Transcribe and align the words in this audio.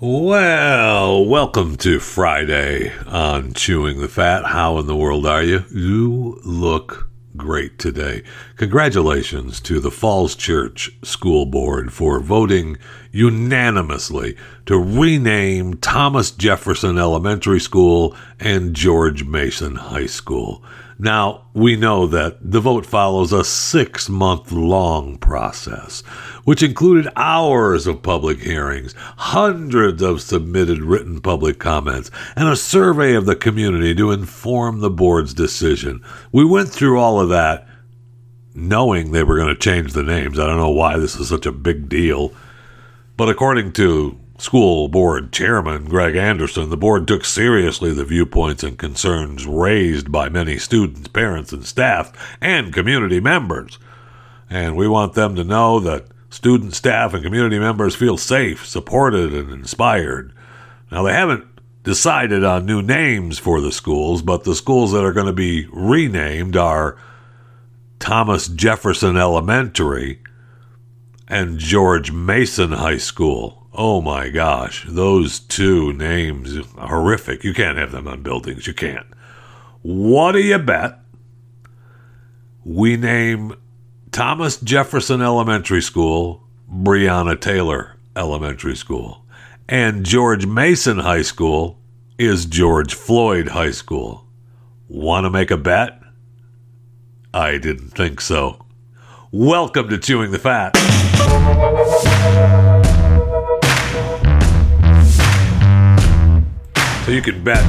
Well, 0.00 1.24
welcome 1.24 1.76
to 1.76 2.00
Friday 2.00 2.92
on 3.06 3.52
Chewing 3.52 4.00
the 4.00 4.08
Fat. 4.08 4.46
How 4.46 4.76
in 4.78 4.88
the 4.88 4.96
world 4.96 5.24
are 5.24 5.44
you? 5.44 5.64
You 5.70 6.40
look 6.44 7.08
great 7.36 7.78
today. 7.78 8.24
Congratulations 8.56 9.60
to 9.60 9.78
the 9.78 9.92
Falls 9.92 10.34
Church 10.34 10.90
School 11.04 11.46
Board 11.46 11.92
for 11.92 12.18
voting 12.18 12.76
unanimously 13.12 14.36
to 14.66 14.76
rename 14.76 15.74
Thomas 15.74 16.32
Jefferson 16.32 16.98
Elementary 16.98 17.60
School 17.60 18.16
and 18.40 18.74
George 18.74 19.22
Mason 19.22 19.76
High 19.76 20.06
School. 20.06 20.60
Now, 20.98 21.46
we 21.54 21.76
know 21.76 22.06
that 22.06 22.38
the 22.40 22.60
vote 22.60 22.86
follows 22.86 23.32
a 23.32 23.44
six 23.44 24.08
month 24.08 24.52
long 24.52 25.18
process, 25.18 26.02
which 26.44 26.62
included 26.62 27.12
hours 27.16 27.86
of 27.86 28.02
public 28.02 28.40
hearings, 28.40 28.94
hundreds 29.16 30.02
of 30.02 30.22
submitted 30.22 30.80
written 30.80 31.20
public 31.20 31.58
comments, 31.58 32.10
and 32.36 32.48
a 32.48 32.56
survey 32.56 33.14
of 33.14 33.26
the 33.26 33.36
community 33.36 33.94
to 33.94 34.12
inform 34.12 34.80
the 34.80 34.90
board's 34.90 35.34
decision. 35.34 36.02
We 36.30 36.44
went 36.44 36.68
through 36.68 37.00
all 37.00 37.20
of 37.20 37.28
that 37.30 37.66
knowing 38.54 39.10
they 39.10 39.24
were 39.24 39.36
going 39.36 39.48
to 39.48 39.60
change 39.60 39.92
the 39.92 40.02
names. 40.02 40.38
I 40.38 40.46
don't 40.46 40.58
know 40.58 40.70
why 40.70 40.96
this 40.96 41.16
is 41.16 41.28
such 41.28 41.46
a 41.46 41.52
big 41.52 41.88
deal. 41.88 42.32
But 43.16 43.28
according 43.28 43.72
to 43.72 44.18
school 44.38 44.88
board 44.88 45.32
chairman 45.32 45.86
Greg 45.86 46.16
Anderson, 46.16 46.70
the 46.70 46.76
board 46.76 47.06
took 47.06 47.24
seriously 47.24 47.92
the 47.92 48.04
viewpoints 48.04 48.62
and 48.62 48.78
concerns 48.78 49.46
raised 49.46 50.10
by 50.10 50.28
many 50.28 50.58
students, 50.58 51.08
parents, 51.08 51.52
and 51.52 51.64
staff, 51.64 52.36
and 52.40 52.72
community 52.72 53.20
members. 53.20 53.78
And 54.50 54.76
we 54.76 54.88
want 54.88 55.14
them 55.14 55.34
to 55.36 55.44
know 55.44 55.80
that 55.80 56.06
student, 56.30 56.74
staff, 56.74 57.14
and 57.14 57.22
community 57.22 57.58
members 57.58 57.94
feel 57.94 58.16
safe, 58.16 58.66
supported, 58.66 59.32
and 59.32 59.50
inspired. 59.50 60.32
Now, 60.90 61.04
they 61.04 61.12
haven't 61.12 61.46
decided 61.84 62.42
on 62.44 62.66
new 62.66 62.82
names 62.82 63.38
for 63.38 63.60
the 63.60 63.72
schools, 63.72 64.22
but 64.22 64.44
the 64.44 64.54
schools 64.54 64.92
that 64.92 65.04
are 65.04 65.12
going 65.12 65.26
to 65.26 65.32
be 65.32 65.68
renamed 65.72 66.56
are 66.56 66.98
Thomas 67.98 68.48
Jefferson 68.48 69.16
Elementary 69.16 70.20
and 71.28 71.58
George 71.58 72.10
Mason 72.10 72.72
High 72.72 72.98
School. 72.98 73.63
Oh 73.76 74.00
my 74.00 74.28
gosh, 74.28 74.84
those 74.86 75.40
two 75.40 75.92
names 75.94 76.56
horrific. 76.78 77.42
You 77.42 77.52
can't 77.52 77.76
have 77.76 77.90
them 77.90 78.06
on 78.06 78.22
buildings. 78.22 78.68
You 78.68 78.74
can't. 78.74 79.06
What 79.82 80.32
do 80.32 80.38
you 80.38 80.58
bet? 80.58 81.00
We 82.64 82.96
name 82.96 83.56
Thomas 84.12 84.58
Jefferson 84.58 85.20
Elementary 85.20 85.82
School 85.82 86.44
Breonna 86.72 87.40
Taylor 87.40 87.96
Elementary 88.14 88.76
School. 88.76 89.24
And 89.68 90.06
George 90.06 90.46
Mason 90.46 91.00
High 91.00 91.22
School 91.22 91.80
is 92.16 92.46
George 92.46 92.94
Floyd 92.94 93.48
High 93.48 93.72
School. 93.72 94.24
Want 94.88 95.24
to 95.24 95.30
make 95.30 95.50
a 95.50 95.56
bet? 95.56 96.00
I 97.32 97.58
didn't 97.58 97.88
think 97.88 98.20
so. 98.20 98.64
Welcome 99.32 99.88
to 99.88 99.98
Chewing 99.98 100.30
the 100.30 100.38
Fat. 100.38 100.74
So 107.04 107.10
you 107.10 107.20
can 107.20 107.44
bet 107.44 107.62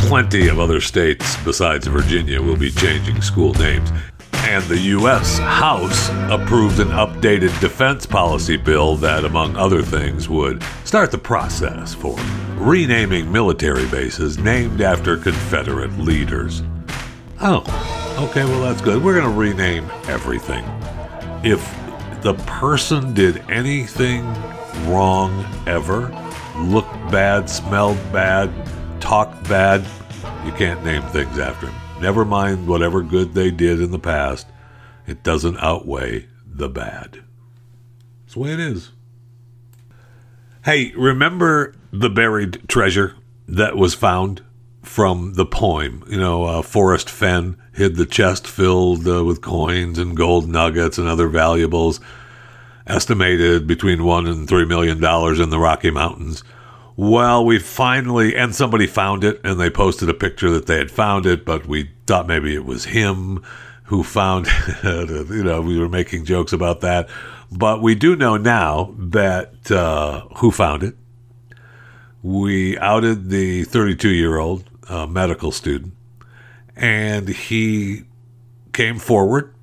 plenty 0.00 0.48
of 0.48 0.58
other 0.58 0.80
states 0.80 1.36
besides 1.44 1.86
Virginia 1.86 2.42
will 2.42 2.56
be 2.56 2.68
changing 2.68 3.22
school 3.22 3.54
names. 3.54 3.92
And 4.32 4.64
the 4.64 4.78
U.S. 4.78 5.38
House 5.38 6.08
approved 6.30 6.80
an 6.80 6.88
updated 6.88 7.58
defense 7.60 8.06
policy 8.06 8.56
bill 8.56 8.96
that, 8.96 9.24
among 9.24 9.54
other 9.54 9.82
things, 9.82 10.28
would 10.28 10.64
start 10.84 11.12
the 11.12 11.18
process 11.18 11.94
for 11.94 12.18
renaming 12.56 13.30
military 13.30 13.86
bases 13.86 14.36
named 14.36 14.80
after 14.80 15.16
Confederate 15.16 15.96
leaders. 15.98 16.64
Oh, 17.40 17.60
okay, 18.18 18.44
well, 18.44 18.62
that's 18.62 18.82
good. 18.82 19.00
We're 19.00 19.20
going 19.20 19.32
to 19.32 19.38
rename 19.38 19.88
everything. 20.08 20.64
If 21.44 21.62
the 22.22 22.34
person 22.46 23.14
did 23.14 23.48
anything 23.48 24.26
wrong 24.88 25.46
ever, 25.68 26.10
looked 26.56 26.94
bad, 27.10 27.48
smelled 27.50 27.98
bad, 28.12 28.50
talked 29.00 29.48
bad, 29.48 29.84
you 30.44 30.52
can't 30.52 30.84
name 30.84 31.02
things 31.02 31.38
after 31.38 31.66
him. 31.66 31.74
Never 32.00 32.24
mind 32.24 32.66
whatever 32.66 33.02
good 33.02 33.34
they 33.34 33.50
did 33.50 33.80
in 33.80 33.90
the 33.90 33.98
past, 33.98 34.46
it 35.06 35.22
doesn't 35.22 35.58
outweigh 35.58 36.26
the 36.46 36.68
bad. 36.68 37.22
That's 38.22 38.34
the 38.34 38.40
way 38.40 38.52
it 38.52 38.60
is. 38.60 38.90
Hey, 40.64 40.92
remember 40.96 41.74
the 41.92 42.10
buried 42.10 42.68
treasure 42.68 43.16
that 43.46 43.76
was 43.76 43.94
found 43.94 44.42
from 44.82 45.34
the 45.34 45.46
poem? 45.46 46.04
You 46.08 46.18
know, 46.18 46.44
uh, 46.44 46.62
Forrest 46.62 47.10
Fenn 47.10 47.56
hid 47.74 47.96
the 47.96 48.06
chest 48.06 48.46
filled 48.46 49.06
uh, 49.06 49.24
with 49.24 49.42
coins 49.42 49.98
and 49.98 50.16
gold 50.16 50.48
nuggets 50.48 50.96
and 50.98 51.08
other 51.08 51.28
valuables 51.28 52.00
estimated 52.86 53.66
between 53.66 54.04
one 54.04 54.26
and 54.26 54.48
three 54.48 54.64
million 54.64 55.00
dollars 55.00 55.40
in 55.40 55.50
the 55.50 55.58
Rocky 55.58 55.90
Mountains. 55.90 56.44
Well, 56.96 57.44
we 57.44 57.58
finally, 57.58 58.36
and 58.36 58.54
somebody 58.54 58.86
found 58.86 59.24
it, 59.24 59.40
and 59.42 59.58
they 59.58 59.70
posted 59.70 60.08
a 60.08 60.14
picture 60.14 60.50
that 60.50 60.66
they 60.66 60.78
had 60.78 60.90
found 60.90 61.26
it, 61.26 61.44
but 61.44 61.66
we 61.66 61.90
thought 62.06 62.28
maybe 62.28 62.54
it 62.54 62.64
was 62.64 62.84
him 62.84 63.42
who 63.84 64.02
found 64.02 64.46
it. 64.84 65.28
you 65.28 65.42
know, 65.42 65.60
we 65.60 65.78
were 65.78 65.88
making 65.88 66.24
jokes 66.24 66.52
about 66.52 66.82
that. 66.82 67.08
But 67.50 67.82
we 67.82 67.94
do 67.94 68.16
know 68.16 68.36
now 68.36 68.94
that 68.98 69.70
uh, 69.70 70.22
who 70.36 70.50
found 70.50 70.82
it. 70.82 70.96
We 72.22 72.78
outed 72.78 73.28
the 73.28 73.64
32 73.64 74.08
year 74.08 74.38
old 74.38 74.64
uh, 74.88 75.06
medical 75.06 75.52
student, 75.52 75.94
and 76.74 77.28
he 77.28 78.04
came 78.72 78.98
forward, 78.98 79.54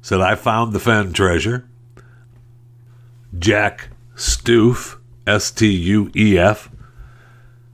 said, 0.00 0.20
I 0.20 0.34
found 0.34 0.72
the 0.72 0.80
Fenn 0.80 1.12
treasure. 1.12 1.68
Jack 3.38 3.88
Stuef, 4.16 4.98
S 5.26 5.50
T 5.50 5.68
U 5.68 6.10
E 6.14 6.38
F, 6.38 6.70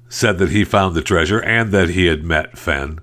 said 0.08 0.38
that 0.38 0.50
he 0.50 0.64
found 0.64 0.94
the 0.94 1.02
treasure 1.02 1.42
and 1.42 1.72
that 1.72 1.90
he 1.90 2.06
had 2.06 2.24
met 2.24 2.58
Fenn 2.58 3.00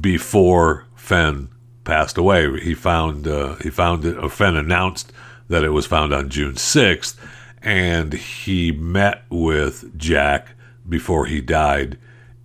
before 0.00 0.86
Fenn 0.94 1.48
passed 1.84 2.18
away. 2.18 2.60
He 2.60 2.74
found 2.74 3.26
uh, 3.26 3.56
he 3.56 3.70
found 3.70 4.04
it. 4.04 4.16
Or 4.18 4.28
Fenn 4.28 4.56
announced 4.56 5.12
that 5.48 5.64
it 5.64 5.70
was 5.70 5.86
found 5.86 6.12
on 6.12 6.28
June 6.28 6.56
sixth, 6.56 7.18
and 7.62 8.12
he 8.12 8.70
met 8.72 9.24
with 9.30 9.96
Jack 9.98 10.54
before 10.88 11.26
he 11.26 11.40
died 11.40 11.98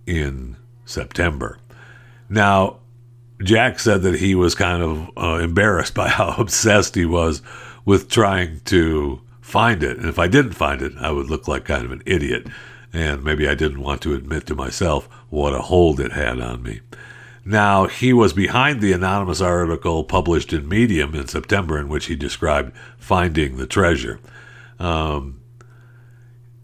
in 0.06 0.56
September. 0.84 1.58
Now, 2.28 2.78
Jack 3.42 3.78
said 3.78 4.02
that 4.02 4.20
he 4.20 4.34
was 4.34 4.54
kind 4.54 4.82
of 4.82 5.10
uh, 5.16 5.42
embarrassed 5.42 5.94
by 5.94 6.08
how 6.08 6.28
obsessed 6.38 6.94
he 6.94 7.04
was 7.04 7.42
with 7.84 8.08
trying 8.08 8.60
to 8.66 9.20
find 9.54 9.84
it. 9.84 9.98
And 9.98 10.08
if 10.08 10.18
I 10.18 10.26
didn't 10.26 10.54
find 10.54 10.82
it, 10.82 10.94
I 10.98 11.12
would 11.12 11.30
look 11.30 11.46
like 11.46 11.64
kind 11.64 11.84
of 11.84 11.92
an 11.92 12.02
idiot. 12.04 12.48
And 12.92 13.22
maybe 13.22 13.48
I 13.48 13.54
didn't 13.54 13.82
want 13.82 14.02
to 14.02 14.12
admit 14.12 14.46
to 14.46 14.56
myself 14.56 15.08
what 15.30 15.54
a 15.54 15.60
hold 15.60 16.00
it 16.00 16.10
had 16.10 16.40
on 16.40 16.64
me. 16.64 16.80
Now, 17.44 17.86
he 17.86 18.12
was 18.12 18.32
behind 18.32 18.80
the 18.80 18.92
anonymous 18.92 19.40
article 19.40 20.02
published 20.02 20.52
in 20.52 20.68
Medium 20.68 21.14
in 21.14 21.28
September 21.28 21.78
in 21.78 21.88
which 21.88 22.06
he 22.06 22.16
described 22.16 22.72
finding 22.98 23.56
the 23.56 23.68
treasure. 23.68 24.18
Um, 24.80 25.40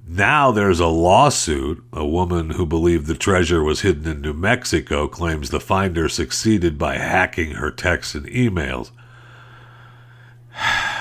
now 0.09 0.51
there's 0.51 0.81
a 0.81 0.89
lawsuit. 0.89 1.85
A 1.93 2.05
woman 2.05 2.51
who 2.51 2.67
believed 2.67 3.07
the 3.07 3.15
treasure 3.15 3.63
was 3.63 3.83
hidden 3.83 4.11
in 4.11 4.21
New 4.21 4.35
Mexico 4.35 5.07
claims 5.07 5.51
the 5.51 5.61
finder 5.61 6.09
succeeded 6.09 6.77
by 6.77 6.97
hacking 6.97 7.53
her 7.53 7.71
texts 7.71 8.17
and 8.17 8.27
emails. 8.27 8.91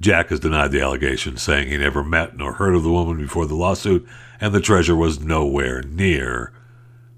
Jack 0.00 0.28
has 0.30 0.40
denied 0.40 0.72
the 0.72 0.80
allegation, 0.80 1.36
saying 1.36 1.68
he 1.68 1.76
never 1.76 2.02
met 2.02 2.36
nor 2.36 2.54
heard 2.54 2.74
of 2.74 2.82
the 2.82 2.90
woman 2.90 3.18
before 3.18 3.46
the 3.46 3.54
lawsuit, 3.54 4.08
and 4.40 4.54
the 4.54 4.60
treasure 4.60 4.96
was 4.96 5.20
nowhere 5.20 5.82
near 5.82 6.52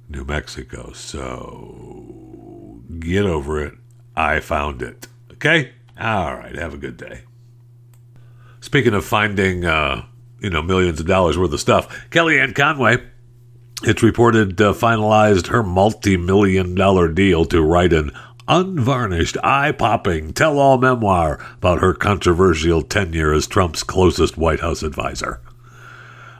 New 0.08 0.24
Mexico. 0.24 0.92
So 0.92 2.80
get 2.98 3.24
over 3.24 3.64
it. 3.64 3.74
I 4.16 4.40
found 4.40 4.82
it. 4.82 5.06
Okay? 5.32 5.72
All 5.98 6.34
right. 6.34 6.56
Have 6.56 6.74
a 6.74 6.78
good 6.78 6.96
day. 6.96 7.22
Speaking 8.60 8.94
of 8.94 9.04
finding, 9.04 9.64
uh, 9.64 10.04
you 10.40 10.50
know, 10.50 10.62
millions 10.62 10.98
of 11.00 11.06
dollars 11.06 11.38
worth 11.38 11.52
of 11.52 11.60
stuff, 11.60 12.08
Kellyanne 12.10 12.54
Conway 12.54 12.98
it's 13.84 14.02
reported 14.02 14.60
uh, 14.60 14.72
finalized 14.72 15.48
her 15.48 15.62
multi 15.62 16.16
million 16.16 16.74
dollar 16.74 17.08
deal 17.08 17.44
to 17.46 17.60
write 17.60 17.92
an 17.92 18.12
unvarnished, 18.48 19.36
eye 19.42 19.72
popping 19.72 20.32
tell 20.32 20.58
all 20.58 20.78
memoir 20.78 21.38
about 21.54 21.80
her 21.80 21.94
controversial 21.94 22.82
tenure 22.82 23.32
as 23.32 23.46
Trump's 23.46 23.82
closest 23.82 24.36
White 24.36 24.60
House 24.60 24.82
advisor. 24.82 25.40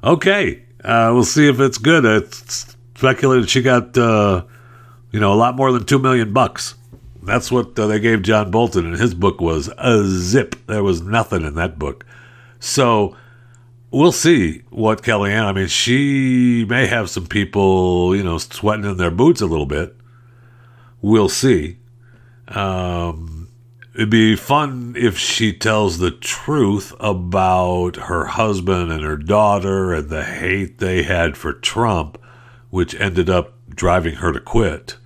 Okay, 0.04 0.62
uh, 0.84 1.10
we'll 1.14 1.25
see 1.25 1.49
if 1.49 1.60
it's 1.60 1.78
good. 1.78 2.04
It's 2.04 2.76
speculated 2.96 3.49
she 3.49 3.62
got, 3.62 3.96
uh, 3.96 4.44
you 5.10 5.20
know, 5.20 5.32
a 5.32 5.34
lot 5.34 5.56
more 5.56 5.72
than 5.72 5.84
two 5.84 5.99
million 5.99 6.32
bucks. 6.32 6.75
That's 7.22 7.52
what 7.52 7.78
uh, 7.78 7.87
they 7.87 8.00
gave 8.00 8.22
John 8.22 8.50
Bolton, 8.50 8.84
and 8.84 8.96
his 8.96 9.14
book 9.14 9.40
was 9.40 9.70
a 9.78 10.05
zip. 10.05 10.56
There 10.66 10.82
was 10.82 11.02
nothing 11.02 11.44
in 11.44 11.55
that 11.55 11.78
book. 11.78 12.05
So 12.58 13.16
we'll 13.93 14.12
see 14.12 14.62
what 14.70 15.02
Kellyanne. 15.02 15.44
I 15.44 15.52
mean, 15.52 15.69
she 15.69 16.64
may 16.69 16.87
have 16.87 17.10
some 17.10 17.26
people, 17.26 18.16
you 18.16 18.25
know, 18.25 18.38
sweating 18.38 18.84
in 18.84 18.96
their 18.96 19.12
boots 19.12 19.40
a 19.40 19.46
little 19.46 19.66
bit. 19.66 19.96
We'll 21.00 21.28
see. 21.28 21.78
Um, 22.49 23.49
it'd 23.94 24.11
be 24.11 24.37
fun 24.37 24.94
if 24.97 25.19
she 25.19 25.53
tells 25.53 25.99
the 25.99 26.11
truth 26.11 26.93
about 27.00 27.97
her 27.97 28.27
husband 28.27 28.93
and 28.93 29.03
her 29.03 29.17
daughter 29.17 29.93
and 29.93 30.09
the 30.09 30.25
hate 30.25 30.79
they 30.79 31.03
had 31.03 31.37
for 31.37 31.53
Trump, 31.53 32.19
which 32.71 32.94
ended 32.94 33.31
up 33.31 33.55
driving 33.69 34.17
her 34.17 34.33
to 34.33 34.41
quit. 34.41 34.97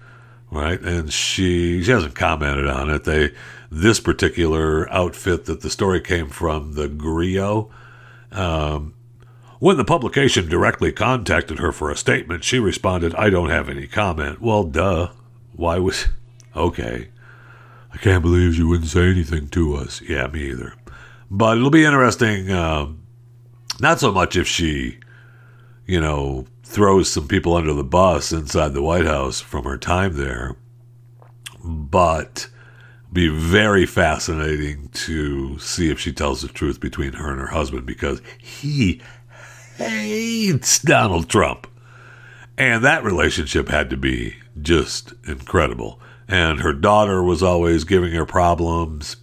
Right, 0.49 0.81
and 0.81 1.12
she 1.12 1.83
she 1.83 1.91
hasn't 1.91 2.15
commented 2.15 2.69
on 2.69 2.88
it. 2.88 3.03
They 3.03 3.33
this 3.71 3.99
particular 3.99 4.91
outfit 4.93 5.44
that 5.47 5.61
the 5.61 5.71
story 5.71 6.00
came 6.00 6.29
from, 6.29 6.75
the 6.75 6.88
Grio. 6.88 7.69
Um, 8.31 8.94
when 9.59 9.77
the 9.77 9.85
publication 9.85 10.49
directly 10.49 10.93
contacted 10.93 11.59
her 11.59 11.73
for 11.73 11.91
a 11.91 11.97
statement, 11.97 12.44
she 12.44 12.59
responded, 12.59 13.15
I 13.15 13.31
don't 13.31 13.50
have 13.50 13.69
any 13.69 13.87
comment. 13.87 14.41
Well, 14.41 14.65
duh. 14.65 15.11
Why 15.55 15.79
was. 15.79 16.06
Okay. 16.55 17.09
I 17.96 17.98
can't 17.98 18.22
believe 18.22 18.54
she 18.54 18.62
wouldn't 18.62 18.90
say 18.90 19.08
anything 19.08 19.48
to 19.48 19.75
us. 19.75 20.02
Yeah, 20.02 20.26
me 20.26 20.50
either. 20.50 20.75
But 21.31 21.56
it'll 21.56 21.70
be 21.70 21.87
interesting. 21.87 22.50
Um, 22.52 23.00
not 23.81 24.00
so 24.00 24.12
much 24.12 24.37
if 24.37 24.46
she, 24.46 24.98
you 25.87 25.98
know, 25.98 26.44
throws 26.62 27.10
some 27.10 27.26
people 27.26 27.56
under 27.56 27.72
the 27.72 27.82
bus 27.82 28.32
inside 28.32 28.75
the 28.75 28.82
White 28.82 29.06
House 29.06 29.40
from 29.40 29.64
her 29.64 29.78
time 29.78 30.12
there, 30.12 30.56
but 31.64 32.50
be 33.14 33.28
very 33.28 33.87
fascinating 33.87 34.90
to 34.92 35.58
see 35.58 35.88
if 35.88 35.99
she 35.99 36.12
tells 36.12 36.42
the 36.42 36.49
truth 36.49 36.78
between 36.78 37.14
her 37.14 37.31
and 37.31 37.40
her 37.40 37.46
husband 37.46 37.87
because 37.87 38.20
he 38.37 39.00
hates 39.78 40.81
Donald 40.81 41.31
Trump. 41.31 41.66
And 42.58 42.84
that 42.84 43.04
relationship 43.04 43.70
had 43.70 43.88
to 43.88 43.96
be 43.96 44.37
just 44.60 45.14
incredible 45.26 45.99
and 46.28 46.61
her 46.61 46.73
daughter 46.73 47.23
was 47.23 47.43
always 47.43 47.84
giving 47.84 48.12
her 48.12 48.26
problems. 48.26 49.17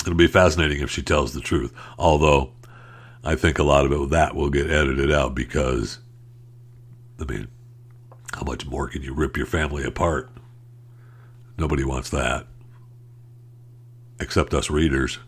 It'll 0.00 0.14
be 0.14 0.26
fascinating 0.26 0.80
if 0.80 0.90
she 0.90 1.02
tells 1.02 1.34
the 1.34 1.40
truth. 1.40 1.72
Although 1.98 2.52
I 3.24 3.34
think 3.34 3.58
a 3.58 3.64
lot 3.64 3.84
of 3.84 3.92
it 3.92 4.10
that 4.10 4.34
will 4.34 4.50
get 4.50 4.70
edited 4.70 5.12
out 5.12 5.34
because 5.34 5.98
I 7.20 7.24
mean, 7.24 7.48
how 8.32 8.42
much 8.42 8.66
more 8.66 8.88
can 8.88 9.02
you 9.02 9.12
rip 9.12 9.36
your 9.36 9.46
family 9.46 9.84
apart? 9.84 10.30
Nobody 11.56 11.84
wants 11.84 12.10
that. 12.10 12.46
Except 14.20 14.54
us 14.54 14.70
readers. 14.70 15.18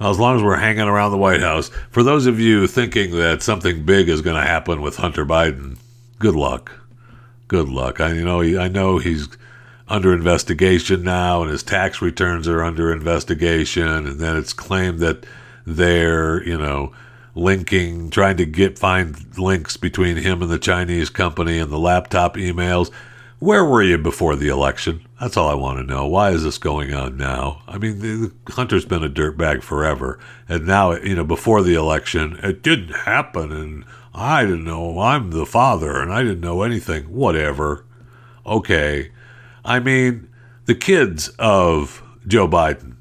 Now, 0.00 0.10
As 0.10 0.18
long 0.18 0.36
as 0.36 0.42
we're 0.42 0.56
hanging 0.56 0.82
around 0.82 1.10
the 1.10 1.18
White 1.18 1.40
House, 1.40 1.70
for 1.90 2.02
those 2.02 2.26
of 2.26 2.38
you 2.40 2.66
thinking 2.66 3.12
that 3.12 3.42
something 3.42 3.84
big 3.84 4.08
is 4.08 4.22
going 4.22 4.40
to 4.40 4.46
happen 4.46 4.80
with 4.80 4.96
Hunter 4.96 5.26
Biden, 5.26 5.78
good 6.18 6.34
luck 6.34 6.81
good 7.52 7.68
luck. 7.68 8.00
I 8.00 8.14
you 8.14 8.24
know 8.24 8.40
I 8.40 8.66
know 8.68 8.98
he's 8.98 9.28
under 9.86 10.14
investigation 10.14 11.04
now, 11.04 11.42
and 11.42 11.50
his 11.50 11.62
tax 11.62 12.00
returns 12.00 12.48
are 12.48 12.64
under 12.64 12.90
investigation, 12.90 13.86
and 13.86 14.18
then 14.18 14.36
it's 14.38 14.54
claimed 14.54 15.00
that 15.00 15.26
they're 15.66 16.42
you 16.44 16.56
know 16.56 16.92
linking, 17.34 18.08
trying 18.10 18.38
to 18.38 18.46
get 18.46 18.78
find 18.78 19.38
links 19.38 19.76
between 19.76 20.16
him 20.16 20.40
and 20.42 20.50
the 20.50 20.58
Chinese 20.58 21.10
company 21.10 21.58
and 21.58 21.70
the 21.70 21.78
laptop 21.78 22.36
emails. 22.36 22.90
Where 23.38 23.64
were 23.64 23.82
you 23.82 23.98
before 23.98 24.36
the 24.36 24.48
election? 24.48 25.06
That's 25.20 25.36
all 25.36 25.48
I 25.48 25.54
want 25.54 25.78
to 25.78 25.84
know. 25.84 26.06
Why 26.06 26.30
is 26.30 26.44
this 26.44 26.58
going 26.58 26.94
on 26.94 27.16
now? 27.16 27.62
I 27.66 27.76
mean, 27.76 27.98
the, 27.98 28.32
Hunter's 28.52 28.84
been 28.84 29.02
a 29.02 29.10
dirtbag 29.10 29.62
forever, 29.62 30.18
and 30.48 30.66
now 30.66 30.92
you 30.92 31.14
know 31.14 31.24
before 31.24 31.62
the 31.62 31.74
election, 31.74 32.38
it 32.42 32.62
didn't 32.62 32.94
happen, 32.94 33.52
and 33.52 33.84
I 34.14 34.44
didn't 34.44 34.64
know. 34.64 34.98
I'm 35.00 35.30
the 35.30 35.46
father 35.46 36.00
and 36.00 36.12
I 36.12 36.22
didn't 36.22 36.40
know 36.40 36.62
anything. 36.62 37.04
Whatever. 37.04 37.84
Okay. 38.44 39.10
I 39.64 39.78
mean, 39.80 40.28
the 40.66 40.74
kids 40.74 41.28
of 41.38 42.02
Joe 42.26 42.48
Biden 42.48 42.96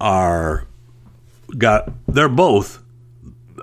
are 0.00 0.66
got, 1.56 1.92
they're 2.08 2.28
both, 2.28 2.82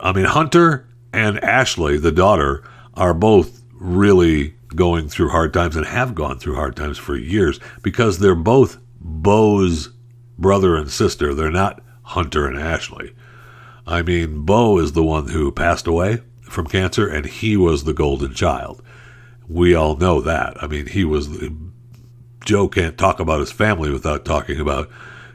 I 0.02 0.14
mean, 0.14 0.26
Hunter 0.26 0.88
and 1.12 1.44
Ashley, 1.44 1.98
the 1.98 2.12
daughter, 2.12 2.64
are 2.94 3.14
both 3.14 3.62
really 3.74 4.56
going 4.76 5.10
through 5.10 5.30
hard 5.30 5.54
times 5.54 5.76
and 5.76 5.86
have 5.86 6.16
gone 6.16 6.40
through 6.40 6.56
hard 6.56 6.76
times 6.76 6.98
for 6.98 7.18
years 7.18 7.60
because 7.82 8.20
they're 8.20 8.36
both 8.36 8.78
Beau's 9.02 9.90
brother 10.38 10.76
and 10.76 10.90
sister. 10.90 11.34
They're 11.34 11.52
not 11.52 11.82
Hunter 12.04 12.48
and 12.48 12.58
Ashley. 12.58 13.14
I 13.86 14.02
mean, 14.04 14.46
Beau 14.46 14.78
is 14.78 14.94
the 14.94 15.04
one 15.04 15.30
who 15.30 15.52
passed 15.52 15.88
away 15.88 16.22
from 16.50 16.68
cancer, 16.68 17.08
and 17.08 17.26
he 17.26 17.56
was 17.56 17.84
the 17.84 17.94
golden 17.94 18.34
child. 18.34 18.82
We 19.48 19.74
all 19.74 19.96
know 19.96 20.22
that. 20.22 20.62
I 20.62 20.68
mean, 20.68 20.88
he 20.88 21.04
was. 21.04 21.30
Joe 22.46 22.68
can't 22.68 22.98
talk 22.98 23.20
about 23.20 23.42
his 23.42 23.52
family 23.52 23.92
without 23.92 24.26
talking 24.26 24.60
about 24.60 24.90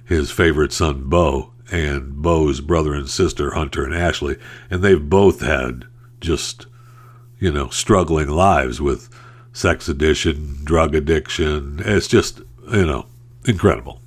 his 0.05 0.31
favorite 0.31 0.73
son, 0.73 1.05
Beau, 1.05 1.53
and 1.71 2.23
Beau's 2.23 2.61
brother 2.61 2.95
and 2.95 3.09
sister, 3.09 3.55
Hunter 3.55 3.85
and 3.85 3.95
Ashley. 3.95 4.37
And 4.71 4.83
they've 4.83 5.09
both 5.09 5.41
had 5.41 5.85
just, 6.21 6.67
you 7.39 7.53
know, 7.53 7.69
struggling 7.69 8.29
lives 8.29 8.81
with 8.81 9.09
sex 9.53 9.89
addiction, 9.89 10.65
drug 10.65 10.95
addiction. 10.95 11.81
It's 11.85 12.09
just, 12.09 12.41
you 12.71 12.87
know, 12.87 13.07
incredible. 13.45 14.01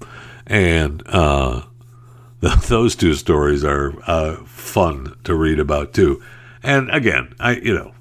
And 0.46 1.04
uh, 1.08 1.64
those 2.68 2.96
two 2.96 3.14
stories 3.16 3.64
are 3.64 3.94
uh, 4.08 4.38
fun 4.46 5.16
to 5.24 5.36
read 5.36 5.60
about, 5.60 5.94
too. 5.94 6.22
And 6.68 6.92
again, 6.92 7.34
I 7.40 7.54
you 7.54 7.74
know, 7.74 7.94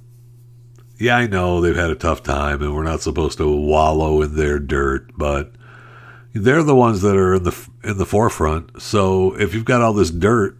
yeah, 0.98 1.16
I 1.16 1.28
know 1.28 1.60
they've 1.60 1.76
had 1.76 1.90
a 1.90 1.94
tough 1.94 2.24
time, 2.24 2.62
and 2.62 2.74
we're 2.74 2.82
not 2.82 3.00
supposed 3.00 3.38
to 3.38 3.48
wallow 3.48 4.20
in 4.22 4.34
their 4.34 4.58
dirt, 4.58 5.12
but 5.16 5.52
they're 6.34 6.64
the 6.64 6.74
ones 6.74 7.00
that 7.02 7.14
are 7.16 7.36
in 7.36 7.44
the 7.44 7.68
in 7.84 7.96
the 7.96 8.04
forefront. 8.04 8.82
So 8.82 9.38
if 9.38 9.54
you've 9.54 9.64
got 9.64 9.82
all 9.82 9.92
this 9.92 10.10
dirt, 10.10 10.58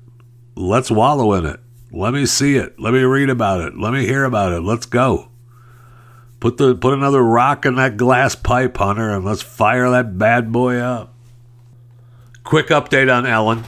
let's 0.55 0.89
wallow 0.89 1.33
in 1.33 1.47
it. 1.47 1.59
Let 1.91 2.15
me 2.15 2.27
see 2.27 2.55
it. 2.55 2.79
Let 2.79 2.93
me 2.93 3.01
read 3.01 3.29
about 3.29 3.61
it. 3.63 3.77
Let 3.77 3.93
me 3.93 4.07
hear 4.07 4.23
about 4.23 4.53
it. 4.53 4.61
Let's 4.61 4.87
go. 4.87 5.31
Put 6.39 6.59
the 6.59 6.77
put 6.77 6.95
another 6.95 7.25
rock 7.25 7.67
in 7.67 7.75
that 7.75 7.97
glass 7.97 8.37
pipe, 8.37 8.77
Hunter, 8.77 9.11
and 9.11 9.25
let's 9.25 9.43
fire 9.43 9.91
that 9.91 10.17
bad 10.17 10.53
boy 10.53 10.77
up. 10.77 11.13
Quick 12.45 12.69
update 12.69 13.13
on 13.13 13.27
Ellen. 13.27 13.65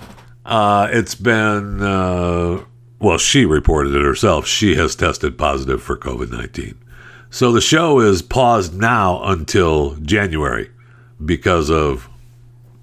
Uh, 0.47 0.87
it's 0.93 1.17
been 1.17 1.83
uh, 1.83 2.63
well, 3.01 3.19
she 3.19 3.45
reported 3.45 3.95
it 3.95 4.03
herself. 4.03 4.47
She 4.47 4.75
has 4.75 4.97
tested 4.97 5.39
positive 5.39 5.83
for 5.83 5.97
COVID 5.97 6.31
19. 6.31 6.79
So 7.31 7.53
the 7.53 7.61
show 7.61 8.01
is 8.01 8.23
paused 8.23 8.75
now 8.75 9.23
until 9.23 9.97
January 9.97 10.71
because 11.25 11.71
of 11.71 12.09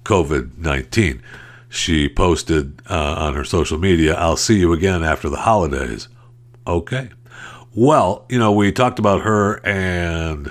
COVID 0.04 0.56
19. 0.58 1.22
She 1.68 2.08
posted 2.08 2.80
uh, 2.88 3.16
on 3.18 3.34
her 3.34 3.44
social 3.44 3.76
media, 3.76 4.14
I'll 4.14 4.36
see 4.36 4.58
you 4.58 4.72
again 4.72 5.02
after 5.02 5.28
the 5.28 5.38
holidays. 5.38 6.08
Okay. 6.66 7.10
Well, 7.74 8.24
you 8.30 8.38
know, 8.38 8.52
we 8.52 8.72
talked 8.72 8.98
about 8.98 9.22
her 9.22 9.64
and 9.66 10.50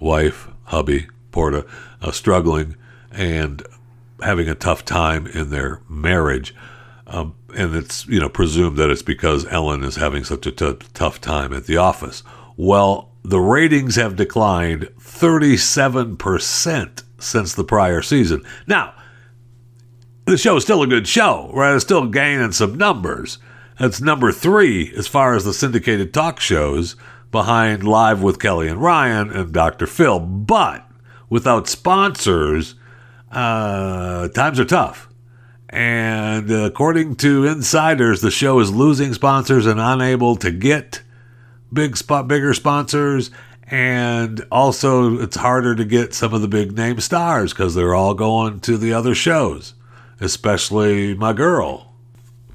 wife, 0.00 0.48
hubby, 0.64 1.06
Portia, 1.30 1.64
uh, 2.00 2.10
struggling 2.10 2.76
and 3.12 3.62
having 4.22 4.48
a 4.48 4.54
tough 4.54 4.84
time 4.84 5.26
in 5.28 5.50
their 5.50 5.80
marriage. 5.88 6.54
Um, 7.06 7.34
and 7.54 7.74
it's 7.74 8.06
you 8.06 8.20
know 8.20 8.28
presumed 8.28 8.76
that 8.78 8.90
it's 8.90 9.02
because 9.02 9.46
Ellen 9.46 9.84
is 9.84 9.96
having 9.96 10.24
such 10.24 10.46
a 10.46 10.52
t- 10.52 10.78
tough 10.94 11.20
time 11.20 11.52
at 11.52 11.66
the 11.66 11.76
office. 11.76 12.22
Well, 12.56 13.12
the 13.24 13.40
ratings 13.40 13.96
have 13.96 14.16
declined 14.16 14.88
37% 14.98 17.02
since 17.18 17.54
the 17.54 17.64
prior 17.64 18.02
season. 18.02 18.44
Now, 18.66 18.94
the 20.24 20.36
show 20.36 20.56
is 20.56 20.64
still 20.64 20.82
a 20.82 20.86
good 20.86 21.06
show, 21.06 21.50
right? 21.54 21.74
It's 21.74 21.84
still 21.84 22.08
gaining 22.08 22.52
some 22.52 22.76
numbers. 22.76 23.38
It's 23.78 24.00
number 24.00 24.32
three 24.32 24.92
as 24.96 25.08
far 25.08 25.34
as 25.34 25.44
the 25.44 25.52
syndicated 25.52 26.12
talk 26.12 26.40
shows 26.40 26.96
behind 27.30 27.84
Live 27.84 28.22
with 28.22 28.38
Kelly 28.38 28.68
and 28.68 28.80
Ryan 28.80 29.30
and 29.30 29.52
Dr. 29.52 29.86
Phil. 29.86 30.20
But 30.20 30.86
without 31.30 31.68
sponsors, 31.68 32.74
uh, 33.30 34.28
times 34.28 34.60
are 34.60 34.64
tough. 34.64 35.08
And 35.72 36.50
according 36.50 37.16
to 37.16 37.46
insiders, 37.46 38.20
the 38.20 38.30
show 38.30 38.60
is 38.60 38.70
losing 38.70 39.14
sponsors 39.14 39.64
and 39.64 39.80
unable 39.80 40.36
to 40.36 40.50
get 40.50 41.00
big 41.72 41.96
spot, 41.96 42.28
bigger 42.28 42.52
sponsors, 42.52 43.30
and 43.66 44.44
also 44.52 45.18
it's 45.18 45.36
harder 45.36 45.74
to 45.74 45.86
get 45.86 46.12
some 46.12 46.34
of 46.34 46.42
the 46.42 46.48
big 46.48 46.76
name 46.76 47.00
stars 47.00 47.54
because 47.54 47.74
they're 47.74 47.94
all 47.94 48.12
going 48.12 48.60
to 48.60 48.76
the 48.76 48.92
other 48.92 49.14
shows, 49.14 49.72
especially 50.20 51.14
my 51.14 51.32
girl, 51.32 51.94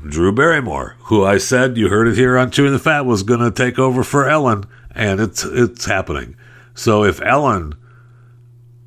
Drew 0.08 0.32
Barrymore, 0.32 0.96
who 1.06 1.26
I 1.26 1.40
said 1.40 1.76
you 1.76 1.90
heard 1.90 2.08
it 2.08 2.16
here 2.16 2.38
on 2.38 2.52
Chewing 2.52 2.72
the 2.72 2.78
Fat 2.78 3.08
was 3.08 3.24
going 3.24 3.40
to 3.40 3.50
take 3.50 3.80
over 3.80 4.04
for 4.04 4.30
Ellen, 4.30 4.66
and 4.92 5.20
it's 5.20 5.44
it's 5.44 5.86
happening. 5.86 6.36
So 6.76 7.04
if 7.04 7.20
Ellen, 7.24 7.74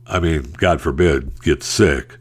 I 0.07 0.21
mean, 0.21 0.53
God 0.57 0.81
forbid, 0.81 1.43
gets 1.43 1.67
sick, 1.67 2.17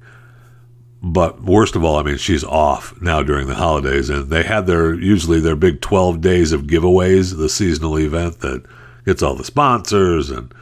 but 1.02 1.42
worst 1.42 1.76
of 1.76 1.84
all, 1.84 1.98
I 1.98 2.04
mean, 2.04 2.18
she's 2.18 2.44
off 2.44 3.00
now 3.02 3.24
during 3.24 3.48
the 3.48 3.56
holidays, 3.56 4.10
and 4.10 4.30
they 4.30 4.44
had 4.44 4.68
their 4.68 4.94
usually 4.94 5.40
their 5.40 5.56
big 5.56 5.82
twelve 5.82 6.22
days 6.22 6.52
of 6.52 6.64
giveaways, 6.64 7.38
the 7.38 7.50
seasonal 7.50 7.98
event 8.00 8.40
that 8.40 8.64
gets 9.06 9.24
all 9.24 9.36
the 9.36 9.46
sponsors 9.46 10.30
and 10.30 10.54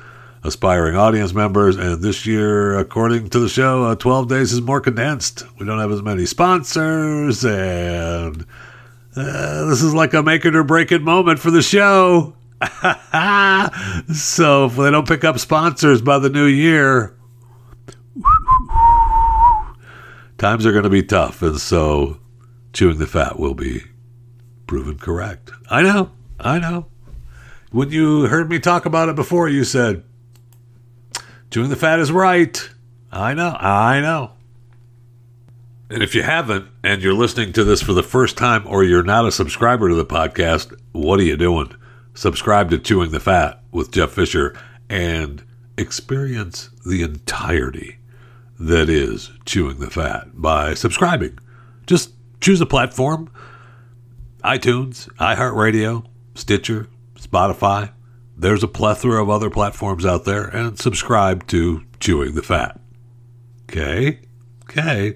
aspiring 0.43 0.95
audience 0.95 1.33
members. 1.33 1.75
And 1.75 2.01
this 2.01 2.25
year, 2.25 2.77
according 2.77 3.29
to 3.29 3.39
the 3.39 3.49
show, 3.49 3.83
uh, 3.85 3.95
12 3.95 4.29
days 4.29 4.53
is 4.53 4.61
more 4.61 4.79
condensed. 4.79 5.43
We 5.59 5.65
don't 5.65 5.79
have 5.79 5.91
as 5.91 6.01
many 6.01 6.25
sponsors, 6.25 7.43
and 7.43 8.45
uh, 9.15 9.65
this 9.65 9.81
is 9.81 9.93
like 9.93 10.13
a 10.13 10.23
make 10.23 10.45
it 10.45 10.55
or 10.55 10.63
break 10.63 10.91
it 10.91 11.01
moment 11.01 11.39
for 11.39 11.51
the 11.51 11.61
show. 11.61 12.35
so 14.13 14.65
if 14.65 14.75
they 14.75 14.89
don't 14.89 15.07
pick 15.07 15.23
up 15.23 15.37
sponsors 15.39 16.01
by 16.01 16.19
the 16.19 16.29
new 16.29 16.45
year, 16.45 17.16
times 20.37 20.65
are 20.65 20.71
going 20.71 20.83
to 20.83 20.89
be 20.89 21.03
tough. 21.03 21.41
And 21.41 21.59
so 21.59 22.19
chewing 22.73 22.99
the 22.99 23.07
fat 23.07 23.39
will 23.39 23.53
be 23.53 23.81
proven 24.67 24.97
correct. 24.97 25.51
I 25.69 25.81
know. 25.81 26.11
I 26.39 26.59
know. 26.59 26.87
When 27.71 27.91
you 27.91 28.27
heard 28.27 28.49
me 28.49 28.59
talk 28.59 28.85
about 28.85 29.09
it 29.09 29.15
before, 29.15 29.49
you 29.49 29.63
said, 29.63 30.03
chewing 31.51 31.69
the 31.69 31.75
fat 31.75 31.99
is 31.99 32.11
right. 32.11 32.69
I 33.11 33.33
know. 33.33 33.55
I 33.59 33.99
know. 33.99 34.31
And 35.89 36.03
if 36.03 36.13
you 36.13 36.21
haven't, 36.21 36.67
and 36.83 37.01
you're 37.01 37.13
listening 37.13 37.53
to 37.53 37.63
this 37.63 37.81
for 37.81 37.93
the 37.93 38.03
first 38.03 38.37
time, 38.37 38.67
or 38.67 38.83
you're 38.83 39.03
not 39.03 39.25
a 39.25 39.31
subscriber 39.31 39.87
to 39.87 39.95
the 39.95 40.05
podcast, 40.05 40.77
what 40.91 41.19
are 41.19 41.23
you 41.23 41.37
doing? 41.37 41.73
Subscribe 42.13 42.69
to 42.71 42.77
Chewing 42.77 43.11
the 43.11 43.19
Fat 43.19 43.63
with 43.71 43.91
Jeff 43.91 44.11
Fisher 44.11 44.57
and 44.89 45.43
experience 45.77 46.69
the 46.85 47.03
entirety 47.03 47.99
that 48.59 48.89
is 48.89 49.31
Chewing 49.45 49.79
the 49.79 49.89
Fat 49.89 50.27
by 50.33 50.73
subscribing. 50.73 51.37
Just 51.85 52.11
choose 52.41 52.61
a 52.61 52.65
platform 52.65 53.29
iTunes, 54.43 55.09
iHeartRadio, 55.15 56.05
Stitcher, 56.35 56.87
Spotify. 57.15 57.91
There's 58.37 58.63
a 58.63 58.67
plethora 58.67 59.21
of 59.21 59.29
other 59.29 59.49
platforms 59.49 60.05
out 60.05 60.25
there, 60.25 60.45
and 60.45 60.79
subscribe 60.79 61.47
to 61.47 61.83
Chewing 61.99 62.35
the 62.35 62.43
Fat. 62.43 62.79
Okay? 63.63 64.19
Okay. 64.63 65.15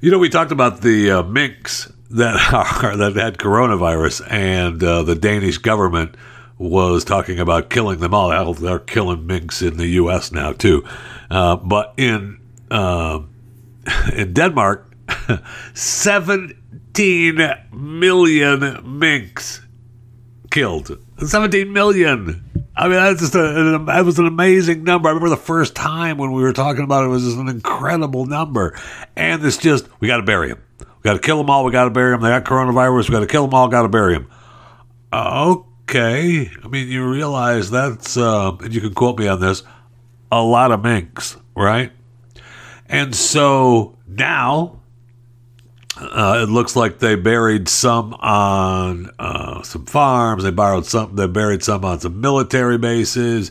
You 0.00 0.10
know, 0.10 0.18
we 0.18 0.28
talked 0.28 0.52
about 0.52 0.80
the 0.80 1.10
uh, 1.10 1.22
minks 1.22 1.90
that 2.10 2.52
are 2.82 2.96
that 2.96 3.16
had 3.16 3.38
coronavirus, 3.38 4.30
and 4.30 4.82
uh, 4.82 5.02
the 5.02 5.14
Danish 5.14 5.58
government 5.58 6.16
was 6.58 7.04
talking 7.04 7.38
about 7.38 7.70
killing 7.70 8.00
them 8.00 8.12
all. 8.12 8.54
They're 8.54 8.78
killing 8.78 9.26
minks 9.26 9.62
in 9.62 9.76
the 9.76 9.86
U.S. 9.88 10.32
now 10.32 10.52
too, 10.52 10.84
uh, 11.30 11.56
but 11.56 11.94
in 11.96 12.38
uh, 12.72 13.20
in 14.16 14.32
Denmark, 14.32 14.94
seventeen 15.74 17.40
million 17.72 18.98
minks 18.98 19.60
killed. 20.50 20.98
Seventeen 21.18 21.72
million. 21.72 22.48
I 22.74 22.88
mean, 22.88 22.96
that's 22.96 23.20
just 23.20 23.34
a, 23.34 23.84
that 23.86 24.04
was 24.04 24.18
an 24.18 24.26
amazing 24.26 24.84
number. 24.84 25.08
I 25.08 25.12
remember 25.12 25.28
the 25.28 25.36
first 25.36 25.76
time 25.76 26.16
when 26.16 26.32
we 26.32 26.42
were 26.42 26.54
talking 26.54 26.84
about 26.84 27.04
it, 27.04 27.08
it 27.08 27.10
was 27.10 27.22
just 27.22 27.36
an 27.36 27.48
incredible 27.48 28.24
number. 28.24 28.78
And 29.14 29.44
it's 29.44 29.58
just, 29.58 29.86
we 30.00 30.08
got 30.08 30.16
to 30.16 30.22
bury 30.22 30.48
them. 30.48 30.62
We 30.80 31.02
got 31.02 31.12
to 31.12 31.18
kill 31.18 31.36
them 31.36 31.50
all. 31.50 31.66
We 31.66 31.72
got 31.72 31.84
to 31.84 31.90
bury 31.90 32.12
them. 32.12 32.22
They 32.22 32.30
got 32.30 32.44
coronavirus. 32.44 33.10
We 33.10 33.12
got 33.12 33.20
to 33.20 33.26
kill 33.26 33.44
them 33.46 33.52
all. 33.52 33.68
Got 33.68 33.82
to 33.82 33.88
bury 33.88 34.14
them. 34.14 34.30
Okay. 35.12 36.50
I 36.64 36.68
mean, 36.68 36.88
you 36.88 37.06
realize 37.06 37.70
that's, 37.70 38.16
uh, 38.16 38.56
and 38.56 38.74
you 38.74 38.80
can 38.80 38.94
quote 38.94 39.18
me 39.18 39.28
on 39.28 39.38
this, 39.38 39.62
a 40.30 40.42
lot 40.42 40.72
of 40.72 40.82
minks, 40.82 41.36
right? 41.54 41.92
And 42.92 43.14
so 43.16 43.96
now 44.06 44.82
uh, 45.96 46.40
it 46.42 46.50
looks 46.50 46.76
like 46.76 46.98
they 46.98 47.14
buried 47.14 47.66
some 47.66 48.12
on 48.14 49.10
uh, 49.18 49.62
some 49.62 49.86
farms. 49.86 50.44
They 50.44 50.50
borrowed 50.50 50.84
some. 50.84 51.16
They 51.16 51.26
buried 51.26 51.62
some 51.62 51.86
on 51.86 52.00
some 52.00 52.20
military 52.20 52.76
bases, 52.76 53.50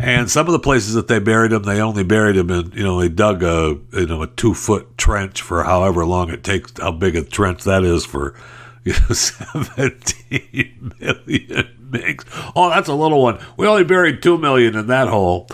and 0.00 0.30
some 0.30 0.46
of 0.46 0.52
the 0.52 0.58
places 0.58 0.94
that 0.94 1.06
they 1.06 1.18
buried 1.18 1.50
them, 1.50 1.64
they 1.64 1.82
only 1.82 2.02
buried 2.02 2.36
them 2.36 2.50
in. 2.50 2.72
You 2.72 2.82
know, 2.82 2.98
they 2.98 3.10
dug 3.10 3.42
a 3.42 3.78
you 3.92 4.06
know 4.06 4.22
a 4.22 4.26
two 4.26 4.54
foot 4.54 4.96
trench 4.96 5.42
for 5.42 5.64
however 5.64 6.06
long 6.06 6.30
it 6.30 6.42
takes. 6.42 6.72
How 6.80 6.92
big 6.92 7.14
a 7.14 7.24
trench 7.24 7.64
that 7.64 7.84
is 7.84 8.06
for 8.06 8.34
you 8.84 8.94
know, 8.94 9.14
seventeen 9.14 10.92
million 10.98 11.88
minks. 11.90 12.24
Oh, 12.56 12.70
that's 12.70 12.88
a 12.88 12.94
little 12.94 13.22
one. 13.22 13.38
We 13.58 13.66
only 13.66 13.84
buried 13.84 14.22
two 14.22 14.38
million 14.38 14.76
in 14.76 14.86
that 14.86 15.08
hole. 15.08 15.46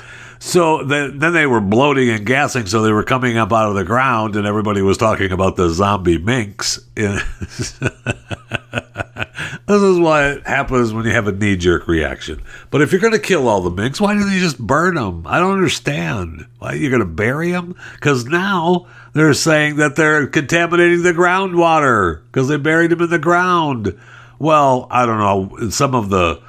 So 0.46 0.84
then, 0.84 1.20
then 1.20 1.32
they 1.32 1.46
were 1.46 1.62
bloating 1.62 2.10
and 2.10 2.26
gassing, 2.26 2.66
so 2.66 2.82
they 2.82 2.92
were 2.92 3.02
coming 3.02 3.38
up 3.38 3.50
out 3.50 3.70
of 3.70 3.76
the 3.76 3.82
ground, 3.82 4.36
and 4.36 4.46
everybody 4.46 4.82
was 4.82 4.98
talking 4.98 5.32
about 5.32 5.56
the 5.56 5.70
zombie 5.70 6.18
minks. 6.18 6.76
this 6.94 7.72
is 9.68 9.98
what 9.98 10.46
happens 10.46 10.92
when 10.92 11.06
you 11.06 11.12
have 11.12 11.26
a 11.26 11.32
knee 11.32 11.56
jerk 11.56 11.88
reaction. 11.88 12.42
But 12.70 12.82
if 12.82 12.92
you're 12.92 13.00
going 13.00 13.14
to 13.14 13.18
kill 13.18 13.48
all 13.48 13.62
the 13.62 13.70
minks, 13.70 14.02
why 14.02 14.12
don't 14.12 14.30
you 14.30 14.38
just 14.38 14.58
burn 14.58 14.96
them? 14.96 15.26
I 15.26 15.38
don't 15.38 15.54
understand. 15.54 16.44
Why 16.58 16.74
you're 16.74 16.90
going 16.90 17.00
to 17.00 17.06
bury 17.06 17.50
them? 17.50 17.74
Because 17.94 18.26
now 18.26 18.86
they're 19.14 19.32
saying 19.32 19.76
that 19.76 19.96
they're 19.96 20.26
contaminating 20.26 21.04
the 21.04 21.14
groundwater 21.14 22.20
because 22.26 22.48
they 22.48 22.58
buried 22.58 22.90
them 22.90 23.00
in 23.00 23.08
the 23.08 23.18
ground. 23.18 23.98
Well, 24.38 24.88
I 24.90 25.06
don't 25.06 25.18
know. 25.18 25.70
Some 25.70 25.94
of 25.94 26.10
the 26.10 26.42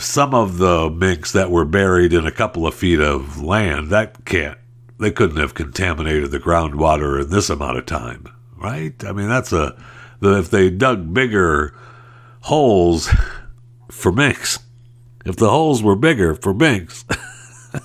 some 0.00 0.34
of 0.34 0.58
the 0.58 0.90
minks 0.90 1.32
that 1.32 1.50
were 1.50 1.64
buried 1.64 2.12
in 2.12 2.26
a 2.26 2.32
couple 2.32 2.66
of 2.66 2.74
feet 2.74 3.00
of 3.00 3.40
land, 3.40 3.90
that 3.90 4.24
can't, 4.24 4.58
they 4.98 5.10
couldn't 5.10 5.36
have 5.36 5.54
contaminated 5.54 6.30
the 6.30 6.40
groundwater 6.40 7.22
in 7.22 7.30
this 7.30 7.50
amount 7.50 7.78
of 7.78 7.86
time, 7.86 8.26
right? 8.56 9.04
I 9.04 9.12
mean, 9.12 9.28
that's 9.28 9.52
a, 9.52 9.80
the, 10.20 10.38
if 10.38 10.50
they 10.50 10.70
dug 10.70 11.12
bigger 11.12 11.74
holes 12.42 13.10
for 13.90 14.12
minks, 14.12 14.60
if 15.24 15.36
the 15.36 15.50
holes 15.50 15.82
were 15.82 15.96
bigger 15.96 16.34
for 16.34 16.54
minks, 16.54 17.04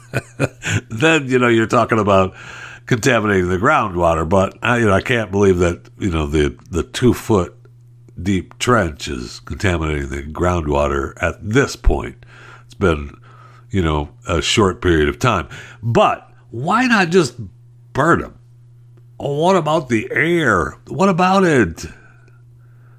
then, 0.89 1.27
you 1.27 1.39
know, 1.39 1.47
you're 1.47 1.67
talking 1.67 1.99
about 1.99 2.33
contaminating 2.85 3.49
the 3.49 3.57
groundwater. 3.57 4.27
But, 4.27 4.57
I, 4.61 4.77
you 4.77 4.85
know, 4.85 4.93
I 4.93 5.01
can't 5.01 5.31
believe 5.31 5.59
that, 5.59 5.89
you 5.97 6.11
know, 6.11 6.27
the, 6.27 6.57
the 6.69 6.83
two 6.83 7.13
foot 7.13 7.54
deep 8.21 8.57
trench 8.59 9.07
is 9.07 9.39
contaminating 9.41 10.09
the 10.09 10.23
groundwater 10.23 11.13
at 11.21 11.35
this 11.41 11.75
point. 11.75 12.25
It's 12.65 12.73
been, 12.73 13.19
you 13.69 13.81
know, 13.81 14.09
a 14.27 14.41
short 14.41 14.81
period 14.81 15.09
of 15.09 15.19
time. 15.19 15.47
But 15.81 16.31
why 16.51 16.87
not 16.87 17.09
just 17.09 17.35
burn 17.93 18.21
them? 18.21 18.39
Oh, 19.19 19.39
what 19.41 19.55
about 19.55 19.89
the 19.89 20.09
air? 20.11 20.77
What 20.87 21.09
about 21.09 21.43
it? 21.43 21.85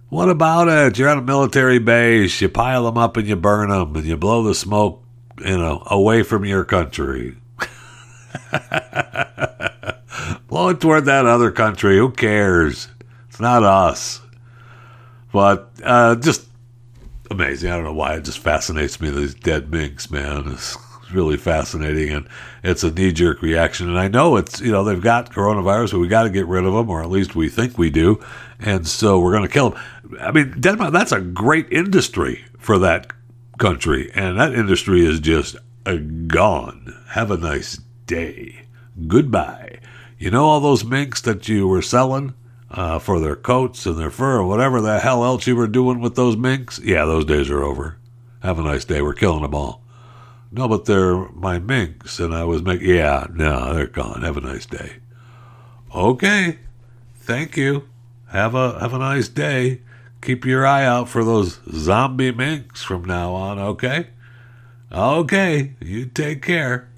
What 0.09 0.31
about 0.31 0.69
it? 0.69 0.99
You're 0.99 1.09
on 1.09 1.19
a 1.19 1.23
military 1.23 1.79
base, 1.79 2.41
you 2.41 2.49
pile 2.49 2.85
them 2.85 2.97
up 2.97 3.17
and 3.17 3.27
you 3.27 3.37
burn 3.37 3.71
them, 3.71 3.97
and 3.97 4.07
you 4.07 4.17
blow 4.17 4.43
the 4.43 4.55
smoke, 4.55 5.03
you 5.45 5.59
know, 5.59 5.83
away 5.87 6.23
from 6.23 6.45
your 6.45 6.65
country. 6.65 7.37
blow 10.49 10.69
it 10.69 10.81
toward 10.81 11.05
that 11.07 11.27
other 11.27 11.51
country. 11.51 11.99
Who 11.99 12.13
cares? 12.13 12.89
It's 13.29 13.41
not 13.41 13.63
us. 13.63 14.23
But 15.37 15.71
uh, 15.85 16.15
just 16.17 16.49
amazing. 17.31 17.71
I 17.71 17.75
don't 17.75 17.85
know 17.85 17.93
why 17.93 18.15
it 18.15 18.25
just 18.25 18.39
fascinates 18.39 19.03
me. 19.03 19.11
These 19.11 19.35
dead 19.35 19.71
minks, 19.71 20.11
man, 20.11 20.51
it's 20.51 20.79
really 21.13 21.37
fascinating, 21.37 22.11
and 22.11 22.27
it's 22.65 22.83
a 22.83 22.91
knee 22.91 23.13
jerk 23.13 23.43
reaction. 23.43 23.87
And 23.91 23.99
I 23.99 24.09
know 24.09 24.37
it's 24.37 24.63
you 24.63 24.73
know 24.73 24.83
they've 24.83 24.99
got 24.99 25.31
coronavirus, 25.31 25.91
so 25.91 25.99
we 25.99 26.09
got 26.09 26.23
to 26.23 26.31
get 26.31 26.47
rid 26.47 26.65
of 26.65 26.73
them, 26.73 26.89
or 26.89 27.03
at 27.03 27.11
least 27.11 27.37
we 27.37 27.51
think 27.51 27.77
we 27.77 27.91
do, 27.91 28.19
and 28.61 28.89
so 28.89 29.21
we're 29.21 29.33
going 29.33 29.47
to 29.47 29.53
kill 29.53 29.71
them. 29.73 29.83
I 30.23 30.33
mean, 30.33 30.59
Denmark. 30.59 30.95
That's 30.95 31.13
a 31.13 31.21
great 31.21 31.71
industry 31.71 32.43
for 32.59 32.79
that 32.79 33.09
country, 33.59 34.11
and 34.15 34.41
that 34.41 34.55
industry 34.55 35.05
is 35.05 35.21
just 35.21 35.57
gone. 36.29 36.97
Have 37.11 37.31
a 37.31 37.37
nice 37.37 37.79
day. 38.07 38.63
Goodbye. 39.07 39.81
You 40.17 40.31
know 40.31 40.47
all 40.47 40.61
those 40.61 40.83
minks 40.83 41.21
that 41.21 41.47
you 41.47 41.69
were 41.69 41.83
selling? 41.83 42.33
Uh, 42.77 42.99
for 42.99 43.19
their 43.19 43.35
coats 43.37 43.87
and 43.87 43.99
their 43.99 44.11
fur 44.11 44.39
or 44.39 44.45
whatever 44.45 44.81
the 44.81 45.01
hell 45.01 45.25
else 45.25 45.47
you 45.47 45.57
were 45.57 45.67
doing 45.67 46.01
with 46.01 46.15
those 46.15 46.37
minks, 46.37 46.79
yeah, 46.79 47.05
those 47.07 47.25
days 47.25 47.51
are 47.51 47.65
over. 47.65 47.97
Have 48.43 48.59
a 48.59 48.63
nice 48.63 48.85
day. 48.85 49.01
We're 49.03 49.15
killing 49.15 49.43
them 49.43 49.55
all. 49.55 49.83
No, 50.53 50.69
but 50.69 50.85
they're 50.85 51.29
my 51.31 51.59
minks, 51.59 52.21
and 52.21 52.33
I 52.35 52.45
was 52.45 52.63
making. 52.63 52.89
Yeah, 52.89 53.27
no, 53.33 53.75
they're 53.75 53.87
gone. 53.89 54.23
Have 54.23 54.37
a 54.37 54.41
nice 54.41 54.67
day. 54.67 54.99
Okay, 55.95 56.59
thank 57.17 57.57
you. 57.57 57.89
Have 58.29 58.55
a 58.55 58.79
have 58.79 58.95
a 58.95 58.99
nice 58.99 59.29
day. 59.29 59.81
keep 60.21 60.45
your 60.45 60.67
eye 60.67 60.85
out 60.85 61.09
for 61.09 61.25
those 61.25 61.61
zombie 61.73 62.33
minks 62.33 62.83
from 62.83 63.05
now 63.05 63.33
on, 63.33 63.59
okay? 63.59 64.09
Okay, 64.93 65.75
you 65.81 66.07
take 66.07 66.43
care. 66.43 66.89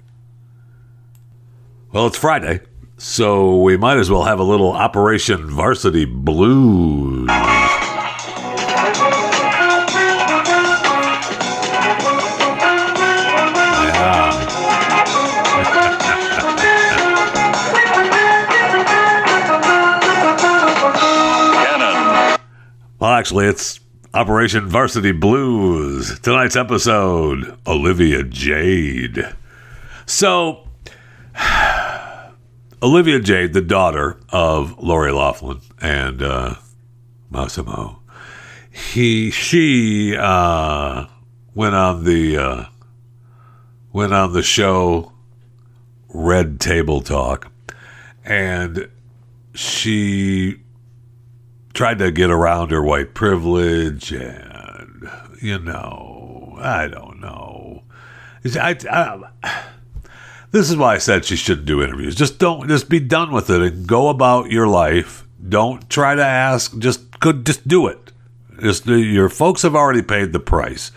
Well, 1.91 2.07
it's 2.07 2.17
Friday, 2.17 2.61
so 2.99 3.55
we 3.61 3.77
might 3.77 3.97
as 3.97 4.11
well 4.11 4.25
have 4.25 4.39
a 4.39 4.43
little 4.43 4.73
Operation 4.73 5.49
Varsity 5.49 6.03
Blues. 6.03 7.29
Well, 22.99 23.11
actually, 23.11 23.45
it's 23.45 23.79
Operation 24.13 24.67
Varsity 24.67 25.13
Blues. 25.13 26.19
Tonight's 26.19 26.57
episode 26.57 27.57
Olivia 27.65 28.23
Jade. 28.23 29.23
So, 30.05 30.67
Olivia 32.81 33.19
Jade, 33.19 33.53
the 33.53 33.61
daughter 33.61 34.19
of 34.29 34.77
Lori 34.79 35.11
Loughlin 35.11 35.59
and 35.81 36.21
uh, 36.21 36.55
Mossimo, 37.31 37.97
he 38.71 39.31
she 39.31 40.15
uh, 40.15 41.05
went 41.53 41.75
on 41.75 42.05
the 42.05 42.37
uh, 42.37 42.65
went 43.91 44.13
on 44.13 44.31
the 44.33 44.43
show 44.43 45.11
Red 46.07 46.59
Table 46.61 47.01
Talk, 47.01 47.51
and 48.23 48.89
she 49.53 50.61
tried 51.73 51.99
to 51.99 52.11
get 52.11 52.29
around 52.29 52.71
her 52.71 52.81
white 52.81 53.13
privilege 53.13 54.11
and 54.11 55.09
you 55.41 55.57
know 55.59 56.57
i 56.59 56.87
don't 56.87 57.19
know. 57.21 57.83
I, 58.55 58.75
I, 58.89 59.65
this 60.51 60.69
is 60.69 60.77
why 60.77 60.95
i 60.95 60.97
said 60.97 61.25
she 61.25 61.35
shouldn't 61.35 61.67
do 61.67 61.81
interviews. 61.81 62.15
Just 62.15 62.39
don't 62.39 62.67
just 62.67 62.89
be 62.89 62.99
done 62.99 63.31
with 63.31 63.49
it 63.49 63.61
and 63.61 63.87
go 63.87 64.09
about 64.09 64.51
your 64.51 64.67
life. 64.67 65.25
Don't 65.47 65.89
try 65.89 66.15
to 66.15 66.25
ask 66.25 66.77
just 66.79 67.19
could 67.19 67.45
just 67.45 67.67
do 67.67 67.87
it. 67.87 68.11
Just 68.61 68.87
uh, 68.87 68.93
your 68.93 69.29
folks 69.29 69.61
have 69.61 69.75
already 69.75 70.01
paid 70.01 70.33
the 70.33 70.39
price. 70.39 70.91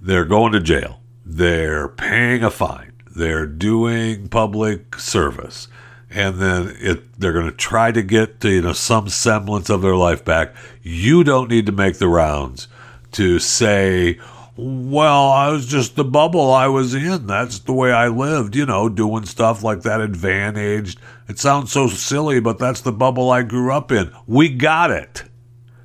They're 0.00 0.24
going 0.24 0.52
to 0.52 0.60
jail. 0.60 1.00
They're 1.24 1.88
paying 1.88 2.44
a 2.44 2.50
fine. 2.50 2.92
They're 3.14 3.46
doing 3.46 4.28
public 4.28 4.98
service. 4.98 5.68
And 6.10 6.38
then 6.38 6.76
it, 6.78 7.18
they're 7.18 7.32
going 7.32 7.50
to 7.50 7.56
try 7.56 7.90
to 7.90 8.02
get 8.02 8.40
to, 8.40 8.50
you 8.50 8.62
know 8.62 8.72
some 8.72 9.08
semblance 9.08 9.70
of 9.70 9.82
their 9.82 9.96
life 9.96 10.24
back. 10.24 10.54
You 10.82 11.24
don't 11.24 11.50
need 11.50 11.66
to 11.66 11.72
make 11.72 11.98
the 11.98 12.08
rounds 12.08 12.68
to 13.12 13.38
say, 13.38 14.18
"Well, 14.56 15.30
I 15.30 15.50
was 15.50 15.66
just 15.66 15.96
the 15.96 16.04
bubble 16.04 16.52
I 16.52 16.66
was 16.68 16.94
in. 16.94 17.26
That's 17.26 17.58
the 17.58 17.72
way 17.72 17.92
I 17.92 18.08
lived." 18.08 18.54
You 18.54 18.66
know, 18.66 18.88
doing 18.88 19.24
stuff 19.24 19.62
like 19.62 19.82
that 19.82 20.00
advantaged. 20.00 20.98
It 21.28 21.38
sounds 21.38 21.72
so 21.72 21.88
silly, 21.88 22.40
but 22.40 22.58
that's 22.58 22.80
the 22.80 22.92
bubble 22.92 23.30
I 23.30 23.42
grew 23.42 23.72
up 23.72 23.90
in. 23.90 24.12
We 24.26 24.48
got 24.48 24.90
it. 24.90 25.24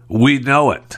We 0.07 0.39
know 0.39 0.71
it. 0.71 0.97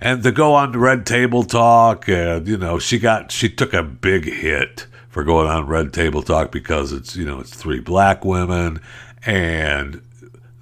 And 0.00 0.22
to 0.22 0.32
go 0.32 0.54
on 0.54 0.72
Red 0.72 1.04
Table 1.04 1.42
Talk, 1.42 2.08
and 2.08 2.48
you 2.48 2.56
know, 2.56 2.78
she 2.78 2.98
got 2.98 3.30
she 3.30 3.50
took 3.50 3.74
a 3.74 3.82
big 3.82 4.24
hit 4.24 4.86
for 5.10 5.24
going 5.24 5.46
on 5.46 5.66
Red 5.66 5.92
Table 5.92 6.22
Talk 6.22 6.50
because 6.50 6.92
it's 6.92 7.16
you 7.16 7.26
know 7.26 7.40
it's 7.40 7.54
three 7.54 7.80
black 7.80 8.24
women, 8.24 8.80
and 9.26 10.00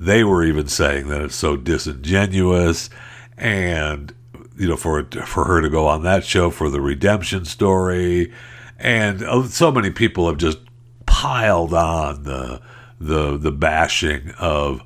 they 0.01 0.25
were 0.25 0.43
even 0.43 0.67
saying 0.67 1.09
that 1.09 1.21
it's 1.21 1.37
so 1.37 1.57
disingenuous, 1.57 2.91
and 3.37 4.13
you 4.59 4.69
know 4.69 4.77
for 4.77 5.05
for 5.05 5.45
her 5.45 5.61
to 5.61 5.71
go 5.71 5.87
on 5.87 6.03
that 6.03 6.25
show 6.25 6.51
for 6.51 6.69
the 6.69 6.81
redemption 6.81 7.45
story, 7.45 8.33
and 8.79 9.23
uh, 9.23 9.45
so 9.45 9.71
many 9.71 9.91
people 9.91 10.27
have 10.27 10.39
just 10.39 10.59
piled 11.07 11.73
on 11.73 12.25
the 12.25 12.61
the 13.01 13.37
the 13.37 13.53
bashing 13.53 14.33
of 14.39 14.83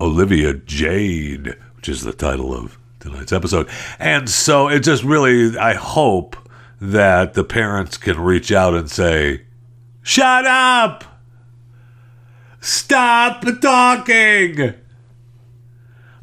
Olivia 0.00 0.54
Jade, 0.54 1.56
which 1.76 1.88
is 1.88 2.02
the 2.02 2.12
title 2.12 2.54
of 2.54 2.78
tonight's 3.00 3.32
episode, 3.32 3.68
and 3.98 4.30
so 4.30 4.68
it 4.68 4.80
just 4.80 5.02
really 5.02 5.58
I 5.58 5.74
hope 5.74 6.36
that 6.80 7.34
the 7.34 7.44
parents 7.44 7.96
can 7.96 8.20
reach 8.20 8.52
out 8.52 8.74
and 8.74 8.90
say, 8.90 9.42
Shut 10.02 10.44
up! 10.44 11.04
Stop 12.60 13.44
talking! 13.60 14.74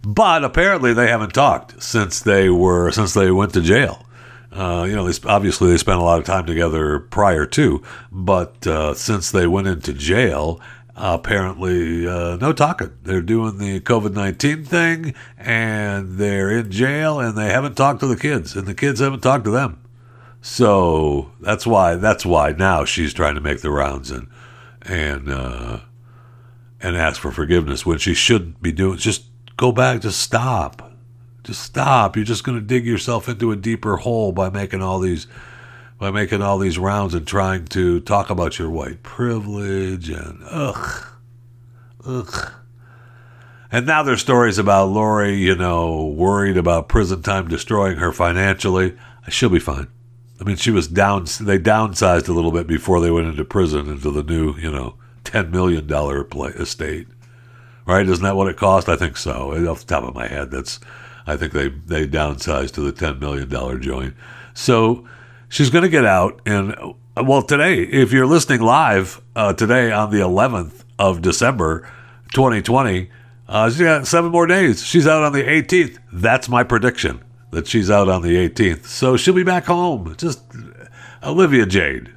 But 0.04 0.44
apparently 0.44 0.94
they 0.94 1.08
haven't 1.08 1.34
talked 1.34 1.82
since 1.82 2.20
they 2.20 2.50
were 2.50 2.92
since 2.92 3.14
they 3.14 3.32
went 3.32 3.54
to 3.54 3.62
jail. 3.62 4.06
Uh, 4.52 4.86
you 4.88 4.96
know, 4.96 5.08
they, 5.08 5.30
obviously 5.30 5.70
they 5.70 5.78
spent 5.78 6.00
a 6.00 6.04
lot 6.04 6.20
of 6.20 6.26
time 6.26 6.46
together 6.46 7.00
prior 7.00 7.46
to, 7.46 7.82
but 8.12 8.68
uh, 8.68 8.94
since 8.94 9.32
they 9.32 9.48
went 9.48 9.68
into 9.68 9.94
jail, 9.94 10.60
apparently 10.96 12.06
uh, 12.06 12.36
no 12.36 12.52
talking. 12.52 12.92
They're 13.04 13.22
doing 13.22 13.60
the 13.60 13.80
COVID 13.80 14.14
nineteen 14.14 14.66
thing, 14.66 15.14
and 15.38 16.18
they're 16.18 16.52
in 16.52 16.70
jail, 16.70 17.20
and 17.20 17.38
they 17.38 17.50
haven't 17.50 17.78
talked 17.78 18.02
to 18.02 18.08
the 18.08 18.18
kids, 18.18 18.56
and 18.56 18.68
the 18.68 18.74
kids 18.74 19.00
haven't 19.00 19.22
talked 19.22 19.46
to 19.46 19.52
them. 19.52 19.82
So 20.42 21.32
that's 21.40 21.66
why 21.66 21.96
that's 21.96 22.26
why 22.26 22.52
now 22.52 22.84
she's 22.84 23.14
trying 23.14 23.36
to 23.36 23.42
make 23.42 23.62
the 23.62 23.72
rounds 23.72 24.12
and 24.12 24.28
and 24.82 25.30
uh, 25.30 25.80
and 26.82 26.98
ask 26.98 27.22
for 27.22 27.32
forgiveness 27.32 27.86
when 27.86 28.00
she 28.00 28.14
shouldn't 28.14 28.62
be 28.62 28.72
doing. 28.72 28.98
Just 28.98 29.26
go 29.62 29.72
back. 29.72 30.02
Just 30.02 30.20
stop. 30.20 30.92
Just 31.44 31.62
stop. 31.62 32.16
You're 32.16 32.26
just 32.26 32.44
going 32.44 32.58
to 32.58 32.66
dig 32.66 32.86
yourself 32.86 33.30
into 33.30 33.52
a 33.52 33.56
deeper 33.56 33.98
hole 33.98 34.32
by 34.32 34.50
making 34.50 34.82
all 34.82 35.00
these 35.00 35.28
by 36.00 36.10
making 36.10 36.42
all 36.42 36.58
these 36.58 36.80
rounds 36.80 37.14
and 37.14 37.28
trying 37.28 37.64
to 37.66 38.00
talk 38.00 38.32
about 38.32 38.58
your 38.58 38.72
white 38.72 39.04
privilege 39.04 40.10
and 40.10 40.42
ugh, 40.50 41.06
ugh. 42.04 42.52
And 43.72 43.86
now 43.86 44.02
there's 44.02 44.20
stories 44.20 44.58
about 44.58 44.90
Lori, 44.90 45.36
you 45.36 45.56
know, 45.56 46.08
worried 46.08 46.58
about 46.58 46.90
prison 46.90 47.22
time 47.22 47.48
destroying 47.48 47.98
her 47.98 48.12
financially. 48.12 48.98
She'll 49.30 49.50
be 49.50 49.60
fine. 49.60 49.88
I 50.40 50.44
mean, 50.44 50.56
she 50.56 50.72
was 50.72 50.88
down. 50.88 51.26
They 51.40 51.60
downsized 51.60 52.28
a 52.28 52.34
little 52.34 52.52
bit 52.52 52.66
before 52.66 53.00
they 53.00 53.12
went 53.12 53.28
into 53.28 53.46
prison 53.46 53.88
into 53.88 54.10
the 54.10 54.24
new, 54.24 54.56
you 54.58 54.72
know, 54.72 54.96
ten 55.24 55.52
million 55.52 55.86
dollar 55.86 56.28
estate. 56.56 57.08
Right? 57.86 58.08
Isn't 58.08 58.24
that 58.24 58.36
what 58.36 58.48
it 58.48 58.58
cost? 58.58 58.90
I 58.90 58.96
think 58.96 59.18
so. 59.18 59.52
Off 59.70 59.82
the 59.82 59.86
top 59.86 60.04
of 60.04 60.16
my 60.16 60.28
head, 60.28 60.52
that's. 60.52 60.80
I 61.28 61.38
think 61.38 61.54
they 61.54 61.70
they 61.70 62.08
downsized 62.08 62.74
to 62.74 62.82
the 62.82 62.92
ten 62.92 63.20
million 63.20 63.48
dollar 63.50 63.78
joint. 63.78 64.16
So 64.54 65.08
she's 65.50 65.70
going 65.70 65.84
to 65.84 65.90
get 65.90 66.06
out, 66.06 66.42
and 66.46 66.76
well, 67.18 67.42
today, 67.42 67.84
if 67.84 68.12
you're 68.12 68.26
listening 68.26 68.62
live 68.62 69.22
uh, 69.36 69.54
today 69.54 69.92
on 69.92 70.12
the 70.12 70.20
11th 70.20 70.84
of 70.98 71.22
December, 71.22 71.82
2020, 72.34 73.10
uh, 73.50 73.70
she's 73.70 73.82
got 73.82 74.08
seven 74.08 74.32
more 74.32 74.48
days. 74.48 74.84
She's 74.84 75.06
out 75.06 75.24
on 75.24 75.34
the 75.34 75.44
18th. 75.44 75.98
That's 76.14 76.48
my 76.48 76.64
prediction 76.64 77.22
that 77.52 77.68
she's 77.68 77.92
out 77.92 78.08
on 78.08 78.22
the 78.22 78.50
18th. 78.50 78.86
So 78.86 79.18
she'll 79.18 79.34
be 79.34 79.44
back 79.44 79.66
home. 79.66 80.16
Just 80.18 80.42
Olivia 81.22 81.66
Jade. 81.66 82.14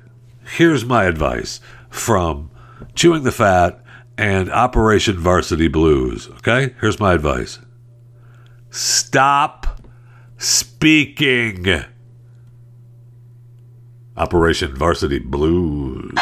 Here's 0.57 0.85
my 0.85 1.05
advice 1.05 1.61
from 1.91 2.51
Chewing 2.95 3.25
the 3.25 3.33
Fat 3.33 3.84
and 4.17 4.51
Operation 4.51 5.19
Varsity 5.19 5.69
Blues. 5.69 6.29
Okay? 6.39 6.75
Here's 6.81 7.01
my 7.01 7.15
advice 7.15 7.59
stop 8.71 9.83
speaking. 10.37 11.67
Operation 14.17 14.75
Varsity 14.77 15.19
Blues. 15.19 16.13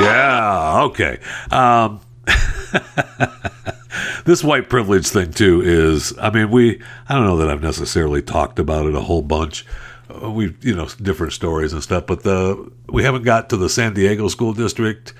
Yeah, 0.00 0.82
okay. 0.84 1.18
Um, 1.50 2.00
this 4.24 4.42
white 4.44 4.68
privilege 4.68 5.08
thing 5.08 5.32
too 5.32 5.62
is, 5.62 6.16
I 6.18 6.30
mean, 6.30 6.50
we. 6.50 6.82
I 7.08 7.14
don't 7.14 7.24
know 7.24 7.36
that 7.38 7.50
I've 7.50 7.62
necessarily 7.62 8.22
talked 8.22 8.58
about 8.58 8.86
it 8.86 8.94
a 8.94 9.00
whole 9.00 9.22
bunch. 9.22 9.64
Uh, 10.10 10.30
we, 10.30 10.56
you 10.60 10.74
know, 10.74 10.88
different 11.02 11.32
stories 11.32 11.72
and 11.72 11.82
stuff, 11.82 12.06
but 12.06 12.22
the 12.22 12.70
we 12.88 13.02
haven't 13.02 13.22
got 13.22 13.50
to 13.50 13.56
the 13.56 13.68
San 13.68 13.94
Diego 13.94 14.28
school 14.28 14.52
district 14.52 15.14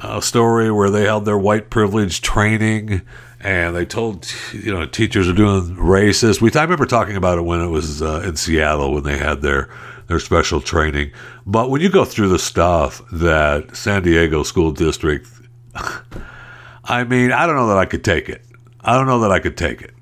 uh, 0.00 0.20
story 0.20 0.70
where 0.70 0.90
they 0.90 1.02
held 1.02 1.24
their 1.24 1.38
white 1.38 1.70
privilege 1.70 2.20
training 2.20 3.02
and 3.42 3.74
they 3.74 3.84
told 3.84 4.32
you 4.52 4.72
know 4.72 4.86
teachers 4.86 5.28
are 5.28 5.34
doing 5.34 5.76
racist. 5.76 6.40
We 6.40 6.52
I 6.52 6.62
remember 6.62 6.86
talking 6.86 7.16
about 7.16 7.38
it 7.38 7.42
when 7.42 7.60
it 7.60 7.68
was 7.68 8.00
uh, 8.00 8.22
in 8.24 8.36
Seattle 8.36 8.94
when 8.94 9.02
they 9.02 9.18
had 9.18 9.42
their 9.42 9.68
their 10.06 10.20
special 10.20 10.60
training. 10.60 11.12
But 11.46 11.70
when 11.70 11.80
you 11.80 11.90
go 11.90 12.04
through 12.04 12.28
the 12.28 12.38
stuff 12.38 13.02
that 13.12 13.76
San 13.76 14.02
Diego 14.02 14.42
School 14.42 14.70
District, 14.70 15.26
I 16.84 17.04
mean, 17.04 17.32
I 17.32 17.46
don't 17.46 17.56
know 17.56 17.68
that 17.68 17.78
I 17.78 17.84
could 17.86 18.04
take 18.04 18.28
it. 18.28 18.44
I 18.80 18.94
don't 18.94 19.06
know 19.06 19.20
that 19.20 19.30
I 19.32 19.38
could 19.38 19.56
take 19.56 19.82
it. 19.82 19.94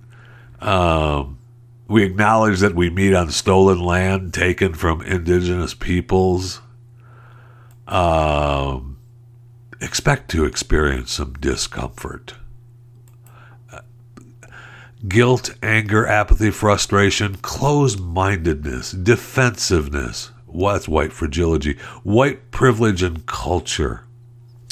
Um, 0.67 1.39
We 1.89 2.05
acknowledge 2.05 2.61
that 2.61 2.77
we 2.77 2.89
meet 2.89 3.15
on 3.15 3.31
stolen 3.33 3.81
land 3.81 4.33
taken 4.33 4.75
from 4.75 5.03
indigenous 5.03 5.75
peoples. 5.75 6.61
Um, 7.89 8.97
expect 9.81 10.31
to 10.31 10.45
experience 10.45 11.11
some 11.11 11.33
discomfort. 11.41 12.35
Guilt, 15.09 15.51
anger, 15.63 16.07
apathy, 16.07 16.51
frustration, 16.51 17.37
closed 17.37 17.99
mindedness, 17.99 18.93
defensiveness. 18.93 20.31
What's 20.47 20.87
white 20.87 21.13
fragility? 21.13 21.77
White 22.05 22.53
privilege 22.53 23.03
and 23.03 23.27
culture. 23.27 24.05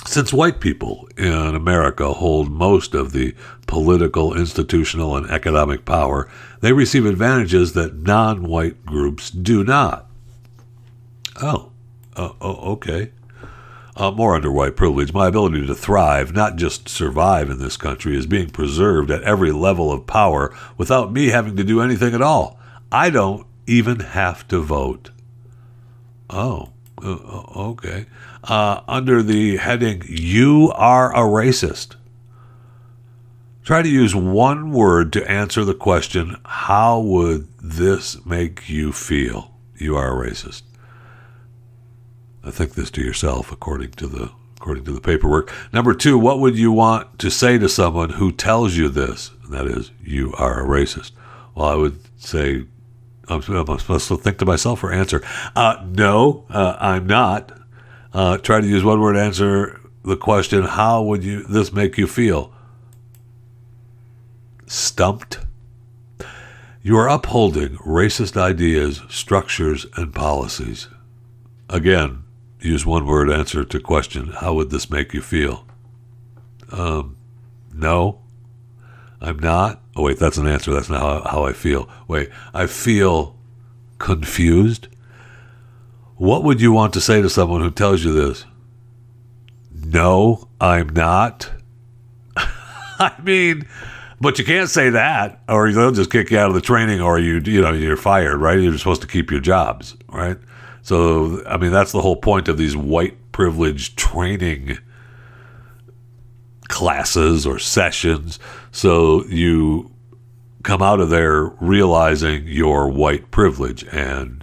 Since 0.08 0.32
white 0.32 0.58
people 0.58 1.06
in 1.18 1.54
America 1.54 2.14
hold 2.14 2.50
most 2.50 2.94
of 2.94 3.12
the 3.12 3.34
political, 3.66 4.34
institutional, 4.34 5.14
and 5.16 5.30
economic 5.30 5.84
power, 5.84 6.30
they 6.60 6.72
receive 6.72 7.04
advantages 7.04 7.74
that 7.74 8.02
non 8.02 8.44
white 8.44 8.86
groups 8.86 9.28
do 9.28 9.62
not. 9.62 10.06
Oh, 11.42 11.72
uh, 12.16 12.30
oh 12.40 12.72
okay 12.72 13.12
uh, 13.98 14.12
more 14.12 14.34
under 14.34 14.50
white 14.50 14.76
privilege, 14.76 15.12
my 15.12 15.26
ability 15.26 15.66
to 15.66 15.74
thrive, 15.74 16.32
not 16.32 16.56
just 16.56 16.88
survive 16.88 17.50
in 17.50 17.58
this 17.58 17.76
country, 17.76 18.16
is 18.16 18.26
being 18.26 18.48
preserved 18.48 19.10
at 19.10 19.22
every 19.24 19.50
level 19.50 19.92
of 19.92 20.06
power 20.06 20.56
without 20.76 21.12
me 21.12 21.26
having 21.26 21.56
to 21.56 21.64
do 21.64 21.80
anything 21.80 22.14
at 22.14 22.22
all. 22.22 22.58
I 22.92 23.10
don't 23.10 23.46
even 23.66 24.00
have 24.00 24.46
to 24.48 24.60
vote. 24.60 25.10
Oh, 26.30 26.70
uh, 27.02 27.12
uh 27.12 27.70
okay. 27.70 28.06
Uh, 28.44 28.82
under 28.88 29.22
the 29.22 29.56
heading, 29.56 30.02
You 30.06 30.72
Are 30.74 31.12
a 31.12 31.20
Racist. 31.28 31.96
Try 33.64 33.82
to 33.82 33.88
use 33.88 34.14
one 34.14 34.72
word 34.72 35.12
to 35.12 35.30
answer 35.30 35.64
the 35.64 35.74
question, 35.74 36.36
How 36.44 37.00
would 37.00 37.48
this 37.58 38.24
make 38.24 38.68
you 38.68 38.92
feel? 38.92 39.54
You 39.76 39.96
are 39.96 40.24
a 40.24 40.30
racist 40.30 40.62
I 42.48 42.50
think 42.50 42.72
this 42.72 42.90
to 42.92 43.02
yourself 43.02 43.52
according 43.52 43.90
to 43.92 44.06
the 44.06 44.30
according 44.56 44.84
to 44.84 44.92
the 44.92 45.00
paperwork. 45.00 45.52
Number 45.72 45.94
two, 45.94 46.18
what 46.18 46.40
would 46.40 46.56
you 46.56 46.72
want 46.72 47.18
to 47.20 47.30
say 47.30 47.58
to 47.58 47.68
someone 47.68 48.10
who 48.10 48.32
tells 48.32 48.76
you 48.76 48.88
this? 48.88 49.30
And 49.44 49.52
that 49.52 49.66
is, 49.66 49.92
you 50.02 50.32
are 50.34 50.60
a 50.60 50.66
racist. 50.66 51.12
Well, 51.54 51.68
I 51.68 51.74
would 51.76 52.00
say, 52.16 52.64
I'm, 53.28 53.42
I'm 53.48 53.78
supposed 53.78 54.08
to 54.08 54.16
think 54.16 54.38
to 54.38 54.46
myself 54.46 54.82
or 54.82 54.92
answer, 54.92 55.22
uh, 55.54 55.84
no, 55.86 56.44
uh, 56.50 56.76
I'm 56.80 57.06
not. 57.06 57.52
Uh, 58.12 58.38
try 58.38 58.60
to 58.60 58.66
use 58.66 58.84
one 58.84 59.00
word 59.00 59.16
answer 59.16 59.80
the 60.04 60.16
question, 60.16 60.62
how 60.62 61.02
would 61.02 61.24
you 61.24 61.42
this 61.44 61.72
make 61.72 61.98
you 61.98 62.06
feel? 62.06 62.52
Stumped. 64.66 65.40
You 66.82 66.96
are 66.96 67.08
upholding 67.08 67.76
racist 67.78 68.36
ideas, 68.36 69.02
structures, 69.08 69.86
and 69.96 70.14
policies. 70.14 70.88
Again, 71.68 72.24
use 72.60 72.84
one 72.84 73.06
word 73.06 73.30
answer 73.30 73.64
to 73.64 73.80
question 73.80 74.28
how 74.28 74.54
would 74.54 74.70
this 74.70 74.90
make 74.90 75.14
you 75.14 75.20
feel 75.20 75.64
um, 76.72 77.16
no 77.72 78.20
i'm 79.20 79.38
not 79.38 79.80
oh 79.96 80.02
wait 80.02 80.18
that's 80.18 80.38
an 80.38 80.46
answer 80.46 80.72
that's 80.72 80.88
not 80.88 81.00
how, 81.00 81.30
how 81.30 81.44
i 81.44 81.52
feel 81.52 81.88
wait 82.08 82.28
i 82.52 82.66
feel 82.66 83.36
confused 83.98 84.88
what 86.18 86.44
would 86.44 86.60
you 86.60 86.72
want 86.72 86.92
to 86.92 87.00
say 87.00 87.22
to 87.22 87.30
someone 87.30 87.60
who 87.60 87.70
tells 87.70 88.04
you 88.04 88.12
this? 88.12 88.44
No 89.72 90.48
i'm 90.60 90.90
not. 90.90 91.50
I 92.36 93.14
mean 93.22 93.66
but 94.20 94.38
you 94.38 94.44
can't 94.44 94.68
say 94.68 94.90
that 94.90 95.40
or 95.48 95.72
they'll 95.72 95.92
just 95.92 96.10
kick 96.10 96.30
you 96.30 96.38
out 96.38 96.48
of 96.48 96.54
the 96.54 96.60
training 96.60 97.00
or 97.00 97.18
you 97.18 97.40
you 97.44 97.62
know 97.62 97.72
you're 97.72 97.96
fired 97.96 98.38
right? 98.38 98.58
You're 98.58 98.76
supposed 98.76 99.02
to 99.02 99.08
keep 99.08 99.30
your 99.30 99.40
jobs 99.40 99.96
right? 100.08 100.36
So, 100.88 101.44
I 101.46 101.58
mean, 101.58 101.70
that's 101.70 101.92
the 101.92 102.00
whole 102.00 102.16
point 102.16 102.48
of 102.48 102.56
these 102.56 102.74
white 102.74 103.30
privilege 103.32 103.94
training 103.94 104.78
classes 106.68 107.46
or 107.46 107.58
sessions. 107.58 108.38
So 108.72 109.26
you 109.26 109.90
come 110.62 110.80
out 110.80 111.00
of 111.00 111.10
there 111.10 111.44
realizing 111.60 112.46
your 112.46 112.88
white 112.88 113.30
privilege 113.30 113.84
and 113.92 114.37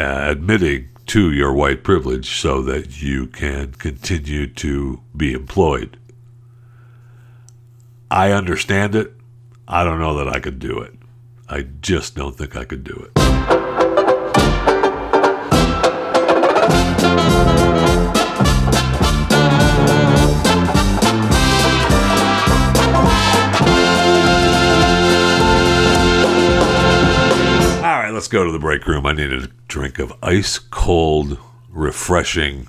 Uh, 0.00 0.30
admitting 0.30 0.88
to 1.04 1.30
your 1.30 1.52
white 1.52 1.84
privilege 1.84 2.40
so 2.40 2.62
that 2.62 3.02
you 3.02 3.26
can 3.26 3.70
continue 3.72 4.46
to 4.46 4.98
be 5.14 5.34
employed. 5.34 5.98
I 8.10 8.32
understand 8.32 8.94
it. 8.94 9.12
I 9.68 9.84
don't 9.84 10.00
know 10.00 10.14
that 10.14 10.26
I 10.26 10.40
could 10.40 10.58
do 10.58 10.78
it. 10.78 10.94
I 11.50 11.66
just 11.82 12.16
don't 12.16 12.34
think 12.34 12.56
I 12.56 12.64
could 12.64 12.82
do 12.82 12.94
it. 12.94 13.10
Go 28.30 28.44
to 28.44 28.52
the 28.52 28.58
break 28.60 28.86
room. 28.86 29.06
I 29.06 29.12
need 29.12 29.32
a 29.32 29.48
drink 29.66 29.98
of 29.98 30.12
ice 30.22 30.58
cold, 30.58 31.36
refreshing, 31.68 32.68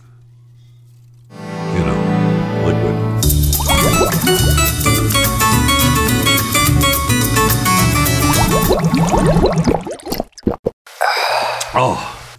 you 1.29 1.85
know, 1.85 2.63
liquid. 2.65 2.97
Oh, 11.73 12.35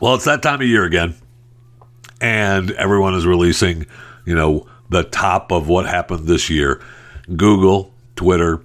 well, 0.00 0.16
it's 0.16 0.24
that 0.24 0.42
time 0.42 0.60
of 0.60 0.66
year 0.66 0.84
again, 0.84 1.14
and 2.20 2.72
everyone 2.72 3.14
is 3.14 3.26
releasing, 3.26 3.86
you 4.26 4.34
know, 4.34 4.66
the 4.90 5.04
top 5.04 5.52
of 5.52 5.68
what 5.68 5.86
happened 5.86 6.26
this 6.26 6.50
year. 6.50 6.82
Google, 7.36 7.94
Twitter, 8.16 8.60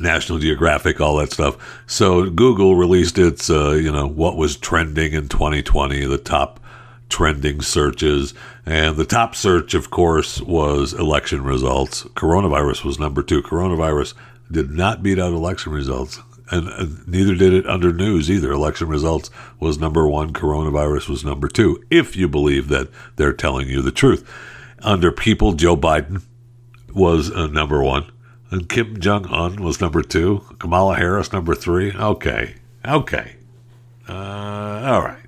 National 0.00 0.38
Geographic, 0.38 1.00
all 1.00 1.16
that 1.16 1.32
stuff. 1.32 1.82
So 1.86 2.30
Google 2.30 2.76
released 2.76 3.18
its, 3.18 3.50
uh, 3.50 3.72
you 3.72 3.92
know, 3.92 4.06
what 4.06 4.36
was 4.36 4.56
trending 4.56 5.12
in 5.12 5.28
2020, 5.28 6.04
the 6.06 6.18
top 6.18 6.60
trending 7.08 7.60
searches. 7.60 8.34
And 8.66 8.96
the 8.96 9.04
top 9.04 9.34
search, 9.34 9.74
of 9.74 9.90
course, 9.90 10.40
was 10.40 10.92
election 10.92 11.42
results. 11.42 12.04
Coronavirus 12.04 12.84
was 12.84 12.98
number 12.98 13.22
two. 13.22 13.42
Coronavirus 13.42 14.14
did 14.50 14.70
not 14.70 15.02
beat 15.02 15.18
out 15.18 15.32
election 15.32 15.72
results. 15.72 16.20
And, 16.50 16.68
and 16.68 17.06
neither 17.06 17.34
did 17.34 17.52
it 17.52 17.66
under 17.66 17.92
news 17.92 18.30
either. 18.30 18.52
Election 18.52 18.88
results 18.88 19.30
was 19.60 19.78
number 19.78 20.08
one, 20.08 20.32
coronavirus 20.32 21.08
was 21.08 21.24
number 21.24 21.48
two, 21.48 21.82
if 21.90 22.16
you 22.16 22.26
believe 22.26 22.68
that 22.68 22.88
they're 23.16 23.34
telling 23.34 23.68
you 23.68 23.82
the 23.82 23.92
truth. 23.92 24.28
Under 24.80 25.12
people, 25.12 25.52
Joe 25.52 25.76
Biden 25.76 26.22
was 26.94 27.30
uh, 27.30 27.48
number 27.48 27.82
one 27.82 28.10
and 28.50 28.68
Kim 28.68 28.98
Jong 29.00 29.26
Un 29.26 29.62
was 29.62 29.80
number 29.80 30.02
two. 30.02 30.44
Kamala 30.58 30.96
Harris 30.96 31.32
number 31.32 31.54
three. 31.54 31.92
Okay, 31.92 32.54
okay, 32.84 33.36
uh, 34.08 34.12
all 34.12 35.02
right. 35.02 35.26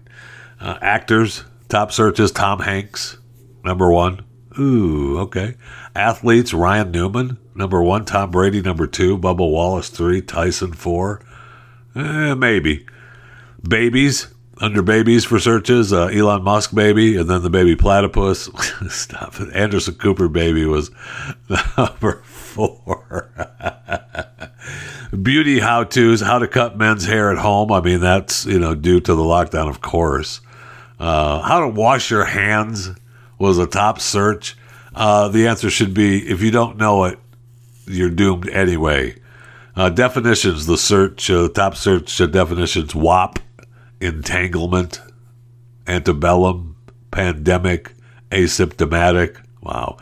Uh, 0.60 0.78
actors 0.80 1.44
top 1.68 1.92
searches: 1.92 2.32
Tom 2.32 2.60
Hanks 2.60 3.18
number 3.64 3.90
one. 3.90 4.24
Ooh, 4.58 5.18
okay. 5.20 5.54
Athletes: 5.94 6.54
Ryan 6.54 6.90
Newman 6.90 7.38
number 7.54 7.82
one. 7.82 8.04
Tom 8.04 8.30
Brady 8.30 8.62
number 8.62 8.86
two. 8.86 9.18
Bubba 9.18 9.50
Wallace 9.50 9.88
three. 9.88 10.20
Tyson 10.20 10.72
four. 10.72 11.20
Eh, 11.94 12.34
maybe. 12.34 12.86
Babies 13.62 14.28
under 14.60 14.82
babies 14.82 15.24
for 15.24 15.38
searches, 15.38 15.92
uh, 15.92 16.06
Elon 16.06 16.42
Musk 16.42 16.74
baby, 16.74 17.16
and 17.16 17.28
then 17.28 17.42
the 17.42 17.50
baby 17.50 17.74
platypus. 17.74 18.50
Stop 18.88 19.40
it. 19.40 19.52
Anderson 19.54 19.94
Cooper 19.94 20.28
baby 20.28 20.66
was 20.66 20.90
number 21.76 22.22
four. 22.68 23.30
Beauty 25.22 25.58
how 25.58 25.84
tos, 25.84 26.20
how 26.20 26.38
to 26.38 26.46
cut 26.46 26.76
men's 26.76 27.06
hair 27.06 27.30
at 27.30 27.38
home. 27.38 27.72
I 27.72 27.80
mean, 27.80 28.00
that's, 28.00 28.46
you 28.46 28.58
know, 28.58 28.74
due 28.74 29.00
to 29.00 29.14
the 29.14 29.22
lockdown, 29.22 29.68
of 29.68 29.80
course. 29.80 30.40
Uh, 30.98 31.40
how 31.40 31.60
to 31.60 31.68
wash 31.68 32.10
your 32.10 32.24
hands 32.24 32.90
was 33.38 33.58
a 33.58 33.66
top 33.66 34.00
search. 34.00 34.56
Uh, 34.94 35.28
the 35.28 35.46
answer 35.46 35.70
should 35.70 35.94
be 35.94 36.28
if 36.28 36.42
you 36.42 36.50
don't 36.50 36.76
know 36.76 37.04
it, 37.04 37.18
you're 37.86 38.10
doomed 38.10 38.48
anyway. 38.50 39.16
Uh, 39.74 39.88
definitions, 39.88 40.66
the 40.66 40.76
search, 40.76 41.30
uh, 41.30 41.48
top 41.48 41.74
search 41.74 42.20
uh, 42.20 42.26
definitions 42.26 42.94
WAP, 42.94 43.38
entanglement, 44.00 45.00
antebellum, 45.86 46.76
pandemic, 47.10 47.94
asymptomatic. 48.30 49.40
Wow. 49.62 49.96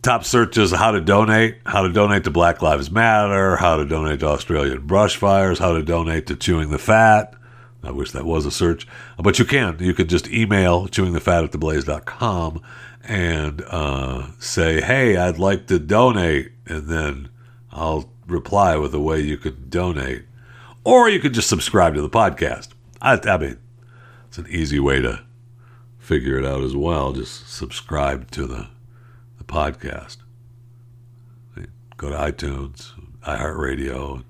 Uh, 0.00 0.06
top 0.06 0.24
searches 0.24 0.72
how 0.72 0.90
to 0.92 1.00
donate, 1.00 1.58
how 1.66 1.82
to 1.82 1.92
donate 1.92 2.24
to 2.24 2.30
Black 2.30 2.62
Lives 2.62 2.90
Matter, 2.90 3.56
how 3.56 3.76
to 3.76 3.84
donate 3.84 4.20
to 4.20 4.26
Australian 4.26 4.86
brush 4.86 5.16
fires, 5.16 5.58
how 5.58 5.72
to 5.72 5.82
donate 5.82 6.26
to 6.26 6.36
Chewing 6.36 6.70
the 6.70 6.78
Fat. 6.78 7.34
I 7.82 7.90
wish 7.92 8.10
that 8.12 8.24
was 8.24 8.44
a 8.44 8.50
search, 8.50 8.86
but 9.18 9.38
you 9.38 9.44
can. 9.44 9.78
You 9.80 9.94
could 9.94 10.08
just 10.08 10.28
email 10.28 10.86
chewingthefat 10.86 11.44
at 11.44 11.52
theblaze.com 11.52 12.62
and 13.04 13.62
uh, 13.68 14.26
say, 14.38 14.82
hey, 14.82 15.16
I'd 15.16 15.38
like 15.38 15.66
to 15.68 15.78
donate. 15.78 16.52
And 16.66 16.88
then 16.88 17.30
I'll 17.72 18.10
reply 18.26 18.76
with 18.76 18.94
a 18.94 19.00
way 19.00 19.20
you 19.20 19.38
could 19.38 19.70
donate, 19.70 20.24
or 20.84 21.08
you 21.08 21.20
could 21.20 21.32
just 21.32 21.48
subscribe 21.48 21.94
to 21.94 22.02
the 22.02 22.10
podcast. 22.10 22.68
I, 23.00 23.18
I 23.24 23.38
mean, 23.38 23.58
it's 24.28 24.38
an 24.38 24.46
easy 24.50 24.78
way 24.78 25.00
to 25.00 25.22
figure 25.98 26.38
it 26.38 26.44
out 26.44 26.62
as 26.62 26.76
well. 26.76 27.12
Just 27.12 27.48
subscribe 27.50 28.30
to 28.32 28.46
the 28.46 28.68
podcast. 29.50 30.18
Go 31.96 32.08
to 32.08 32.16
iTunes, 32.16 32.92
iHeartRadio, 33.26 34.24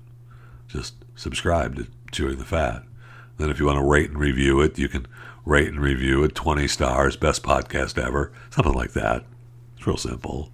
just 0.67 0.95
subscribe 1.15 1.75
to 1.75 1.87
Chewing 2.11 2.37
the 2.37 2.43
Fat. 2.43 2.83
Then, 3.37 3.49
if 3.49 3.59
you 3.59 3.65
want 3.65 3.77
to 3.77 3.85
rate 3.85 4.09
and 4.09 4.19
review 4.19 4.59
it, 4.61 4.77
you 4.77 4.89
can 4.89 5.07
rate 5.45 5.69
and 5.69 5.79
review 5.79 6.23
it 6.23 6.35
20 6.35 6.67
stars, 6.67 7.15
best 7.15 7.43
podcast 7.43 7.97
ever, 7.97 8.31
something 8.49 8.73
like 8.73 8.91
that. 8.91 9.23
It's 9.77 9.87
real 9.87 9.97
simple. 9.97 10.51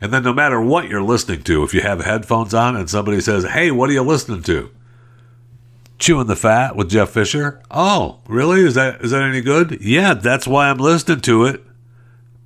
And 0.00 0.12
then, 0.12 0.22
no 0.22 0.34
matter 0.34 0.60
what 0.60 0.88
you're 0.88 1.02
listening 1.02 1.42
to, 1.44 1.62
if 1.62 1.72
you 1.72 1.80
have 1.80 2.04
headphones 2.04 2.52
on 2.52 2.76
and 2.76 2.90
somebody 2.90 3.20
says, 3.20 3.44
Hey, 3.44 3.70
what 3.70 3.88
are 3.88 3.94
you 3.94 4.02
listening 4.02 4.42
to? 4.42 4.70
Chewing 5.98 6.26
the 6.26 6.36
Fat 6.36 6.76
with 6.76 6.90
Jeff 6.90 7.10
Fisher. 7.10 7.62
Oh, 7.70 8.18
really? 8.26 8.60
Is 8.60 8.74
that 8.74 9.02
is 9.02 9.12
that 9.12 9.22
any 9.22 9.40
good? 9.40 9.80
Yeah, 9.80 10.14
that's 10.14 10.48
why 10.48 10.68
I'm 10.68 10.78
listening 10.78 11.20
to 11.22 11.44
it. 11.44 11.64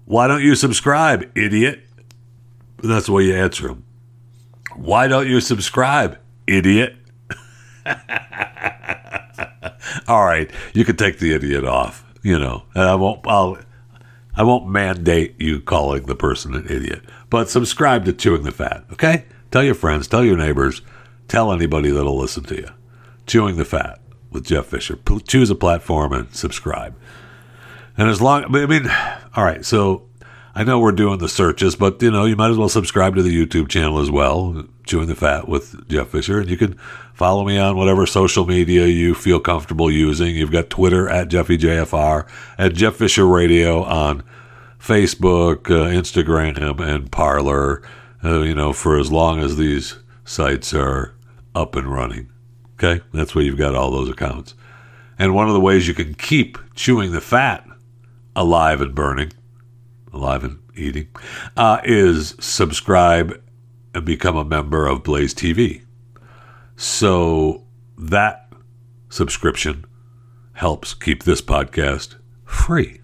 Why 0.07 0.29
don't 0.29 0.43
you 0.43 0.55
subscribe, 0.55 1.31
idiot? 1.37 1.83
That's 2.83 3.07
the 3.07 3.13
way 3.13 3.25
you 3.25 3.35
answer 3.35 3.69
them. 3.69 3.85
Why 4.77 5.09
don't 5.09 5.29
you 5.29 5.41
subscribe, 5.41 6.19
idiot? 6.47 6.95
All 10.09 10.25
right, 10.25 10.49
you 10.75 10.85
can 10.85 10.97
take 10.97 11.19
the 11.19 11.33
idiot 11.35 11.65
off, 11.65 12.05
you 12.23 12.39
know, 12.39 12.63
and 12.75 12.85
I 12.85 12.95
won't. 12.95 13.27
I'll. 13.27 13.59
I 14.39 14.43
won't 14.43 14.69
mandate 14.69 15.41
you 15.41 15.61
calling 15.61 16.05
the 16.05 16.15
person 16.15 16.55
an 16.55 16.67
idiot, 16.69 17.03
but 17.31 17.49
subscribe 17.49 18.05
to 18.05 18.13
Chewing 18.13 18.43
the 18.43 18.53
Fat, 18.53 18.85
okay? 18.93 19.25
Tell 19.51 19.65
your 19.65 19.75
friends, 19.75 20.07
tell 20.07 20.23
your 20.23 20.37
neighbors, 20.37 20.83
tell 21.27 21.51
anybody 21.51 21.89
that'll 21.89 22.19
listen 22.19 22.45
to 22.45 22.57
you. 22.57 22.69
Chewing 23.27 23.57
the 23.57 23.65
Fat 23.65 23.99
with 24.31 24.45
Jeff 24.45 24.67
Fisher. 24.67 24.97
P- 24.97 25.21
choose 25.21 25.49
a 25.49 25.55
platform 25.55 26.13
and 26.13 26.35
subscribe. 26.35 26.95
And 27.99 28.09
as 28.09 28.21
long, 28.21 28.55
I 28.55 28.67
mean, 28.67 28.91
all 29.35 29.45
right, 29.45 29.65
so 29.65 30.07
I 30.55 30.65
know 30.65 30.79
we're 30.79 30.93
doing 30.93 31.19
the 31.19 31.29
searches, 31.29 31.77
but 31.77 32.01
you 32.03 32.11
know, 32.11 32.25
you 32.25 32.37
might 32.37 32.51
as 32.51 32.57
well 32.57 32.69
subscribe 32.69 33.15
to 33.17 33.23
the 33.23 33.47
YouTube 33.47 33.69
channel 33.69 33.99
as 33.99 34.11
well, 34.11 34.65
Chewing 34.85 35.07
the 35.07 35.15
Fat 35.15 35.49
with 35.49 35.89
Jeff 35.89 36.09
Fisher. 36.09 36.41
And 36.41 36.49
you 36.49 36.57
can 36.57 36.79
follow 37.15 37.45
me 37.45 37.59
on 37.59 37.77
whatever 37.77 38.07
social 38.07 38.47
media 38.47 38.87
you 38.87 39.15
feel 39.15 39.41
comfortable 39.41 39.91
using. 39.91 40.35
You've 40.35 40.53
got 40.53 40.71
Twitter 40.71 41.09
at 41.09 41.29
JeffyJFR, 41.29 42.29
at 42.59 42.75
Jeff 42.75 42.97
Fisher 42.97 43.27
Radio 43.27 43.83
on 43.83 44.23
Facebook, 44.79 45.71
uh, 45.71 45.91
Instagram, 45.91 46.81
and 46.81 47.11
Parler, 47.11 47.83
uh, 48.25 48.41
you 48.41 48.55
know, 48.55 48.73
for 48.73 48.99
as 48.99 49.11
long 49.11 49.41
as 49.41 49.57
these 49.57 49.99
sites 50.25 50.73
are 50.73 51.15
up 51.55 51.77
and 51.77 51.93
running. 51.93 52.31
Okay? 52.75 53.03
That's 53.13 53.35
where 53.35 53.45
you've 53.45 53.59
got 53.59 53.75
all 53.75 53.91
those 53.91 54.11
accounts. 54.11 54.55
And 55.19 55.35
one 55.35 55.49
of 55.49 55.55
the 55.55 55.61
ways 55.61 55.89
you 55.89 55.95
can 55.95 56.15
keep 56.15 56.59
chewing 56.75 57.13
the 57.13 57.21
fat 57.21 57.66
alive 58.37 58.81
and 58.81 58.95
burning, 58.95 59.33
alive 60.13 60.45
and 60.45 60.59
eating, 60.77 61.09
uh, 61.57 61.81
is 61.83 62.37
subscribe 62.39 63.43
and 63.95 64.05
become 64.05 64.37
a 64.37 64.45
member 64.45 64.87
of 64.87 65.03
Blaze 65.03 65.35
TV. 65.35 65.83
So 66.77 67.65
that 67.99 68.53
subscription 69.09 69.87
helps 70.53 70.95
keep 70.95 71.25
this 71.25 71.41
podcast 71.41 72.17
free. 72.45 73.01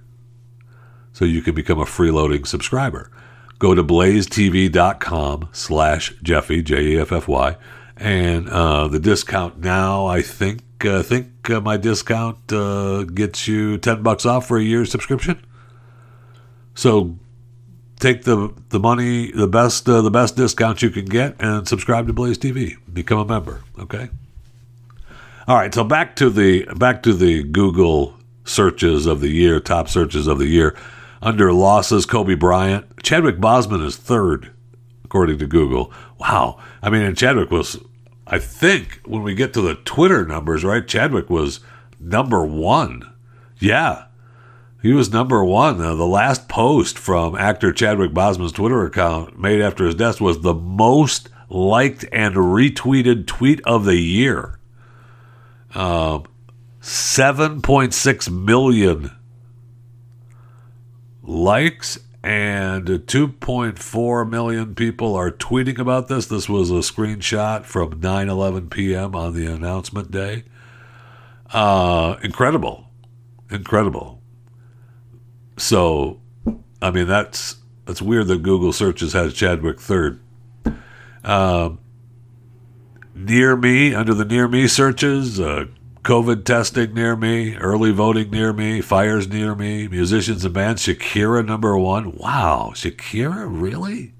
So 1.13 1.25
you 1.25 1.43
can 1.43 1.55
become 1.55 1.81
a 1.81 1.85
freeloading 1.85 2.47
subscriber. 2.47 3.11
Go 3.59 3.75
to 3.75 3.83
blazetv.com 3.83 5.49
slash 5.53 6.15
Jeffy, 6.23 6.63
J-E-F-F-Y, 6.63 7.57
and 8.03 8.49
uh, 8.49 8.89
the 8.89 8.99
discount 8.99 9.61
now, 9.61 10.07
I 10.07 10.23
think, 10.23 10.63
uh, 10.85 11.03
think 11.05 11.49
uh, 11.49 11.61
my 11.61 11.77
discount 11.77 12.53
uh, 12.53 13.05
gets 13.05 13.47
you 13.47 13.79
10 13.79 14.03
bucks 14.03 14.27
off 14.27 14.49
for 14.49 14.59
a 14.59 14.63
year's 14.63 14.91
subscription. 14.91 15.45
So 16.75 17.17
take 18.01 18.25
the 18.25 18.53
the 18.71 18.81
money, 18.81 19.31
the 19.31 19.47
best 19.47 19.89
uh, 19.89 20.03
the 20.03 20.11
best 20.11 20.37
discount 20.37 20.83
you 20.83 20.91
can 20.91 21.05
get, 21.05 21.37
and 21.39 21.69
subscribe 21.69 22.09
to 22.09 22.13
Blaze 22.13 22.39
TV. 22.39 22.77
Become 22.93 23.19
a 23.21 23.25
member. 23.25 23.63
Okay. 23.79 24.09
All 25.47 25.57
right. 25.57 25.73
So 25.73 25.85
back 25.85 26.17
to 26.17 26.29
the 26.29 26.65
back 26.75 27.03
to 27.05 27.13
the 27.13 27.45
Google 27.45 28.17
searches 28.45 29.07
of 29.07 29.21
the 29.21 29.29
year, 29.29 29.61
top 29.61 29.89
searches 29.89 30.27
of 30.27 30.39
the 30.39 30.49
year. 30.49 30.77
Under 31.21 31.53
losses, 31.53 32.05
Kobe 32.05 32.35
Bryant, 32.35 32.85
Chadwick 33.05 33.37
Boseman 33.37 33.85
is 33.85 33.97
third, 33.97 34.51
according 35.05 35.39
to 35.39 35.47
Google. 35.47 35.93
Wow. 36.19 36.59
I 36.83 36.91
mean, 36.91 37.03
and 37.03 37.17
Chadwick 37.17 37.53
was, 37.53 37.79
I 38.27 38.39
think, 38.39 39.01
when 39.05 39.23
we 39.23 39.35
get 39.35 39.53
to 39.55 39.61
the 39.61 39.75
Twitter 39.75 40.25
numbers, 40.25 40.65
right? 40.65 40.87
Chadwick 40.87 41.29
was 41.29 41.61
number 41.99 42.45
one. 42.45 43.13
Yeah. 43.59 44.05
He 44.83 44.93
was 44.93 45.13
number 45.13 45.45
one. 45.45 45.81
Uh, 45.81 45.95
the 45.95 46.07
last 46.07 46.49
post 46.49 46.99
from 46.99 47.37
actor 47.37 47.73
Chadwick 47.73 48.13
Boseman's 48.13 48.53
Twitter 48.53 48.85
account 48.85 49.39
made 49.39 49.61
after 49.61 49.87
his 49.87 49.95
death 49.95 50.21
was 50.21 50.41
the 50.41 50.55
most 50.55 51.29
liked 51.49 52.05
and 52.13 52.35
retweeted 52.35 53.27
tweet 53.27 53.61
of 53.65 53.85
the 53.85 53.97
year. 53.97 54.59
Um, 55.75 56.25
7.6 56.81 58.31
million 58.31 59.11
likes 61.23 61.99
and 62.23 62.87
2.4 62.87 64.31
million 64.31 64.75
people 64.75 65.17
are 65.17 65.31
tweeting 65.31 65.79
about 65.79 66.09
this. 66.09 66.27
This 66.27 66.49
was 66.49 66.71
a 66.71 66.75
screenshot 66.75 67.65
from 67.65 68.01
9 68.01 68.29
11 68.29 68.69
p.m. 68.69 69.17
on 69.17 69.35
the 69.35 69.47
announcement 69.47 70.11
day. 70.11 70.45
Uh, 71.53 72.17
incredible. 72.23 72.87
Incredible. 73.51 74.23
So, 75.59 76.21
I 76.81 76.91
mean, 76.91 77.07
that's 77.07 77.57
that's 77.85 78.01
weird 78.01 78.29
that 78.29 78.43
Google 78.43 78.73
searches 78.73 79.13
has 79.13 79.35
Chadwick 79.35 79.81
third. 79.81 80.21
Um, 81.25 81.79
near 83.15 83.57
me, 83.57 83.95
under 83.95 84.15
the 84.15 84.25
near 84.25 84.49
me 84.49 84.67
searches, 84.67 85.39
uh, 85.39 85.67
COVID 86.03 86.45
testing 86.45 86.95
near 86.95 87.15
me, 87.15 87.55
early 87.57 87.93
voting 87.93 88.31
near 88.31 88.53
me, 88.53 88.81
fires 88.81 89.29
near 89.29 89.55
me, 89.55 89.87
musicians 89.87 90.45
and 90.45 90.53
bands. 90.53 90.85
Shakira 90.85 91.47
number 91.47 91.79
one. 91.79 92.17
Wow, 92.17 92.73
Shakira 92.75 93.47
really? 93.49 94.13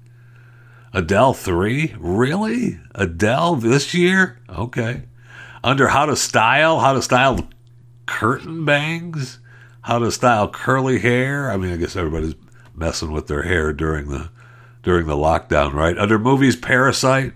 Adele 0.93 1.33
three, 1.33 1.93
really? 1.99 2.79
Adele 2.95 3.55
this 3.55 3.93
year? 3.93 4.39
Okay. 4.47 5.03
Under 5.61 5.89
how 5.89 6.05
to 6.05 6.15
style, 6.15 6.79
how 6.79 6.93
to 6.93 7.01
style 7.01 7.49
curtain 8.05 8.63
bangs, 8.63 9.39
how 9.81 9.99
to 9.99 10.11
style 10.11 10.47
curly 10.47 10.99
hair. 10.99 11.51
I 11.51 11.57
mean, 11.57 11.73
I 11.73 11.77
guess 11.77 11.97
everybody's 11.97 12.35
messing 12.73 13.11
with 13.11 13.27
their 13.27 13.43
hair 13.43 13.73
during 13.73 14.07
the 14.07 14.29
during 14.83 15.07
the 15.07 15.15
lockdown, 15.15 15.73
right? 15.73 15.97
Under 15.97 16.17
movies, 16.17 16.55
Parasite 16.55 17.33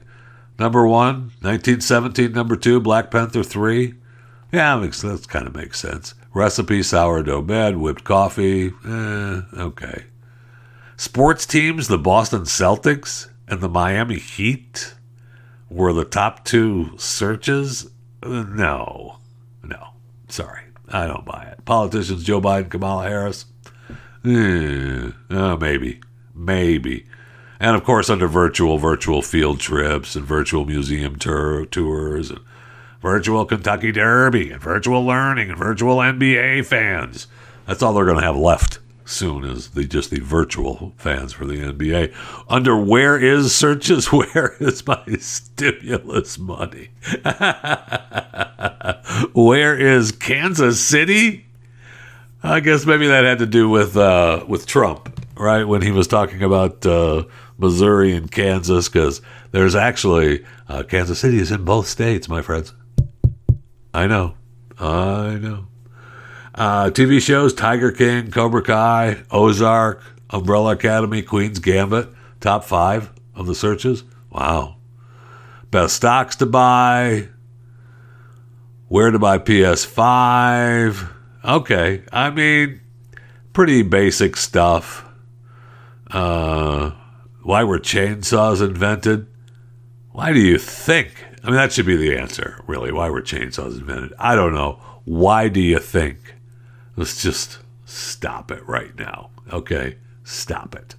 number 0.58 0.88
one, 0.88 1.32
1917 1.42 2.32
number 2.32 2.56
two, 2.56 2.80
Black 2.80 3.12
Panther 3.12 3.44
three. 3.44 3.96
Yeah, 4.52 4.78
that 4.78 5.26
kind 5.28 5.48
of 5.48 5.56
makes 5.56 5.80
sense. 5.80 6.14
Recipe, 6.34 6.84
sourdough 6.84 7.42
bread, 7.42 7.78
whipped 7.78 8.04
coffee. 8.04 8.68
Eh, 8.86 9.42
okay. 9.58 10.06
Sports 10.96 11.46
teams, 11.46 11.88
the 11.88 11.98
Boston 11.98 12.42
Celtics 12.42 13.30
and 13.48 13.62
the 13.62 13.70
Miami 13.70 14.18
Heat 14.18 14.96
were 15.70 15.94
the 15.94 16.06
top 16.06 16.46
two 16.46 16.98
searches. 16.98 17.90
No, 18.24 19.18
no, 19.64 19.90
sorry, 20.28 20.64
I 20.90 21.08
don't 21.08 21.26
buy 21.26 21.44
it. 21.52 21.64
Politicians, 21.66 22.24
Joe 22.24 22.42
Biden, 22.42 22.70
Kamala 22.70 23.08
Harris. 23.08 23.46
Eh, 24.26 25.12
oh, 25.30 25.58
maybe, 25.58 26.02
maybe. 26.34 27.06
And 27.60 27.76
of 27.76 27.84
course, 27.84 28.10
under 28.10 28.28
virtual, 28.28 28.78
virtual 28.78 29.22
field 29.22 29.60
trips 29.60 30.16
and 30.16 30.26
virtual 30.26 30.66
museum 30.66 31.18
tour, 31.18 31.66
tours 31.66 32.32
and 32.32 32.40
virtual 33.02 33.46
Kentucky 33.46 33.92
Derby 33.92 34.52
and 34.52 34.62
virtual 34.62 35.06
learning 35.06 35.50
and 35.50 35.58
virtual 35.58 35.98
NBA 35.98 36.66
fans. 36.66 37.28
That's 37.66 37.82
all 37.82 37.94
they're 37.94 38.06
going 38.06 38.18
to 38.18 38.24
have 38.24 38.38
left 38.38 38.80
soon 39.08 39.46
is 39.46 39.70
the 39.70 39.86
just 39.86 40.12
the 40.12 40.20
virtual 40.20 40.94
fans 40.98 41.34
for 41.34 41.46
the 41.46 41.56
NBA. 41.56 42.14
Under 42.50 42.78
where 42.78 43.18
is 43.18 43.56
searches, 43.56 44.08
where 44.12 44.56
is 44.60 44.86
my 44.86 45.04
stimulus 45.20 46.38
money? 46.38 46.90
where 49.34 49.78
is 49.78 50.12
Kansas 50.12 50.84
City? 50.84 51.46
I 52.44 52.60
guess 52.60 52.86
maybe 52.86 53.08
that 53.08 53.24
had 53.24 53.40
to 53.40 53.46
do 53.46 53.70
with 53.70 53.96
uh, 53.98 54.46
with 54.48 54.68
Trump, 54.68 55.26
right? 55.36 55.64
When 55.64 55.82
he 55.82 55.92
was 55.92 56.08
talking 56.08 56.44
about 56.44 56.86
uh, 56.86 57.24
Missouri 57.58 58.14
and 58.14 58.32
Kansas, 58.32 58.90
because 58.90 59.22
there's 59.52 59.76
actually 59.76 60.46
uh, 60.70 60.84
Kansas 60.84 61.20
City 61.20 61.40
is 61.40 61.52
in 61.52 61.66
both 61.66 61.88
states, 61.88 62.30
my 62.30 62.42
friends. 62.42 62.74
I 63.98 64.06
know. 64.06 64.36
I 64.78 65.40
know. 65.42 65.66
Uh, 66.54 66.92
TV 66.92 67.20
shows 67.20 67.52
Tiger 67.52 67.92
King, 67.92 68.30
Cobra 68.30 68.62
Kai, 68.62 69.24
Ozark, 69.32 70.04
Umbrella 70.30 70.74
Academy, 70.74 71.24
Queen's 71.24 71.58
Gambit, 71.58 72.08
top 72.40 72.64
five 72.64 73.12
of 73.34 73.48
the 73.48 73.56
searches. 73.56 74.04
Wow. 74.30 74.76
best 75.72 75.96
stocks 75.96 76.36
to 76.36 76.46
buy, 76.46 77.30
where 78.88 79.10
to 79.10 79.18
buy 79.18 79.40
PS5. 79.40 81.10
Okay, 81.44 82.04
I 82.12 82.30
mean, 82.30 82.82
pretty 83.52 83.82
basic 83.82 84.38
stuff. 84.38 85.06
Uh, 86.12 86.92
why 87.42 87.64
were 87.64 87.80
chainsaws 87.80 88.64
invented? 88.64 89.26
Why 90.12 90.34
do 90.34 90.40
you 90.40 90.60
think? 90.60 91.27
I 91.48 91.50
mean, 91.50 91.60
that 91.60 91.72
should 91.72 91.86
be 91.86 91.96
the 91.96 92.18
answer, 92.18 92.62
really. 92.68 92.92
Why 92.92 93.10
were 93.10 93.22
chainsaws 93.22 93.80
invented? 93.80 94.14
I 94.20 94.36
don't 94.36 94.54
know. 94.54 94.82
Why 95.06 95.48
do 95.48 95.62
you 95.62 95.80
think? 95.80 96.36
Let's 96.98 97.24
just 97.24 97.60
stop 97.86 98.52
it 98.52 98.68
right 98.68 98.94
now. 99.00 99.30
Okay? 99.54 99.96
Stop 100.26 100.76
it. 100.76 100.96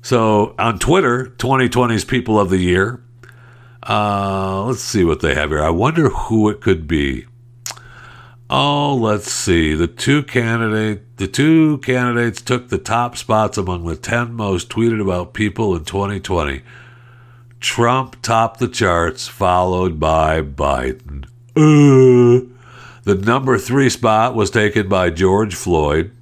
So 0.00 0.54
on 0.58 0.78
Twitter, 0.78 1.26
2020's 1.36 2.06
People 2.06 2.40
of 2.40 2.48
the 2.48 2.56
Year. 2.56 3.02
Uh, 3.86 4.64
let's 4.64 4.80
see 4.80 5.04
what 5.04 5.20
they 5.20 5.34
have 5.34 5.50
here. 5.50 5.62
I 5.62 5.68
wonder 5.68 6.08
who 6.08 6.48
it 6.48 6.62
could 6.62 6.88
be. 6.88 7.26
Oh, 8.48 8.94
let's 8.94 9.30
see. 9.30 9.74
The 9.74 9.86
two 9.86 10.22
candidate, 10.22 11.18
the 11.18 11.28
two 11.28 11.76
candidates 11.78 12.40
took 12.40 12.70
the 12.70 12.78
top 12.78 13.18
spots 13.18 13.58
among 13.58 13.84
the 13.84 13.96
10 13.96 14.32
most 14.32 14.70
tweeted 14.70 15.02
about 15.02 15.34
people 15.34 15.76
in 15.76 15.84
2020. 15.84 16.62
Trump 17.60 18.22
topped 18.22 18.60
the 18.60 18.68
charts, 18.68 19.26
followed 19.28 19.98
by 19.98 20.42
Biden. 20.42 21.24
Uh, 21.56 22.46
the 23.04 23.14
number 23.14 23.58
three 23.58 23.90
spot 23.90 24.34
was 24.34 24.50
taken 24.50 24.88
by 24.88 25.10
George 25.10 25.54
Floyd 25.54 26.12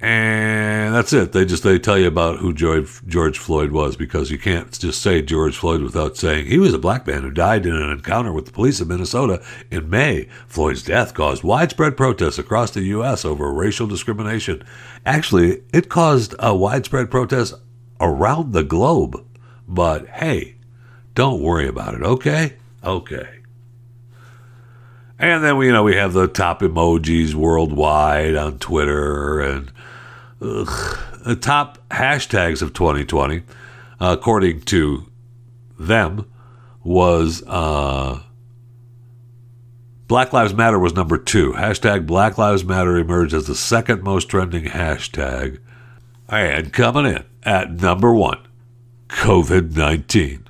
and 0.00 0.94
that's 0.94 1.12
it. 1.12 1.32
They 1.32 1.44
just 1.44 1.64
they 1.64 1.78
tell 1.78 1.98
you 1.98 2.06
about 2.06 2.38
who 2.38 2.54
George, 2.54 3.00
George 3.08 3.36
Floyd 3.36 3.72
was 3.72 3.96
because 3.96 4.30
you 4.30 4.38
can't 4.38 4.70
just 4.78 5.02
say 5.02 5.22
George 5.22 5.56
Floyd 5.56 5.82
without 5.82 6.16
saying 6.16 6.46
he 6.46 6.58
was 6.58 6.72
a 6.72 6.78
black 6.78 7.04
man 7.06 7.22
who 7.22 7.30
died 7.32 7.66
in 7.66 7.74
an 7.74 7.90
encounter 7.90 8.32
with 8.32 8.46
the 8.46 8.52
police 8.52 8.80
in 8.80 8.86
Minnesota 8.86 9.42
in 9.72 9.90
May. 9.90 10.28
Floyd's 10.46 10.84
death 10.84 11.14
caused 11.14 11.42
widespread 11.42 11.96
protests 11.96 12.38
across 12.38 12.70
the 12.70 12.82
U.S. 12.82 13.24
over 13.24 13.52
racial 13.52 13.88
discrimination. 13.88 14.62
Actually, 15.04 15.62
it 15.72 15.88
caused 15.88 16.34
a 16.38 16.54
widespread 16.54 17.10
protest 17.10 17.54
around 18.00 18.52
the 18.52 18.62
globe. 18.62 19.24
But 19.68 20.08
hey, 20.08 20.56
don't 21.14 21.42
worry 21.42 21.68
about 21.68 21.94
it. 21.94 22.02
Okay, 22.02 22.54
okay. 22.82 23.28
And 25.18 25.44
then 25.44 25.56
we, 25.56 25.66
you 25.66 25.72
know, 25.72 25.82
we 25.82 25.96
have 25.96 26.12
the 26.12 26.28
top 26.28 26.60
emojis 26.60 27.34
worldwide 27.34 28.36
on 28.36 28.58
Twitter 28.58 29.40
and 29.40 29.70
ugh, 30.40 30.98
the 31.24 31.36
top 31.36 31.78
hashtags 31.90 32.62
of 32.62 32.72
2020, 32.72 33.42
uh, 34.00 34.16
according 34.18 34.62
to 34.62 35.10
them, 35.78 36.24
was 36.84 37.42
uh, 37.46 38.22
Black 40.06 40.32
Lives 40.32 40.54
Matter 40.54 40.78
was 40.78 40.94
number 40.94 41.18
two. 41.18 41.52
Hashtag 41.52 42.06
Black 42.06 42.38
Lives 42.38 42.64
Matter 42.64 42.96
emerged 42.96 43.34
as 43.34 43.46
the 43.46 43.54
second 43.54 44.02
most 44.02 44.28
trending 44.28 44.64
hashtag. 44.64 45.58
And 46.28 46.72
coming 46.72 47.06
in 47.06 47.24
at 47.42 47.72
number 47.72 48.14
one, 48.14 48.38
COVID 49.08 49.76
19. 49.76 50.44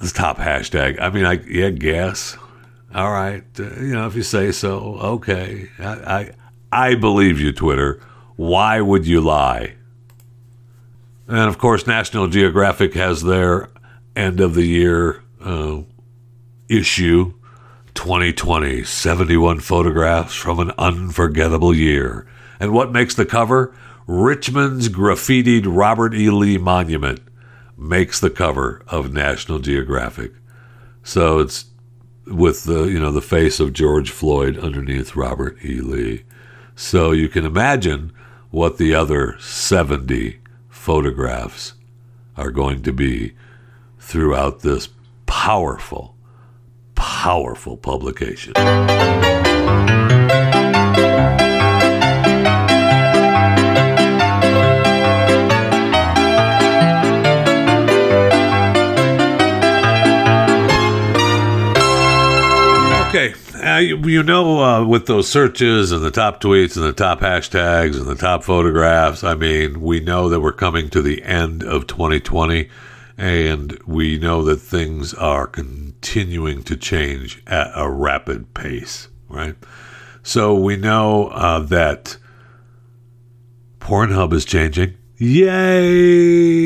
The 0.00 0.08
top 0.08 0.38
hashtag. 0.38 1.00
I 1.00 1.10
mean, 1.10 1.24
I 1.24 1.34
yeah, 1.48 1.70
guess. 1.70 2.36
All 2.94 3.12
right, 3.12 3.44
uh, 3.58 3.62
you 3.80 3.92
know, 3.92 4.06
if 4.06 4.14
you 4.14 4.22
say 4.22 4.52
so, 4.52 4.96
okay. 4.98 5.68
I, 5.78 5.86
I 5.86 6.30
I 6.72 6.94
believe 6.94 7.38
you, 7.40 7.52
Twitter. 7.52 8.00
Why 8.36 8.80
would 8.80 9.06
you 9.06 9.20
lie? 9.20 9.74
And 11.28 11.48
of 11.48 11.58
course, 11.58 11.86
National 11.86 12.26
Geographic 12.26 12.94
has 12.94 13.22
their 13.22 13.68
end 14.16 14.40
of 14.40 14.54
the 14.54 14.64
year 14.64 15.22
uh, 15.42 15.82
issue 16.68 17.34
2020 17.94 18.84
71 18.84 19.60
photographs 19.60 20.34
from 20.34 20.58
an 20.58 20.72
unforgettable 20.78 21.74
year. 21.74 22.26
And 22.58 22.72
what 22.72 22.92
makes 22.92 23.14
the 23.14 23.26
cover? 23.26 23.74
Richmond's 24.06 24.88
graffitied 24.88 25.64
Robert 25.66 26.14
E. 26.14 26.30
Lee 26.30 26.58
Monument 26.58 27.20
makes 27.76 28.20
the 28.20 28.30
cover 28.30 28.82
of 28.88 29.12
National 29.12 29.58
Geographic. 29.58 30.32
So 31.02 31.38
it's 31.38 31.66
with 32.26 32.64
the 32.64 32.84
you 32.84 33.00
know 33.00 33.10
the 33.10 33.20
face 33.20 33.60
of 33.60 33.72
George 33.72 34.10
Floyd 34.10 34.58
underneath 34.58 35.16
Robert 35.16 35.56
E. 35.64 35.80
Lee. 35.80 36.24
So 36.74 37.12
you 37.12 37.28
can 37.28 37.44
imagine 37.44 38.12
what 38.50 38.78
the 38.78 38.94
other 38.94 39.36
70 39.38 40.38
photographs 40.68 41.74
are 42.36 42.50
going 42.50 42.82
to 42.82 42.92
be 42.92 43.34
throughout 43.98 44.60
this 44.60 44.88
powerful, 45.26 46.16
powerful 46.94 47.76
publication. 47.76 48.52
Uh, 63.62 63.78
you, 63.78 63.96
you, 64.08 64.24
know, 64.24 64.60
uh, 64.60 64.84
with 64.84 65.06
those 65.06 65.28
searches 65.28 65.92
and 65.92 66.02
the 66.02 66.10
top 66.10 66.40
tweets 66.40 66.74
and 66.76 66.84
the 66.84 66.92
top 66.92 67.20
hashtags 67.20 67.96
and 67.96 68.06
the 68.06 68.16
top 68.16 68.42
photographs, 68.42 69.22
I 69.22 69.36
mean, 69.36 69.80
we 69.80 70.00
know 70.00 70.28
that 70.28 70.40
we're 70.40 70.50
coming 70.50 70.90
to 70.90 71.00
the 71.00 71.22
end 71.22 71.62
of 71.62 71.86
2020 71.86 72.68
and 73.16 73.78
we 73.86 74.18
know 74.18 74.42
that 74.42 74.56
things 74.56 75.14
are 75.14 75.46
continuing 75.46 76.64
to 76.64 76.76
change 76.76 77.40
at 77.46 77.70
a 77.76 77.88
rapid 77.88 78.52
pace, 78.52 79.06
right? 79.28 79.54
So 80.24 80.56
we 80.56 80.76
know 80.76 81.28
uh, 81.28 81.60
that 81.60 82.16
Pornhub 83.78 84.32
is 84.32 84.44
changing. 84.44 84.94
Yay! 85.24 86.58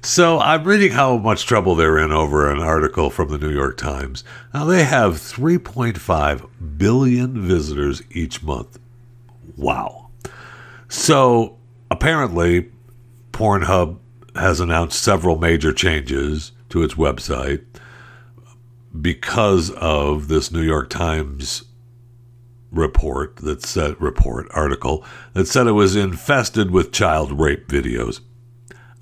So 0.00 0.40
I'm 0.40 0.64
reading 0.64 0.92
how 0.92 1.18
much 1.18 1.44
trouble 1.44 1.74
they're 1.74 1.98
in 1.98 2.10
over 2.10 2.50
an 2.50 2.60
article 2.60 3.10
from 3.10 3.28
the 3.28 3.36
New 3.36 3.50
York 3.50 3.76
Times. 3.76 4.24
Now 4.54 4.64
they 4.64 4.84
have 4.84 5.16
3.5 5.16 6.48
billion 6.78 7.46
visitors 7.46 8.00
each 8.10 8.42
month. 8.42 8.78
Wow. 9.58 10.08
So 10.88 11.58
apparently, 11.90 12.70
Pornhub 13.32 13.98
has 14.34 14.58
announced 14.58 15.02
several 15.02 15.36
major 15.36 15.74
changes 15.74 16.52
to 16.70 16.82
its 16.82 16.94
website 16.94 17.66
because 18.98 19.70
of 19.72 20.28
this 20.28 20.50
New 20.50 20.62
York 20.62 20.88
Times 20.88 21.64
report 22.72 23.36
that 23.36 23.62
said 23.62 24.00
report 24.00 24.48
article 24.52 25.04
that 25.34 25.46
said 25.46 25.66
it 25.66 25.72
was 25.72 25.94
infested 25.94 26.70
with 26.70 26.90
child 26.90 27.38
rape 27.38 27.68
videos. 27.68 28.20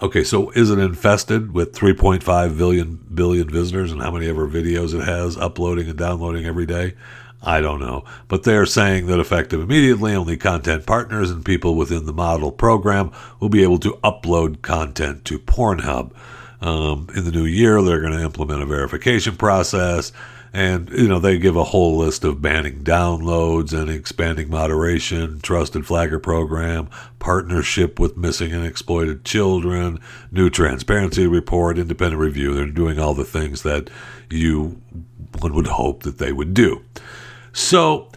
Okay, 0.03 0.25
so 0.25 0.51
is 0.51 0.71
it 0.71 0.79
infested 0.79 1.53
with 1.53 1.73
3.5 1.73 2.57
billion 2.57 2.97
billion 3.15 3.49
visitors 3.49 3.93
and 3.93 4.03
how 4.03 4.11
many 4.11 4.29
ever 4.29 4.49
videos 4.49 4.95
it 4.95 5.05
has 5.05 5.37
uploading 5.37 5.89
and 5.89 5.99
downloading 5.99 6.47
every 6.47 6.67
day? 6.67 6.95
I 7.43 7.61
don't 7.61 7.81
know. 7.81 8.05
But 8.29 8.43
they're 8.43 8.67
saying 8.67 9.07
that 9.07 9.21
effective 9.21 9.61
immediately, 9.61 10.15
only 10.15 10.37
content 10.37 10.87
partners 10.87 11.31
and 11.31 11.45
people 11.45 11.75
within 11.75 12.07
the 12.07 12.13
model 12.13 12.53
program 12.53 13.13
will 13.41 13.49
be 13.49 13.63
able 13.63 13.79
to 13.79 13.99
upload 14.05 14.63
content 14.63 15.25
to 15.27 15.39
Pornhub. 15.39 16.13
Um, 16.61 17.09
in 17.15 17.25
the 17.25 17.31
new 17.31 17.47
year, 17.47 17.81
they're 17.83 18.01
going 18.01 18.13
to 18.13 18.23
implement 18.23 18.63
a 18.63 18.67
verification 18.67 19.37
process 19.37 20.13
and 20.53 20.91
you 20.91 21.07
know 21.07 21.19
they 21.19 21.39
give 21.39 21.57
a 21.57 21.65
whole 21.65 21.97
list 21.97 22.25
of 22.25 22.43
banning 22.43 22.83
downloads 22.83 23.73
and 23.73 23.89
expanding 23.89 24.51
moderation 24.51 25.41
trusted 25.41 25.87
flagger 25.87 26.19
program 26.19 26.89
partnership 27.19 28.01
with 28.01 28.17
missing 28.17 28.53
and 28.53 28.67
exploited 28.67 29.25
children 29.25 29.99
new 30.33 30.51
transparency 30.51 31.27
report 31.27 31.79
independent 31.79 32.21
review. 32.21 32.55
They're 32.55 32.67
doing 32.67 32.99
all 32.99 33.15
the 33.15 33.25
things 33.25 33.63
that 33.63 33.91
you 34.29 34.81
one 35.39 35.55
would 35.55 35.69
hope 35.69 36.03
that 36.03 36.19
they 36.19 36.33
would 36.33 36.55
do. 36.55 36.83
So 37.53 38.11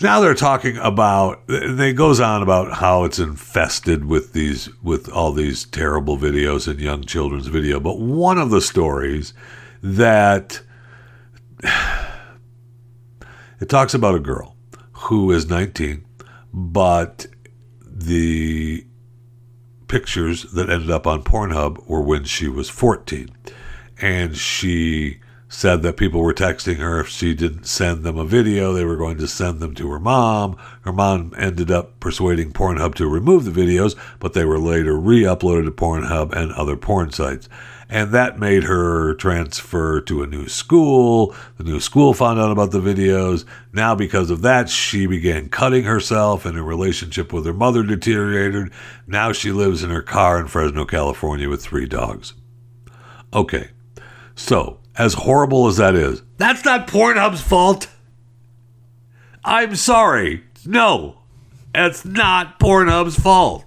now 0.00 0.20
they're 0.20 0.34
talking 0.34 0.76
about 0.78 1.46
they 1.46 1.92
goes 1.92 2.20
on 2.20 2.42
about 2.42 2.74
how 2.74 3.04
it's 3.04 3.18
infested 3.18 4.04
with 4.04 4.32
these 4.32 4.68
with 4.82 5.08
all 5.10 5.32
these 5.32 5.64
terrible 5.66 6.18
videos 6.18 6.68
and 6.68 6.80
young 6.80 7.04
children's 7.04 7.46
video. 7.46 7.80
But 7.80 7.98
one 7.98 8.38
of 8.38 8.50
the 8.50 8.60
stories 8.60 9.34
that 9.82 10.60
it 13.60 13.68
talks 13.68 13.94
about 13.94 14.14
a 14.14 14.20
girl 14.20 14.56
who 14.92 15.30
is 15.30 15.48
19, 15.48 16.04
but 16.52 17.26
the 17.80 18.86
pictures 19.88 20.44
that 20.52 20.70
ended 20.70 20.90
up 20.90 21.06
on 21.06 21.22
Pornhub 21.22 21.86
were 21.86 22.02
when 22.02 22.24
she 22.24 22.48
was 22.48 22.68
14. 22.68 23.28
And 24.00 24.36
she 24.36 25.20
said 25.48 25.82
that 25.82 25.96
people 25.96 26.20
were 26.20 26.34
texting 26.34 26.76
her 26.76 27.00
if 27.00 27.08
she 27.08 27.34
didn't 27.34 27.66
send 27.66 28.02
them 28.02 28.18
a 28.18 28.24
video, 28.24 28.72
they 28.72 28.84
were 28.84 28.96
going 28.96 29.16
to 29.18 29.28
send 29.28 29.60
them 29.60 29.74
to 29.74 29.90
her 29.90 30.00
mom. 30.00 30.56
Her 30.82 30.92
mom 30.92 31.32
ended 31.38 31.70
up 31.70 32.00
persuading 32.00 32.52
Pornhub 32.52 32.94
to 32.96 33.06
remove 33.06 33.44
the 33.44 33.50
videos, 33.50 33.96
but 34.18 34.32
they 34.32 34.44
were 34.44 34.58
later 34.58 34.98
re 34.98 35.22
uploaded 35.22 35.66
to 35.66 35.70
Pornhub 35.70 36.32
and 36.32 36.52
other 36.52 36.76
porn 36.76 37.12
sites. 37.12 37.48
And 37.94 38.10
that 38.10 38.40
made 38.40 38.64
her 38.64 39.14
transfer 39.14 40.00
to 40.00 40.24
a 40.24 40.26
new 40.26 40.48
school. 40.48 41.32
The 41.58 41.62
new 41.62 41.78
school 41.78 42.12
found 42.12 42.40
out 42.40 42.50
about 42.50 42.72
the 42.72 42.80
videos. 42.80 43.44
Now, 43.72 43.94
because 43.94 44.30
of 44.30 44.42
that, 44.42 44.68
she 44.68 45.06
began 45.06 45.48
cutting 45.48 45.84
herself, 45.84 46.44
and 46.44 46.56
her 46.56 46.64
relationship 46.64 47.32
with 47.32 47.46
her 47.46 47.52
mother 47.52 47.84
deteriorated. 47.84 48.72
Now 49.06 49.30
she 49.30 49.52
lives 49.52 49.84
in 49.84 49.90
her 49.90 50.02
car 50.02 50.40
in 50.40 50.48
Fresno, 50.48 50.84
California 50.84 51.48
with 51.48 51.62
three 51.62 51.86
dogs. 51.86 52.34
Okay, 53.32 53.70
so 54.34 54.80
as 54.96 55.14
horrible 55.14 55.68
as 55.68 55.76
that 55.76 55.94
is, 55.94 56.20
that's 56.36 56.64
not 56.64 56.88
Pornhub's 56.88 57.42
fault. 57.42 57.86
I'm 59.44 59.76
sorry. 59.76 60.42
No, 60.66 61.20
it's 61.72 62.04
not 62.04 62.58
Pornhub's 62.58 63.16
fault. 63.16 63.66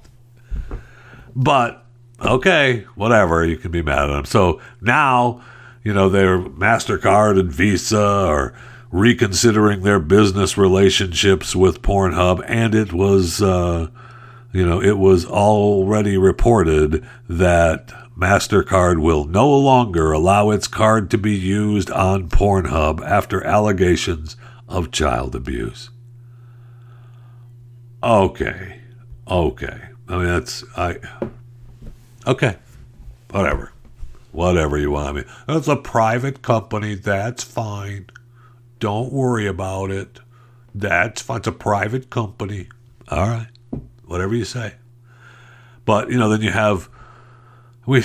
But 1.33 1.86
okay, 2.21 2.85
whatever. 2.95 3.45
You 3.45 3.57
can 3.57 3.71
be 3.71 3.81
mad 3.81 4.09
at 4.09 4.13
them. 4.13 4.25
So 4.25 4.61
now, 4.81 5.41
you 5.83 5.93
know, 5.93 6.09
their 6.09 6.39
MasterCard 6.39 7.39
and 7.39 7.51
Visa 7.51 8.01
are 8.01 8.53
reconsidering 8.91 9.83
their 9.83 9.99
business 9.99 10.57
relationships 10.57 11.55
with 11.55 11.81
Pornhub, 11.81 12.43
and 12.47 12.73
it 12.73 12.93
was, 12.93 13.41
uh, 13.41 13.87
you 14.53 14.65
know, 14.65 14.81
it 14.81 14.97
was 14.97 15.25
already 15.25 16.17
reported 16.17 17.05
that 17.27 17.93
MasterCard 18.17 19.01
will 19.01 19.25
no 19.25 19.49
longer 19.49 20.11
allow 20.11 20.49
its 20.49 20.67
card 20.67 21.11
to 21.11 21.17
be 21.17 21.35
used 21.35 21.91
on 21.91 22.29
Pornhub 22.29 23.05
after 23.05 23.43
allegations 23.43 24.35
of 24.67 24.91
child 24.91 25.35
abuse. 25.35 25.89
Okay. 28.01 28.81
Okay. 29.27 29.81
I 30.07 30.17
mean, 30.17 30.27
that's, 30.27 30.63
I, 30.75 30.97
okay. 32.27 32.57
Whatever. 33.31 33.71
Whatever 34.31 34.77
you 34.77 34.91
want. 34.91 35.07
I 35.07 35.11
mean, 35.13 35.25
it's 35.49 35.67
a 35.67 35.75
private 35.75 36.41
company. 36.41 36.95
That's 36.95 37.43
fine. 37.43 38.07
Don't 38.79 39.11
worry 39.11 39.47
about 39.47 39.89
it. 39.89 40.19
That's 40.75 41.21
fine. 41.21 41.37
It's 41.37 41.47
a 41.47 41.51
private 41.51 42.09
company. 42.09 42.67
All 43.09 43.27
right. 43.27 43.47
Whatever 44.05 44.35
you 44.35 44.45
say. 44.45 44.75
But, 45.85 46.11
you 46.11 46.17
know, 46.17 46.29
then 46.29 46.41
you 46.41 46.51
have 46.51 46.89
we 47.87 48.03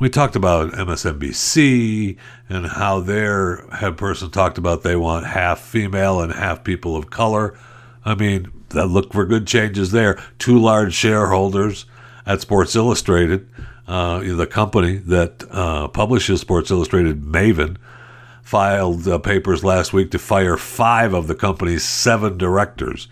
we 0.00 0.10
talked 0.10 0.34
about 0.34 0.72
MSNBC 0.72 2.16
and 2.48 2.66
how 2.66 3.00
their 3.00 3.64
head 3.68 3.96
person 3.96 4.30
talked 4.30 4.58
about 4.58 4.82
they 4.82 4.96
want 4.96 5.26
half 5.26 5.60
female 5.60 6.20
and 6.20 6.32
half 6.32 6.64
people 6.64 6.96
of 6.96 7.08
color. 7.08 7.56
I 8.04 8.16
mean, 8.16 8.50
that 8.70 8.88
look 8.88 9.12
for 9.12 9.24
good 9.24 9.46
changes 9.46 9.92
there. 9.92 10.20
Two 10.38 10.58
large 10.58 10.92
shareholders 10.92 11.86
at 12.26 12.40
Sports 12.40 12.76
Illustrated, 12.76 13.48
uh, 13.86 14.20
the 14.20 14.46
company 14.46 14.96
that 14.96 15.44
uh, 15.50 15.88
publishes 15.88 16.40
Sports 16.40 16.70
Illustrated, 16.70 17.22
Maven, 17.22 17.76
filed 18.42 19.06
uh, 19.08 19.18
papers 19.18 19.64
last 19.64 19.92
week 19.92 20.10
to 20.10 20.18
fire 20.18 20.56
five 20.56 21.14
of 21.14 21.26
the 21.26 21.34
company's 21.34 21.84
seven 21.84 22.36
directors. 22.38 23.08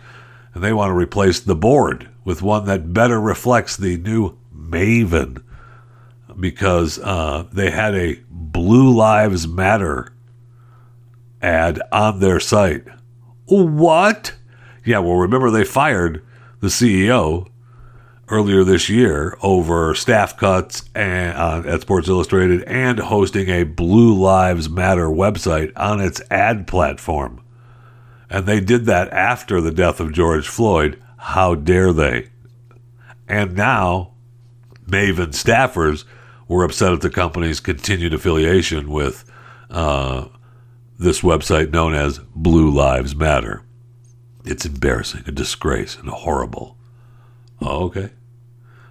And 0.55 0.63
they 0.63 0.73
want 0.73 0.91
to 0.91 0.95
replace 0.95 1.41
the 1.41 1.55
board 1.55 2.09
with 2.25 2.43
one 2.43 2.67
that 2.67 2.93
better 2.93 3.21
reflects 3.21 3.77
the 3.77 3.97
new 3.97 4.37
Maven 4.55 5.43
because 6.39 6.99
uh, 6.99 7.45
they 7.53 7.71
had 7.71 7.95
a 7.95 8.21
Blue 8.31 8.95
Lives 8.95 9.47
Matter 9.47 10.13
ad 11.43 11.81
on 11.93 12.21
their 12.21 12.41
site. 12.41 12.85
What? 13.47 14.35
Yeah, 14.85 14.99
well, 14.99 15.17
remember 15.17 15.51
they 15.51 15.65
fired 15.65 16.25
the 16.61 16.69
CEO 16.69 17.49
earlier 18.31 18.65
this 18.65 18.89
year 18.89 19.37
over 19.43 19.95
staff 19.95 20.37
cuts 20.37 20.89
and, 20.95 21.37
uh, 21.37 21.63
at 21.67 21.83
Sports 21.83 22.09
Illustrated 22.09 22.63
and 22.65 22.99
hosting 22.99 23.49
a 23.49 23.65
Blue 23.65 24.15
Lives 24.15 24.69
Matter 24.69 25.09
website 25.09 25.73
on 25.77 26.01
its 26.01 26.23
ad 26.31 26.67
platform. 26.67 27.43
And 28.31 28.47
they 28.47 28.61
did 28.61 28.87
that 28.87 29.13
after 29.13 29.61
the 29.61 29.73
death 29.73 29.99
of 29.99 30.13
George 30.13 30.49
Floyd. 30.49 31.03
How 31.17 31.55
dare 31.55 31.93
they? 31.93 32.29
And 33.29 33.57
now, 33.57 34.13
Maven 34.87 35.33
staffers 35.33 36.05
were 36.49 36.65
upset 36.65 36.93
at 36.93 37.01
the 37.01 37.11
company's 37.11 37.61
continued 37.61 38.15
affiliation 38.15 38.91
with 38.91 39.25
uh, 39.71 40.27
this 40.99 41.21
website 41.21 41.73
known 41.73 41.95
as 41.95 42.21
Blue 42.35 42.71
Lives 42.71 43.15
Matter. 43.15 43.63
It's 44.45 44.65
embarrassing, 44.65 45.25
a 45.27 45.33
disgrace, 45.33 45.97
and 45.97 46.09
horrible. 46.09 46.77
Oh, 47.61 47.85
okay. 47.87 48.11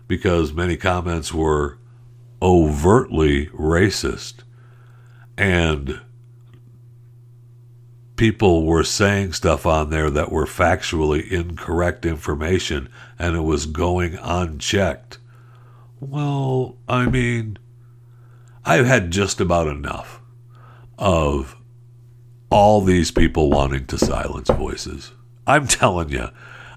Because 0.10 0.52
many 0.52 0.76
comments 0.76 1.34
were 1.34 1.78
overtly 2.42 3.46
racist. 3.48 4.40
And 5.38 6.02
people 8.18 8.66
were 8.66 8.84
saying 8.84 9.32
stuff 9.32 9.66
on 9.66 9.92
there 9.92 10.10
that 10.10 10.32
were 10.32 10.46
factually 10.46 11.32
incorrect 11.32 12.06
information, 12.06 12.90
and 13.18 13.38
it 13.38 13.44
was 13.44 13.66
going 13.66 14.16
unchecked. 14.22 15.20
Well, 16.02 16.76
I 16.90 17.06
mean, 17.06 17.58
I've 18.66 18.88
had 18.88 19.12
just 19.12 19.40
about 19.40 19.68
enough 19.68 20.20
of 20.98 21.56
all 22.50 22.82
these 22.82 23.12
people 23.12 23.50
wanting 23.50 23.86
to 23.86 23.98
silence 23.98 24.50
voices. 24.50 25.12
I'm 25.48 25.68
telling 25.68 26.10
you, 26.10 26.30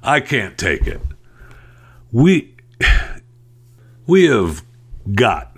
I 0.03 0.21
can't 0.21 0.59
take 0.59 0.87
it. 0.87 1.01
We 2.13 2.55
we 4.07 4.25
have 4.27 4.65
got 5.15 5.57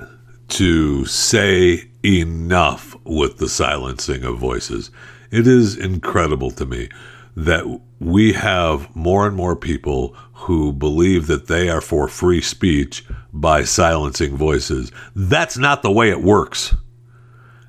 to 0.48 1.04
say 1.06 1.88
enough 2.04 2.94
with 3.04 3.38
the 3.38 3.48
silencing 3.48 4.24
of 4.24 4.38
voices. 4.38 4.90
It 5.30 5.46
is 5.46 5.76
incredible 5.76 6.50
to 6.52 6.66
me 6.66 6.88
that 7.36 7.80
we 7.98 8.34
have 8.34 8.94
more 8.94 9.26
and 9.26 9.34
more 9.34 9.56
people 9.56 10.14
who 10.34 10.72
believe 10.72 11.26
that 11.26 11.46
they 11.46 11.68
are 11.68 11.80
for 11.80 12.06
free 12.06 12.40
speech 12.40 13.04
by 13.32 13.64
silencing 13.64 14.36
voices. 14.36 14.92
That's 15.16 15.56
not 15.56 15.82
the 15.82 15.90
way 15.90 16.10
it 16.10 16.22
works. 16.22 16.74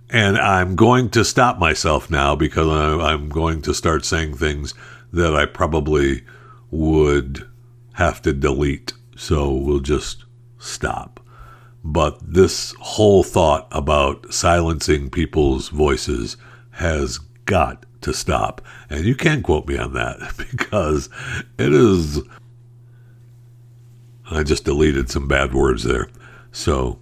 And 0.10 0.38
I'm 0.38 0.76
going 0.76 1.10
to 1.12 1.26
stop 1.26 1.58
myself 1.58 2.10
now 2.10 2.36
because 2.36 2.68
I'm 2.68 3.30
going 3.30 3.62
to 3.64 3.74
start 3.74 4.06
saying 4.06 4.36
things 4.36 4.74
that 5.12 5.36
I 5.36 5.46
probably 5.46 6.24
would 6.70 7.50
have 7.94 8.22
to 8.24 8.34
delete. 8.34 8.94
So 9.16 9.52
we'll 9.52 9.80
just 9.80 10.25
stop. 10.66 11.20
But 11.84 12.18
this 12.22 12.74
whole 12.80 13.24
thought 13.24 13.68
about 13.72 14.34
silencing 14.34 15.10
people's 15.10 15.70
voices 15.70 16.36
has 16.72 17.20
got 17.46 17.86
to 18.02 18.14
stop. 18.14 18.62
And 18.90 19.06
you 19.06 19.16
can 19.16 19.44
quote 19.44 19.68
me 19.68 19.78
on 19.78 19.94
that 19.94 20.34
because 20.52 21.10
it 21.58 21.74
is 21.74 22.22
I 24.30 24.44
just 24.44 24.66
deleted 24.66 25.10
some 25.10 25.28
bad 25.28 25.54
words 25.54 25.84
there. 25.84 26.10
So 26.52 27.00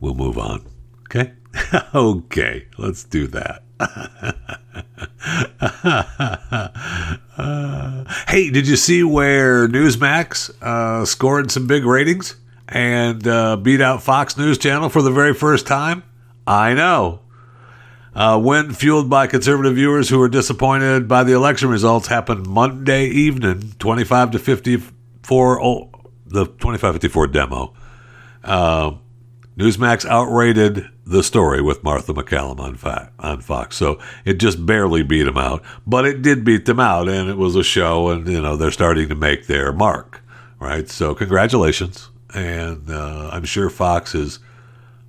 we'll 0.00 0.14
move 0.14 0.38
on. 0.38 0.64
Okay? 1.02 1.32
okay, 1.94 2.66
let's 2.78 3.04
do 3.04 3.26
that. 3.28 3.62
uh, 7.36 8.04
hey, 8.28 8.50
did 8.50 8.66
you 8.66 8.76
see 8.76 9.02
where 9.02 9.68
Newsmax 9.68 10.50
uh, 10.62 11.04
scored 11.04 11.50
some 11.50 11.66
big 11.66 11.84
ratings 11.84 12.36
and 12.72 13.26
uh, 13.26 13.56
beat 13.56 13.80
out 13.80 14.02
Fox 14.02 14.36
News 14.36 14.58
Channel 14.58 14.88
for 14.88 15.02
the 15.02 15.10
very 15.10 15.34
first 15.34 15.66
time? 15.66 16.02
I 16.46 16.74
know. 16.74 17.20
Uh, 18.14 18.40
win 18.42 18.72
fueled 18.72 19.08
by 19.08 19.26
conservative 19.26 19.74
viewers 19.74 20.08
who 20.08 20.18
were 20.18 20.28
disappointed 20.28 21.08
by 21.08 21.24
the 21.24 21.32
election 21.32 21.68
results 21.68 22.08
happened 22.08 22.46
Monday 22.46 23.06
evening, 23.06 23.72
25 23.78 24.32
to 24.32 24.38
54 24.38 25.90
the 26.32 26.46
2554 26.46 27.26
demo, 27.28 27.74
uh, 28.42 28.92
Newsmax 29.56 30.06
outrated 30.06 30.88
the 31.04 31.22
story 31.22 31.60
with 31.60 31.84
Martha 31.84 32.14
MacCallum 32.14 32.58
on, 32.58 32.74
fa- 32.76 33.12
on 33.18 33.40
Fox. 33.40 33.76
So 33.76 33.98
it 34.24 34.34
just 34.34 34.64
barely 34.64 35.02
beat 35.02 35.24
them 35.24 35.36
out, 35.36 35.62
but 35.86 36.06
it 36.06 36.22
did 36.22 36.44
beat 36.44 36.64
them 36.64 36.80
out, 36.80 37.08
and 37.08 37.28
it 37.28 37.36
was 37.36 37.54
a 37.54 37.62
show, 37.62 38.08
and 38.08 38.26
you 38.26 38.40
know 38.40 38.56
they're 38.56 38.70
starting 38.70 39.08
to 39.08 39.14
make 39.14 39.46
their 39.46 39.72
mark, 39.72 40.22
right? 40.58 40.88
So 40.88 41.14
congratulations, 41.14 42.08
and 42.34 42.90
uh, 42.90 43.30
I'm 43.32 43.44
sure 43.44 43.70
Fox 43.70 44.14
is 44.14 44.38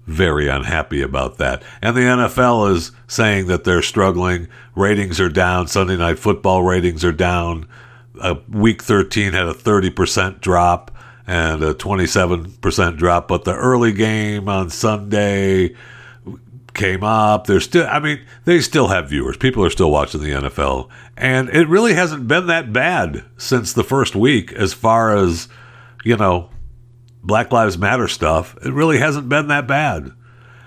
very 0.06 0.48
unhappy 0.48 1.02
about 1.02 1.38
that. 1.38 1.64
And 1.82 1.96
the 1.96 2.02
NFL 2.02 2.72
is 2.72 2.92
saying 3.08 3.48
that 3.48 3.64
they're 3.64 3.82
struggling. 3.82 4.48
Ratings 4.76 5.20
are 5.20 5.30
down. 5.30 5.68
Sunday 5.68 5.98
night 5.98 6.20
football 6.20 6.64
ratings 6.64 7.06
are 7.06 7.14
down. 7.14 7.68
Uh, 8.20 8.36
week 8.50 8.84
13 8.84 9.34
had 9.34 9.48
a 9.48 9.54
30% 9.54 10.42
drop 10.42 10.92
and 11.26 11.64
a 11.64 11.74
27% 11.74 12.98
drop. 12.98 13.28
But 13.28 13.46
the 13.46 13.56
early 13.56 13.94
game 13.94 14.50
on 14.50 14.70
Sunday 14.70 15.74
came 16.74 17.04
up. 17.04 17.48
There's 17.48 17.64
still, 17.64 17.88
I 17.88 18.00
mean, 18.00 18.26
they 18.46 18.60
still 18.60 18.88
have 18.88 19.10
viewers. 19.10 19.38
People 19.38 19.64
are 19.64 19.70
still 19.70 19.92
watching 19.92 20.22
the 20.22 20.32
NFL. 20.32 20.90
And 21.16 21.50
it 21.50 21.68
really 21.68 21.94
hasn't 21.94 22.28
been 22.28 22.48
that 22.48 22.74
bad 22.74 23.24
since 23.38 23.74
the 23.74 23.84
first 23.84 24.16
week 24.16 24.52
as 24.54 24.74
far 24.74 25.16
as, 25.16 25.48
you 26.04 26.18
know, 26.18 26.50
Black 27.24 27.52
Lives 27.52 27.78
Matter 27.78 28.08
stuff. 28.08 28.58
It 28.64 28.74
really 28.74 29.00
hasn't 29.00 29.30
been 29.30 29.48
that 29.48 29.68
bad. 29.68 30.12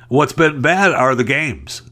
What's 0.09 0.33
been 0.33 0.63
bad 0.63 0.93
are 0.93 1.15
the 1.15 1.25
games. 1.25 1.83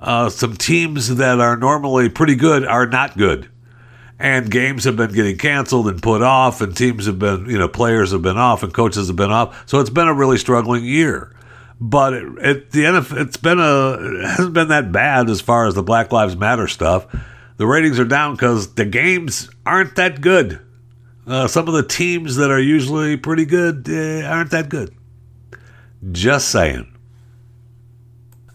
Uh, 0.00 0.28
some 0.28 0.56
teams 0.56 1.16
that 1.16 1.40
are 1.40 1.56
normally 1.56 2.08
pretty 2.08 2.34
good 2.34 2.64
are 2.64 2.86
not 2.86 3.16
good. 3.16 3.48
And 4.18 4.50
games 4.50 4.84
have 4.84 4.96
been 4.96 5.12
getting 5.12 5.38
canceled 5.38 5.88
and 5.88 6.02
put 6.02 6.22
off, 6.22 6.60
and 6.60 6.76
teams 6.76 7.06
have 7.06 7.18
been, 7.18 7.46
you 7.46 7.58
know, 7.58 7.68
players 7.68 8.12
have 8.12 8.22
been 8.22 8.36
off, 8.38 8.62
and 8.62 8.72
coaches 8.72 9.08
have 9.08 9.16
been 9.16 9.32
off. 9.32 9.68
So 9.68 9.80
it's 9.80 9.90
been 9.90 10.08
a 10.08 10.14
really 10.14 10.38
struggling 10.38 10.84
year 10.84 11.34
but 11.82 12.14
it, 12.14 12.24
it, 12.38 12.70
the 12.70 12.84
NFL, 12.84 13.20
it's 13.22 13.36
been 13.36 13.58
a 13.58 13.96
it 13.98 14.24
hasn't 14.28 14.54
been 14.54 14.68
that 14.68 14.92
bad 14.92 15.28
as 15.28 15.40
far 15.40 15.66
as 15.66 15.74
the 15.74 15.82
Black 15.82 16.12
Lives 16.12 16.36
Matter 16.36 16.68
stuff. 16.68 17.06
The 17.56 17.66
ratings 17.66 17.98
are 17.98 18.04
down 18.04 18.34
because 18.34 18.74
the 18.74 18.84
games 18.84 19.50
aren't 19.66 19.96
that 19.96 20.20
good. 20.20 20.60
Uh, 21.26 21.46
some 21.46 21.68
of 21.68 21.74
the 21.74 21.82
teams 21.82 22.36
that 22.36 22.50
are 22.50 22.60
usually 22.60 23.16
pretty 23.16 23.44
good 23.44 23.88
uh, 23.88 24.26
aren't 24.26 24.50
that 24.50 24.68
good. 24.68 24.94
Just 26.10 26.48
saying. 26.48 26.92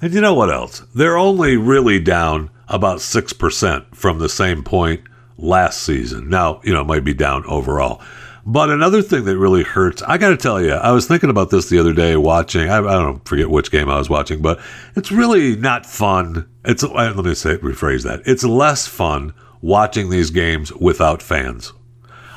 And 0.01 0.13
you 0.13 0.22
know 0.22 0.34
what 0.34 0.51
else? 0.51 0.82
They're 0.93 1.18
only 1.18 1.57
really 1.57 1.99
down 1.99 2.49
about 2.68 2.99
6% 2.99 3.95
from 3.95 4.20
the 4.20 4.30
same 4.30 4.63
point 4.63 5.01
last 5.38 5.82
season. 5.84 6.30
Now, 6.30 6.61
you 6.63 6.74
know, 6.74 6.82
it 6.82 6.88
might 6.88 7.05
be 7.05 7.13
down 7.13 7.45
overall. 7.45 8.01
But 8.45 8.70
another 8.70 9.01
thing 9.01 9.26
that 9.26 9.38
really 9.38 9.63
hurts, 9.63 10.01
I 10.03 10.18
got 10.18 10.30
to 10.30 10.38
tell 10.38 10.61
you, 10.61 10.72
I 10.72 10.91
was 10.91 11.05
thinking 11.05 11.30
about 11.30 11.49
this 11.49 11.68
the 11.68 11.80
other 11.80 11.93
day 11.93 12.15
watching. 12.15 12.70
I, 12.70 12.78
I, 12.78 12.93
don't 12.93 13.28
forget 13.28 13.49
which 13.49 13.72
game 13.72 13.89
I 13.89 13.97
was 13.97 14.09
watching, 14.09 14.41
but 14.41 14.61
it's 14.95 15.11
really 15.11 15.57
not 15.57 15.86
fun. 15.86 16.47
It's 16.63 16.82
let 16.82 17.18
me 17.18 17.36
say 17.36 17.57
rephrase 17.57 18.03
that. 18.03 18.22
It's 18.26 18.45
less 18.45 18.88
fun 18.88 19.34
watching 19.61 20.09
these 20.09 20.30
games 20.30 20.72
without 20.74 21.22
fans. 21.22 21.74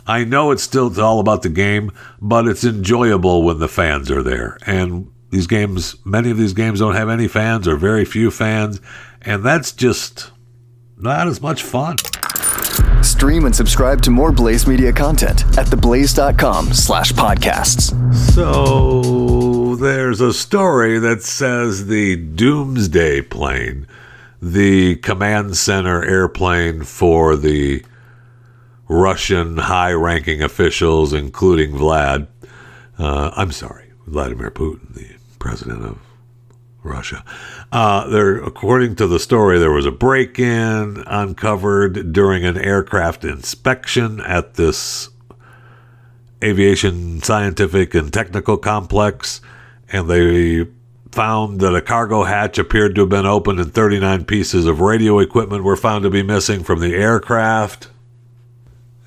I 0.07 0.25
know 0.25 0.51
it's 0.51 0.63
still 0.63 1.01
all 1.01 1.21
about 1.21 1.43
the 1.43 1.49
game, 1.49 1.93
but 2.21 2.47
it's 2.47 2.65
enjoyable 2.65 3.43
when 3.43 3.59
the 3.59 3.69
fans 3.69 4.11
are 4.11 4.23
there. 4.23 4.59
And 4.67 5.11
these 5.31 5.47
games, 5.47 5.97
many 6.05 6.31
of 6.31 6.37
these 6.37 6.53
games 6.53 6.81
don't 6.81 6.95
have 6.95 7.09
any 7.09 7.29
fans 7.29 7.69
or 7.69 7.77
very 7.77 8.05
few 8.05 8.31
fans, 8.31 8.81
and 9.23 9.45
that's 9.45 9.73
just 9.73 10.31
not 10.97 11.29
as 11.29 11.41
much 11.41 11.63
fun. 11.63 11.97
Stream 13.03 13.45
and 13.45 13.55
subscribe 13.55 14.03
to 14.03 14.11
more 14.11 14.33
Blaze 14.33 14.67
Media 14.67 14.93
content 14.93 15.45
at 15.59 15.67
theblaze.com 15.67 16.73
slash 16.73 17.13
podcasts. 17.13 17.95
So 18.15 19.77
there's 19.77 20.21
a 20.21 20.33
story 20.33 20.99
that 20.99 21.23
says 21.23 21.87
the 21.87 22.17
Doomsday 22.17 23.23
plane, 23.23 23.87
the 24.43 24.97
command 24.97 25.57
center 25.57 26.05
airplane 26.05 26.83
for 26.83 27.37
the 27.37 27.85
Russian 28.91 29.57
high 29.57 29.93
ranking 29.93 30.43
officials, 30.43 31.13
including 31.13 31.71
Vlad, 31.71 32.27
uh, 32.99 33.31
I'm 33.37 33.53
sorry, 33.53 33.93
Vladimir 34.09 34.51
Putin, 34.51 34.93
the 34.95 35.07
president 35.39 35.85
of 35.85 35.99
Russia. 36.83 37.25
Uh, 37.71 38.09
there, 38.09 38.43
according 38.43 38.97
to 38.97 39.07
the 39.07 39.21
story, 39.21 39.61
there 39.61 39.71
was 39.71 39.87
a 39.87 39.93
break-in 39.93 41.05
uncovered 41.07 42.13
during 42.13 42.45
an 42.45 42.59
aircraft 42.59 43.25
inspection 43.25 44.19
at 44.23 44.55
this 44.55 45.09
aviation 46.43 47.23
scientific 47.23 47.95
and 47.95 48.13
technical 48.13 48.57
complex, 48.57 49.41
and 49.93 50.11
they 50.11 50.67
found 51.13 51.61
that 51.61 51.77
a 51.77 51.81
cargo 51.81 52.25
hatch 52.25 52.59
appeared 52.59 52.97
to 52.97 53.03
have 53.03 53.11
been 53.11 53.25
opened 53.25 53.61
and 53.61 53.73
39 53.73 54.25
pieces 54.25 54.67
of 54.67 54.81
radio 54.81 55.21
equipment 55.21 55.63
were 55.63 55.77
found 55.77 56.03
to 56.03 56.11
be 56.11 56.25
missing 56.25 56.65
from 56.65 56.81
the 56.81 56.97
aircraft. 56.97 57.87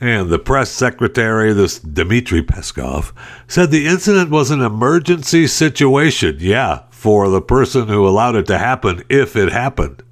And 0.01 0.29
the 0.29 0.39
press 0.39 0.69
secretary, 0.69 1.53
this 1.53 1.79
Dmitry 1.79 2.41
Peskov, 2.41 3.13
said 3.47 3.71
the 3.71 3.87
incident 3.87 4.29
was 4.29 4.51
an 4.51 4.61
emergency 4.61 5.47
situation. 5.47 6.37
Yeah, 6.39 6.83
for 6.89 7.29
the 7.29 7.41
person 7.41 7.87
who 7.87 8.07
allowed 8.07 8.35
it 8.35 8.45
to 8.47 8.57
happen 8.57 9.03
if 9.09 9.35
it 9.35 9.51
happened. 9.51 10.03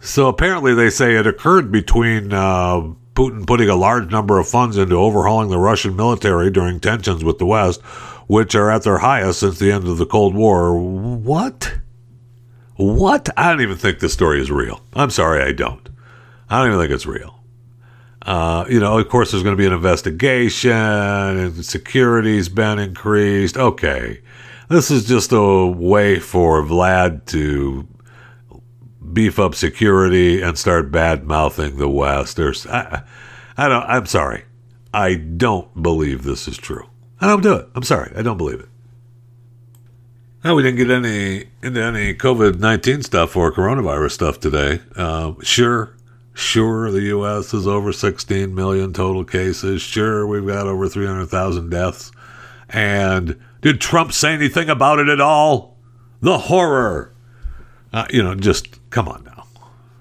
So 0.00 0.28
apparently, 0.28 0.74
they 0.74 0.90
say 0.90 1.14
it 1.14 1.26
occurred 1.26 1.70
between 1.70 2.32
uh, 2.32 2.92
Putin 3.14 3.46
putting 3.46 3.68
a 3.68 3.76
large 3.76 4.10
number 4.10 4.38
of 4.38 4.48
funds 4.48 4.76
into 4.76 4.96
overhauling 4.96 5.50
the 5.50 5.58
Russian 5.58 5.94
military 5.94 6.50
during 6.50 6.80
tensions 6.80 7.22
with 7.22 7.38
the 7.38 7.46
West, 7.46 7.80
which 8.26 8.54
are 8.54 8.70
at 8.70 8.82
their 8.82 8.98
highest 8.98 9.40
since 9.40 9.58
the 9.58 9.70
end 9.70 9.86
of 9.86 9.98
the 9.98 10.06
Cold 10.06 10.34
War. 10.34 10.76
What? 10.76 11.78
What? 12.76 13.28
I 13.36 13.50
don't 13.50 13.60
even 13.60 13.76
think 13.76 14.00
this 14.00 14.12
story 14.12 14.40
is 14.40 14.50
real. 14.50 14.80
I'm 14.94 15.10
sorry, 15.10 15.42
I 15.42 15.52
don't. 15.52 15.88
I 16.50 16.58
don't 16.58 16.68
even 16.72 16.80
think 16.80 16.92
it's 16.92 17.06
real. 17.06 17.41
Uh, 18.24 18.64
you 18.68 18.78
know, 18.78 18.98
of 18.98 19.08
course, 19.08 19.32
there's 19.32 19.42
going 19.42 19.56
to 19.56 19.60
be 19.60 19.66
an 19.66 19.72
investigation, 19.72 20.70
and 20.70 21.64
security's 21.64 22.48
been 22.48 22.78
increased. 22.78 23.56
Okay. 23.56 24.20
This 24.68 24.90
is 24.90 25.04
just 25.04 25.32
a 25.32 25.66
way 25.66 26.18
for 26.18 26.62
Vlad 26.62 27.26
to 27.26 27.86
beef 29.12 29.38
up 29.38 29.54
security 29.54 30.40
and 30.40 30.56
start 30.56 30.90
bad 30.90 31.24
mouthing 31.24 31.76
the 31.76 31.88
West. 31.88 32.36
There's, 32.36 32.66
I, 32.66 33.02
I 33.56 33.68
don't. 33.68 33.82
I'm 33.82 34.06
sorry. 34.06 34.44
I 34.94 35.14
don't 35.14 35.82
believe 35.82 36.22
this 36.22 36.48
is 36.48 36.56
true. 36.56 36.88
I 37.20 37.26
don't 37.26 37.42
do 37.42 37.54
it. 37.54 37.68
I'm 37.74 37.82
sorry. 37.82 38.12
I 38.16 38.22
don't 38.22 38.38
believe 38.38 38.60
it. 38.60 38.68
Now 40.44 40.54
we 40.54 40.62
didn't 40.62 40.78
get 40.78 40.90
any 40.90 41.46
into 41.62 41.82
any 41.82 42.14
COVID 42.14 42.58
nineteen 42.58 43.02
stuff 43.02 43.36
or 43.36 43.52
coronavirus 43.52 44.12
stuff 44.12 44.40
today. 44.40 44.80
Uh, 44.96 45.34
sure, 45.42 45.96
sure, 46.34 46.90
the 46.90 47.02
U.S. 47.02 47.52
is 47.54 47.66
over 47.66 47.92
16 47.92 48.54
million 48.54 48.92
total 48.92 49.24
cases. 49.24 49.82
Sure, 49.82 50.26
we've 50.26 50.46
got 50.46 50.66
over 50.66 50.88
300,000 50.88 51.70
deaths, 51.70 52.12
and 52.68 53.38
did 53.60 53.80
Trump 53.80 54.12
say 54.12 54.32
anything 54.32 54.68
about 54.68 54.98
it 54.98 55.08
at 55.08 55.20
all? 55.20 55.76
The 56.20 56.38
horror. 56.38 57.12
Uh, 57.92 58.06
you 58.10 58.22
know, 58.22 58.34
just 58.34 58.78
come 58.90 59.08
on 59.08 59.24
now. 59.24 59.46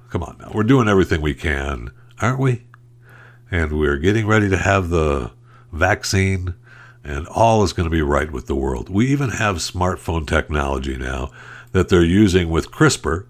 Come 0.09 0.23
on 0.23 0.37
now. 0.39 0.51
We're 0.53 0.63
doing 0.63 0.87
everything 0.87 1.21
we 1.21 1.33
can, 1.33 1.91
aren't 2.19 2.39
we? 2.39 2.63
And 3.49 3.77
we're 3.77 3.97
getting 3.97 4.27
ready 4.27 4.49
to 4.49 4.57
have 4.57 4.89
the 4.89 5.31
vaccine, 5.71 6.55
and 7.03 7.27
all 7.27 7.63
is 7.63 7.73
going 7.73 7.85
to 7.85 7.95
be 7.95 8.01
right 8.01 8.31
with 8.31 8.47
the 8.47 8.55
world. 8.55 8.89
We 8.89 9.07
even 9.07 9.31
have 9.31 9.57
smartphone 9.57 10.27
technology 10.27 10.97
now 10.97 11.31
that 11.71 11.89
they're 11.89 12.03
using 12.03 12.49
with 12.49 12.71
CRISPR 12.71 13.25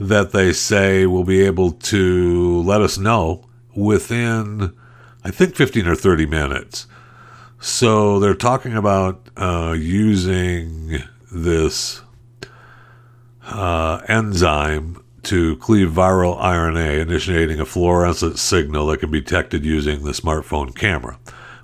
that 0.00 0.32
they 0.32 0.52
say 0.52 1.06
will 1.06 1.24
be 1.24 1.42
able 1.42 1.72
to 1.72 2.62
let 2.62 2.80
us 2.80 2.98
know 2.98 3.48
within, 3.74 4.72
I 5.24 5.30
think, 5.30 5.56
15 5.56 5.86
or 5.86 5.94
30 5.94 6.26
minutes 6.26 6.86
so 7.60 8.20
they're 8.20 8.34
talking 8.34 8.74
about 8.74 9.28
uh, 9.36 9.74
using 9.76 11.02
this 11.30 12.02
uh, 13.44 14.00
enzyme 14.08 15.02
to 15.24 15.56
cleave 15.56 15.88
viral 15.88 16.40
RNA, 16.40 17.00
initiating 17.00 17.58
a 17.58 17.66
fluorescent 17.66 18.38
signal 18.38 18.86
that 18.86 19.00
can 19.00 19.10
be 19.10 19.20
detected 19.20 19.64
using 19.64 20.04
the 20.04 20.12
smartphone 20.12 20.74
camera, 20.74 21.18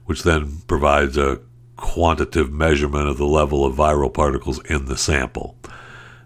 which 0.04 0.24
then 0.24 0.62
provides 0.66 1.16
a 1.16 1.40
quantitative 1.76 2.52
measurement 2.52 3.08
of 3.08 3.16
the 3.16 3.26
level 3.26 3.64
of 3.64 3.76
viral 3.76 4.12
particles 4.12 4.58
in 4.64 4.86
the 4.86 4.96
sample. 4.96 5.56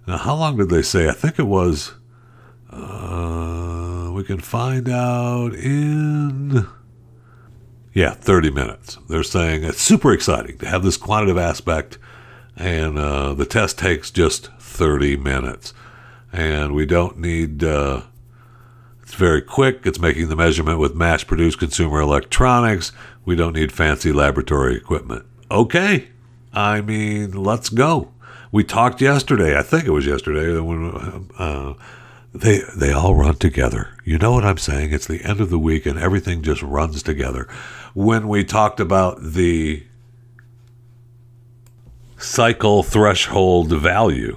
Now, 0.07 0.17
how 0.17 0.35
long 0.35 0.57
did 0.57 0.71
they 0.71 0.83
say? 0.83 1.09
I 1.09 1.13
think 1.13 1.39
it 1.39 1.47
was. 1.47 1.93
Uh, 2.79 4.13
we 4.13 4.25
can 4.25 4.39
find 4.41 4.89
out 4.89 5.55
in 5.55 6.67
yeah, 7.99 8.15
30 8.15 8.51
minutes. 8.51 8.97
They're 9.09 9.25
saying 9.25 9.65
it's 9.65 9.81
super 9.81 10.13
exciting 10.13 10.59
to 10.59 10.69
have 10.69 10.85
this 10.85 10.97
quantitative 10.97 11.39
aspect, 11.39 11.99
and 12.57 12.97
uh, 12.97 13.35
the 13.35 13.45
test 13.45 13.77
takes 13.77 14.11
just 14.13 14.53
30 14.61 15.17
minutes. 15.17 15.75
And 16.33 16.75
we 16.75 16.87
don't 16.87 17.19
need, 17.19 17.65
uh, 17.65 18.03
it's 19.03 19.15
very 19.15 19.43
quick. 19.43 19.81
It's 19.85 19.99
making 19.99 20.29
the 20.29 20.37
measurement 20.37 20.79
with 20.79 20.95
mass 20.95 21.25
produced 21.25 21.59
consumer 21.59 22.01
electronics. 22.01 22.93
We 23.25 23.35
don't 23.35 23.55
need 23.55 23.73
fancy 23.73 24.13
laboratory 24.13 24.77
equipment. 24.77 25.27
Okay. 25.51 26.09
I 26.53 26.81
mean, 26.81 27.33
let's 27.33 27.69
go. 27.69 28.13
We 28.53 28.63
talked 28.63 29.01
yesterday, 29.01 29.59
I 29.59 29.63
think 29.63 29.85
it 29.85 29.91
was 29.91 30.07
yesterday, 30.07 30.59
when 30.61 31.31
uh, 31.37 31.75
they 32.35 32.61
they 32.77 32.93
all 32.93 33.15
run 33.15 33.37
together. 33.37 33.89
You 34.05 34.19
know 34.19 34.33
what 34.33 34.45
I'm 34.45 34.59
saying? 34.59 34.93
It's 34.93 35.07
the 35.07 35.25
end 35.25 35.41
of 35.41 35.51
the 35.51 35.59
week 35.59 35.87
and 35.87 35.99
everything 35.99 36.43
just 36.43 36.63
runs 36.63 37.03
together 37.03 37.49
when 37.95 38.29
we 38.29 38.45
talked 38.45 38.81
about 38.81 39.21
the 39.21 39.85
cycle 42.19 42.83
threshold 42.83 43.73
value, 43.73 44.37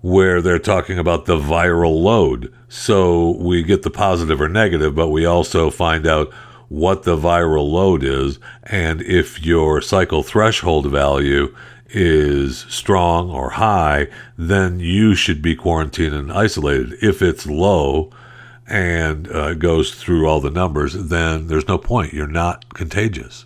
where 0.00 0.40
they're 0.40 0.58
talking 0.58 0.98
about 0.98 1.26
the 1.26 1.36
viral 1.36 2.00
load. 2.02 2.52
So 2.68 3.36
we 3.38 3.62
get 3.62 3.82
the 3.82 3.90
positive 3.90 4.40
or 4.40 4.48
negative, 4.48 4.94
but 4.94 5.08
we 5.08 5.24
also 5.24 5.70
find 5.70 6.06
out 6.06 6.32
what 6.68 7.02
the 7.02 7.16
viral 7.16 7.70
load 7.70 8.02
is, 8.02 8.38
and 8.62 9.02
if 9.02 9.44
your 9.44 9.82
cycle 9.82 10.22
threshold 10.22 10.86
value 10.86 11.54
is 11.92 12.60
strong 12.68 13.30
or 13.30 13.50
high, 13.50 14.08
then 14.36 14.80
you 14.80 15.14
should 15.14 15.42
be 15.42 15.54
quarantined 15.54 16.14
and 16.14 16.32
isolated. 16.32 16.94
If 17.02 17.22
it's 17.22 17.46
low 17.46 18.10
and 18.66 19.30
uh, 19.30 19.54
goes 19.54 19.94
through 19.94 20.26
all 20.26 20.40
the 20.40 20.50
numbers, 20.50 20.94
then 20.94 21.48
there's 21.48 21.68
no 21.68 21.78
point. 21.78 22.12
You're 22.12 22.26
not 22.26 22.72
contagious. 22.74 23.44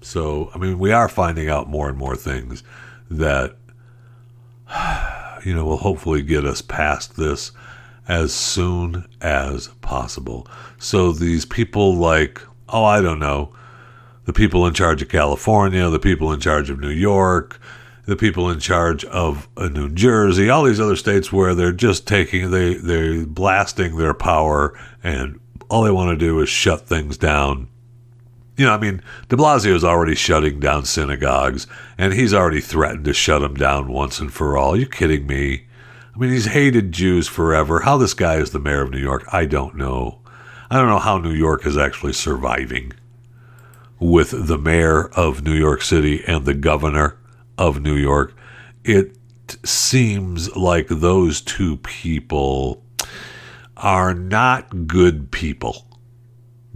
So, 0.00 0.50
I 0.54 0.58
mean, 0.58 0.78
we 0.78 0.92
are 0.92 1.08
finding 1.08 1.48
out 1.48 1.68
more 1.68 1.88
and 1.88 1.98
more 1.98 2.14
things 2.14 2.62
that, 3.10 3.56
you 5.44 5.54
know, 5.54 5.64
will 5.64 5.78
hopefully 5.78 6.22
get 6.22 6.44
us 6.44 6.62
past 6.62 7.16
this 7.16 7.52
as 8.08 8.32
soon 8.32 9.08
as 9.20 9.68
possible. 9.80 10.46
So 10.78 11.12
these 11.12 11.44
people 11.44 11.96
like, 11.96 12.40
oh, 12.68 12.84
I 12.84 13.00
don't 13.00 13.18
know, 13.18 13.52
the 14.26 14.32
people 14.32 14.66
in 14.66 14.74
charge 14.74 15.00
of 15.00 15.08
California, 15.08 15.88
the 15.88 15.98
people 15.98 16.32
in 16.32 16.40
charge 16.40 16.68
of 16.68 16.78
New 16.78 16.90
York, 16.90 17.58
the 18.04 18.16
people 18.16 18.50
in 18.50 18.60
charge 18.60 19.04
of 19.06 19.48
uh, 19.56 19.68
New 19.68 19.88
Jersey, 19.88 20.50
all 20.50 20.64
these 20.64 20.80
other 20.80 20.96
states 20.96 21.32
where 21.32 21.54
they're 21.54 21.72
just 21.72 22.06
taking 22.06 22.50
they 22.50 22.74
they're 22.74 23.24
blasting 23.24 23.96
their 23.96 24.14
power 24.14 24.78
and 25.02 25.40
all 25.68 25.82
they 25.82 25.90
want 25.90 26.10
to 26.10 26.16
do 26.16 26.40
is 26.40 26.48
shut 26.48 26.82
things 26.82 27.16
down. 27.16 27.68
You 28.56 28.66
know, 28.66 28.72
I 28.72 28.78
mean, 28.78 29.02
De 29.28 29.36
Blasio 29.36 29.74
is 29.74 29.84
already 29.84 30.14
shutting 30.14 30.60
down 30.60 30.86
synagogues, 30.86 31.66
and 31.98 32.14
he's 32.14 32.32
already 32.32 32.60
threatened 32.60 33.04
to 33.04 33.12
shut 33.12 33.42
them 33.42 33.54
down 33.54 33.88
once 33.88 34.18
and 34.18 34.32
for 34.32 34.56
all. 34.56 34.72
Are 34.72 34.76
you 34.76 34.86
kidding 34.86 35.26
me? 35.26 35.66
I 36.14 36.18
mean, 36.18 36.30
he's 36.30 36.46
hated 36.46 36.92
Jews 36.92 37.28
forever. 37.28 37.80
How 37.80 37.98
this 37.98 38.14
guy 38.14 38.36
is 38.36 38.52
the 38.52 38.58
mayor 38.58 38.80
of 38.80 38.90
New 38.90 38.98
York, 38.98 39.24
I 39.30 39.44
don't 39.44 39.76
know. 39.76 40.20
I 40.70 40.78
don't 40.78 40.88
know 40.88 40.98
how 40.98 41.18
New 41.18 41.34
York 41.34 41.66
is 41.66 41.76
actually 41.76 42.14
surviving 42.14 42.92
with 43.98 44.46
the 44.46 44.58
mayor 44.58 45.08
of 45.08 45.42
New 45.42 45.54
York 45.54 45.82
City 45.82 46.22
and 46.26 46.44
the 46.44 46.54
governor 46.54 47.18
of 47.56 47.80
New 47.80 47.96
York. 47.96 48.34
It 48.84 49.16
seems 49.64 50.54
like 50.56 50.88
those 50.88 51.40
two 51.40 51.78
people 51.78 52.82
are 53.76 54.14
not 54.14 54.86
good 54.86 55.30
people. 55.30 55.86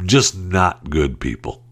Just 0.05 0.37
not 0.37 0.91
good 0.91 1.21
people. 1.21 1.63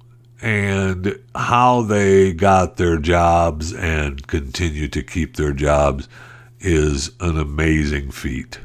And 0.40 1.18
how 1.34 1.82
they 1.82 2.32
got 2.32 2.76
their 2.76 2.98
jobs 2.98 3.72
and 3.72 4.26
continue 4.26 4.88
to 4.88 5.02
keep 5.02 5.36
their 5.36 5.52
jobs 5.52 6.08
is 6.60 7.10
an 7.20 7.38
amazing 7.38 8.10
feat. 8.10 8.60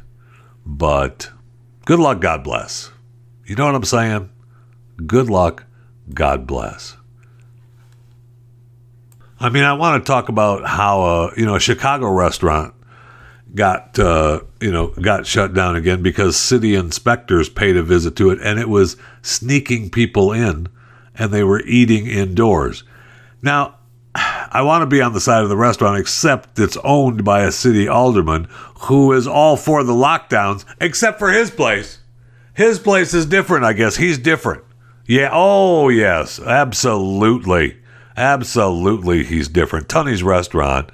But 0.65 1.31
good 1.85 1.99
luck, 1.99 2.21
God 2.21 2.43
bless. 2.43 2.91
You 3.45 3.55
know 3.55 3.65
what 3.65 3.75
I'm 3.75 3.83
saying? 3.83 4.29
Good 5.05 5.29
luck, 5.29 5.65
God 6.13 6.45
bless. 6.47 6.95
I 9.39 9.49
mean, 9.49 9.63
I 9.63 9.73
want 9.73 10.03
to 10.03 10.07
talk 10.07 10.29
about 10.29 10.65
how 10.65 11.01
uh, 11.01 11.31
you 11.35 11.45
know 11.45 11.55
a 11.55 11.59
Chicago 11.59 12.09
restaurant 12.11 12.73
got 13.53 13.99
uh, 13.99 14.41
you 14.61 14.71
know 14.71 14.87
got 14.87 15.25
shut 15.25 15.53
down 15.53 15.75
again 15.75 16.01
because 16.01 16.37
city 16.37 16.75
inspectors 16.75 17.49
paid 17.49 17.75
a 17.75 17.83
visit 17.83 18.15
to 18.17 18.29
it, 18.29 18.39
and 18.41 18.59
it 18.59 18.69
was 18.69 18.97
sneaking 19.21 19.89
people 19.89 20.31
in, 20.31 20.67
and 21.15 21.31
they 21.31 21.43
were 21.43 21.61
eating 21.65 22.07
indoors. 22.07 22.83
Now, 23.41 23.75
I 24.15 24.61
want 24.61 24.83
to 24.83 24.85
be 24.85 25.01
on 25.01 25.13
the 25.13 25.19
side 25.19 25.43
of 25.43 25.49
the 25.49 25.57
restaurant, 25.57 25.99
except 25.99 26.59
it's 26.59 26.77
owned 26.83 27.25
by 27.25 27.41
a 27.41 27.51
city 27.51 27.87
alderman 27.87 28.47
who 28.81 29.11
is 29.11 29.27
all 29.27 29.57
for 29.57 29.83
the 29.83 29.93
lockdowns, 29.93 30.63
except 30.79 31.19
for 31.19 31.31
his 31.31 31.51
place. 31.51 31.99
His 32.53 32.79
place 32.79 33.13
is 33.13 33.25
different, 33.25 33.65
I 33.65 33.73
guess. 33.73 33.97
He's 33.97 34.19
different. 34.19 34.63
Yeah. 35.05 35.29
Oh, 35.31 35.89
yes. 35.89 36.39
Absolutely. 36.39 37.77
Absolutely. 38.15 39.23
He's 39.23 39.47
different. 39.47 39.89
Tunney's 39.89 40.23
restaurant. 40.23 40.89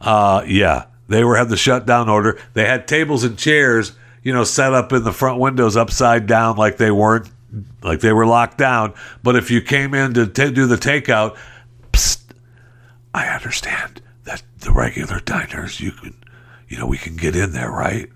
Uh, 0.00 0.42
yeah. 0.46 0.86
They 1.08 1.24
were 1.24 1.36
had 1.36 1.48
the 1.48 1.56
shutdown 1.56 2.08
order. 2.08 2.38
They 2.54 2.66
had 2.66 2.86
tables 2.86 3.24
and 3.24 3.36
chairs, 3.36 3.92
you 4.22 4.32
know, 4.32 4.44
set 4.44 4.72
up 4.72 4.92
in 4.92 5.02
the 5.02 5.12
front 5.12 5.40
windows 5.40 5.76
upside 5.76 6.26
down 6.26 6.56
like 6.56 6.76
they 6.76 6.92
weren't 6.92 7.28
like 7.82 7.98
they 7.98 8.12
were 8.12 8.26
locked 8.26 8.58
down. 8.58 8.94
But 9.22 9.34
if 9.34 9.50
you 9.50 9.60
came 9.60 9.92
in 9.92 10.14
to 10.14 10.26
t- 10.28 10.52
do 10.52 10.66
the 10.66 10.76
takeout, 10.76 11.36
I 13.12 13.26
understand 13.26 14.00
that 14.24 14.42
the 14.60 14.70
regular 14.70 15.18
diners, 15.20 15.80
you 15.80 15.90
can, 15.90 16.14
you 16.68 16.78
know, 16.78 16.86
we 16.86 16.96
can 16.96 17.16
get 17.16 17.34
in 17.34 17.52
there, 17.52 17.70
right? 17.70 18.08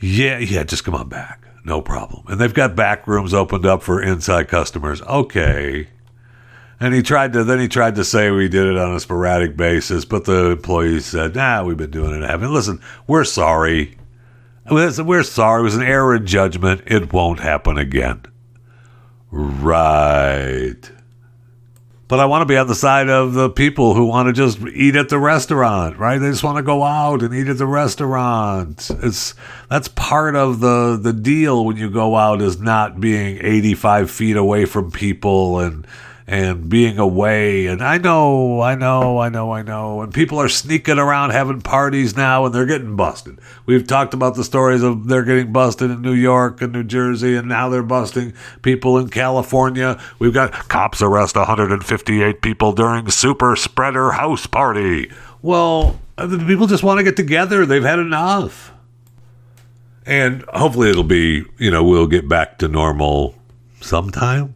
Yeah, 0.00 0.38
yeah, 0.38 0.62
just 0.62 0.84
come 0.84 0.94
on 0.94 1.08
back. 1.08 1.47
No 1.68 1.82
problem. 1.82 2.24
And 2.28 2.40
they've 2.40 2.54
got 2.54 2.74
back 2.74 3.06
rooms 3.06 3.34
opened 3.34 3.66
up 3.66 3.82
for 3.82 4.02
inside 4.02 4.48
customers. 4.48 5.02
Okay. 5.02 5.88
And 6.80 6.94
he 6.94 7.02
tried 7.02 7.34
to, 7.34 7.44
then 7.44 7.60
he 7.60 7.68
tried 7.68 7.96
to 7.96 8.04
say 8.04 8.30
we 8.30 8.48
did 8.48 8.66
it 8.66 8.78
on 8.78 8.94
a 8.94 9.00
sporadic 9.00 9.54
basis, 9.54 10.06
but 10.06 10.24
the 10.24 10.52
employees 10.52 11.04
said, 11.04 11.34
nah, 11.34 11.62
we've 11.62 11.76
been 11.76 11.90
doing 11.90 12.22
it. 12.22 12.26
Having 12.26 12.54
listen, 12.54 12.80
we're 13.06 13.24
sorry. 13.24 13.98
We're 14.70 15.22
sorry. 15.24 15.60
It 15.60 15.64
was 15.64 15.76
an 15.76 15.82
error 15.82 16.14
in 16.14 16.24
judgment. 16.24 16.84
It 16.86 17.12
won't 17.12 17.40
happen 17.40 17.76
again. 17.76 18.22
Right. 19.30 20.90
But 22.08 22.20
I 22.20 22.24
want 22.24 22.40
to 22.40 22.46
be 22.46 22.56
on 22.56 22.66
the 22.66 22.74
side 22.74 23.10
of 23.10 23.34
the 23.34 23.50
people 23.50 23.92
who 23.92 24.06
want 24.06 24.28
to 24.28 24.32
just 24.32 24.58
eat 24.74 24.96
at 24.96 25.10
the 25.10 25.18
restaurant, 25.18 25.98
right? 25.98 26.16
They 26.16 26.30
just 26.30 26.42
want 26.42 26.56
to 26.56 26.62
go 26.62 26.82
out 26.82 27.22
and 27.22 27.34
eat 27.34 27.48
at 27.48 27.58
the 27.58 27.66
restaurant. 27.66 28.90
It's 29.02 29.34
that's 29.68 29.88
part 29.88 30.34
of 30.34 30.60
the 30.60 30.98
the 31.00 31.12
deal 31.12 31.66
when 31.66 31.76
you 31.76 31.90
go 31.90 32.16
out 32.16 32.40
is 32.40 32.58
not 32.58 32.98
being 32.98 33.38
85 33.42 34.10
feet 34.10 34.38
away 34.38 34.64
from 34.64 34.90
people 34.90 35.60
and 35.60 35.86
and 36.28 36.68
being 36.68 36.98
away. 36.98 37.66
And 37.66 37.82
I 37.82 37.96
know, 37.96 38.60
I 38.60 38.74
know, 38.74 39.18
I 39.18 39.30
know, 39.30 39.50
I 39.50 39.62
know. 39.62 40.02
And 40.02 40.12
people 40.12 40.38
are 40.38 40.48
sneaking 40.48 40.98
around 40.98 41.30
having 41.30 41.62
parties 41.62 42.18
now 42.18 42.44
and 42.44 42.54
they're 42.54 42.66
getting 42.66 42.96
busted. 42.96 43.38
We've 43.64 43.86
talked 43.86 44.12
about 44.12 44.34
the 44.34 44.44
stories 44.44 44.82
of 44.82 45.08
they're 45.08 45.24
getting 45.24 45.54
busted 45.54 45.90
in 45.90 46.02
New 46.02 46.12
York 46.12 46.60
and 46.60 46.70
New 46.70 46.84
Jersey, 46.84 47.34
and 47.34 47.48
now 47.48 47.70
they're 47.70 47.82
busting 47.82 48.34
people 48.60 48.98
in 48.98 49.08
California. 49.08 49.98
We've 50.18 50.34
got 50.34 50.52
cops 50.52 51.00
arrest 51.00 51.34
158 51.34 52.42
people 52.42 52.72
during 52.72 53.08
super 53.08 53.56
spreader 53.56 54.10
house 54.10 54.46
party. 54.46 55.10
Well, 55.40 55.98
people 56.18 56.66
just 56.66 56.82
want 56.82 56.98
to 56.98 57.04
get 57.04 57.16
together. 57.16 57.64
They've 57.64 57.82
had 57.82 57.98
enough. 57.98 58.74
And 60.04 60.42
hopefully 60.48 60.90
it'll 60.90 61.04
be, 61.04 61.44
you 61.56 61.70
know, 61.70 61.82
we'll 61.82 62.06
get 62.06 62.28
back 62.28 62.58
to 62.58 62.68
normal 62.68 63.34
sometime 63.80 64.54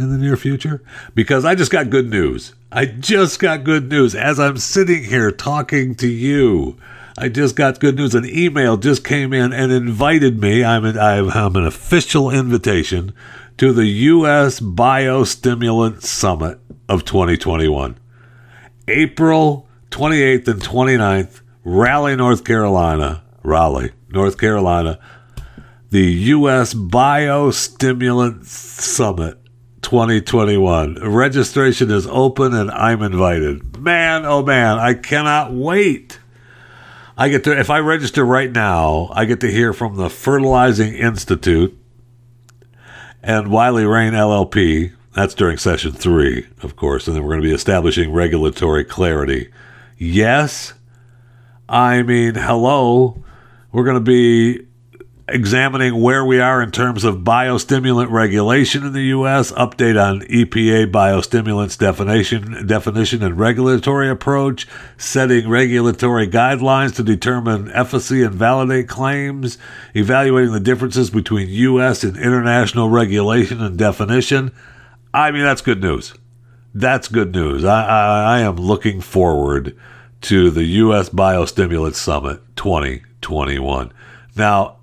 in 0.00 0.10
the 0.10 0.18
near 0.18 0.36
future? 0.36 0.82
Because 1.14 1.44
I 1.44 1.54
just 1.54 1.70
got 1.70 1.90
good 1.90 2.10
news. 2.10 2.54
I 2.72 2.86
just 2.86 3.38
got 3.38 3.64
good 3.64 3.88
news 3.88 4.14
as 4.14 4.40
I'm 4.40 4.56
sitting 4.56 5.04
here 5.04 5.30
talking 5.30 5.94
to 5.96 6.08
you. 6.08 6.76
I 7.18 7.28
just 7.28 7.56
got 7.56 7.80
good 7.80 7.96
news. 7.96 8.14
An 8.14 8.24
email 8.24 8.76
just 8.76 9.04
came 9.04 9.32
in 9.32 9.52
and 9.52 9.70
invited 9.70 10.40
me. 10.40 10.64
I'm 10.64 10.84
an, 10.84 10.98
I'm 10.98 11.56
an 11.56 11.66
official 11.66 12.30
invitation 12.30 13.12
to 13.58 13.72
the 13.72 13.86
U.S. 13.86 14.60
Biostimulant 14.60 16.02
Summit 16.02 16.58
of 16.88 17.04
2021. 17.04 17.98
April 18.88 19.68
28th 19.90 20.48
and 20.48 20.62
29th, 20.62 21.40
Raleigh, 21.64 22.16
North 22.16 22.44
Carolina. 22.44 23.22
Raleigh, 23.42 23.92
North 24.08 24.38
Carolina. 24.38 24.98
The 25.90 26.04
U.S. 26.04 26.72
Biostimulant 26.72 28.44
Summit 28.46 29.39
2021. 29.90 30.98
Registration 31.02 31.90
is 31.90 32.06
open 32.06 32.54
and 32.54 32.70
I'm 32.70 33.02
invited. 33.02 33.76
Man, 33.80 34.24
oh 34.24 34.40
man, 34.40 34.78
I 34.78 34.94
cannot 34.94 35.52
wait. 35.52 36.20
I 37.18 37.28
get 37.28 37.42
to, 37.42 37.58
if 37.58 37.70
I 37.70 37.80
register 37.80 38.24
right 38.24 38.52
now, 38.52 39.08
I 39.10 39.24
get 39.24 39.40
to 39.40 39.50
hear 39.50 39.72
from 39.72 39.96
the 39.96 40.08
Fertilizing 40.08 40.94
Institute 40.94 41.76
and 43.20 43.50
Wiley 43.50 43.84
Rein 43.84 44.12
LLP. 44.12 44.92
That's 45.14 45.34
during 45.34 45.56
session 45.56 45.90
three, 45.90 46.46
of 46.62 46.76
course, 46.76 47.08
and 47.08 47.16
then 47.16 47.24
we're 47.24 47.30
going 47.30 47.42
to 47.42 47.48
be 47.48 47.54
establishing 47.54 48.12
regulatory 48.12 48.84
clarity. 48.84 49.50
Yes, 49.98 50.72
I 51.68 52.04
mean, 52.04 52.36
hello. 52.36 53.24
We're 53.72 53.84
going 53.84 53.96
to 53.96 54.00
be 54.00 54.68
examining 55.30 56.00
where 56.00 56.24
we 56.24 56.40
are 56.40 56.62
in 56.62 56.70
terms 56.70 57.04
of 57.04 57.18
biostimulant 57.18 58.10
regulation 58.10 58.84
in 58.84 58.92
the 58.92 59.04
U.S., 59.04 59.52
update 59.52 60.00
on 60.00 60.20
EPA 60.22 60.90
biostimulants 60.90 61.78
definition, 61.78 62.66
definition 62.66 63.22
and 63.22 63.38
regulatory 63.38 64.10
approach, 64.10 64.66
setting 64.96 65.48
regulatory 65.48 66.28
guidelines 66.28 66.94
to 66.96 67.02
determine 67.02 67.70
efficacy 67.72 68.22
and 68.22 68.34
validate 68.34 68.88
claims, 68.88 69.58
evaluating 69.94 70.52
the 70.52 70.60
differences 70.60 71.10
between 71.10 71.48
U.S. 71.48 72.04
and 72.04 72.16
international 72.16 72.90
regulation 72.90 73.60
and 73.60 73.78
definition. 73.78 74.52
I 75.14 75.30
mean, 75.30 75.42
that's 75.42 75.62
good 75.62 75.80
news. 75.80 76.14
That's 76.74 77.08
good 77.08 77.32
news. 77.34 77.64
I, 77.64 77.84
I, 77.84 78.36
I 78.36 78.40
am 78.40 78.56
looking 78.56 79.00
forward 79.00 79.76
to 80.22 80.50
the 80.50 80.64
U.S. 80.64 81.08
Biostimulant 81.08 81.94
Summit 81.94 82.40
2021. 82.56 83.92
Now, 84.36 84.76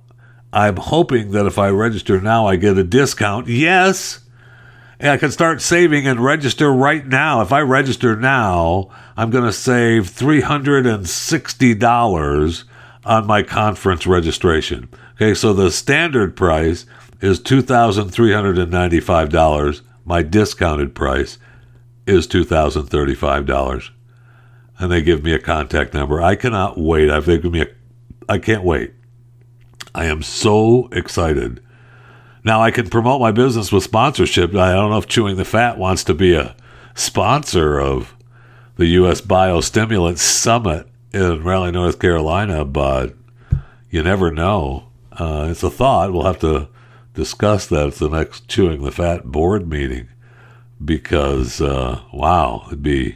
I'm 0.57 0.77
hoping 0.77 1.31
that 1.31 1.45
if 1.45 1.57
I 1.59 1.69
register 1.69 2.19
now, 2.19 2.47
I 2.47 2.55
get 2.55 2.79
a 2.79 2.83
discount. 2.83 3.47
Yes, 3.47 4.21
And 4.99 5.11
I 5.11 5.17
can 5.17 5.29
start 5.29 5.61
saving 5.61 6.07
and 6.07 6.19
register 6.19 6.73
right 6.73 7.05
now. 7.05 7.41
If 7.41 7.51
I 7.51 7.61
register 7.61 8.15
now, 8.15 8.89
I'm 9.15 9.29
going 9.29 9.43
to 9.43 9.53
save 9.53 10.09
$360 10.09 12.63
on 13.05 13.27
my 13.27 13.43
conference 13.43 14.07
registration. 14.07 14.89
Okay, 15.13 15.35
so 15.35 15.53
the 15.53 15.69
standard 15.69 16.35
price 16.35 16.87
is 17.21 17.39
$2,395. 17.39 19.81
My 20.05 20.23
discounted 20.23 20.95
price 20.95 21.37
is 22.07 22.27
$2,035. 22.27 23.89
And 24.79 24.91
they 24.91 25.03
give 25.03 25.23
me 25.23 25.33
a 25.33 25.39
contact 25.39 25.93
number. 25.93 26.19
I 26.19 26.35
cannot 26.35 26.79
wait. 26.79 27.11
I've 27.11 27.27
given 27.27 27.51
me 27.51 27.61
a 27.61 27.67
I 28.29 28.39
can't 28.39 28.63
wait. 28.63 28.93
I 29.97 30.05
am 30.05 30.21
so 30.21 30.89
excited. 30.91 31.59
Now 32.43 32.61
I 32.61 32.69
can 32.69 32.87
promote 32.87 33.19
my 33.19 33.31
business 33.31 33.71
with 33.71 33.83
sponsorship. 33.83 34.53
I 34.53 34.73
don't 34.73 34.91
know 34.91 34.99
if 34.99 35.07
Chewing 35.07 35.37
the 35.37 35.43
Fat 35.43 35.79
wants 35.79 36.03
to 36.03 36.13
be 36.13 36.35
a 36.35 36.55
sponsor 36.93 37.79
of 37.79 38.15
the 38.75 38.85
U.S. 38.85 39.21
Biostimulant 39.21 40.19
Summit 40.19 40.87
in 41.13 41.43
Raleigh, 41.43 41.71
North 41.71 41.97
Carolina, 41.97 42.63
but 42.63 43.15
you 43.89 44.03
never 44.03 44.29
know. 44.29 44.89
Uh, 45.13 45.47
it's 45.49 45.63
a 45.63 45.71
thought. 45.71 46.13
We'll 46.13 46.25
have 46.25 46.39
to 46.41 46.69
discuss 47.15 47.65
that 47.65 47.87
at 47.87 47.95
the 47.95 48.07
next 48.07 48.47
Chewing 48.47 48.83
the 48.83 48.91
Fat 48.91 49.25
board 49.25 49.67
meeting 49.67 50.09
because, 50.85 51.59
uh, 51.59 52.01
wow, 52.13 52.65
it'd 52.67 52.83
be 52.83 53.15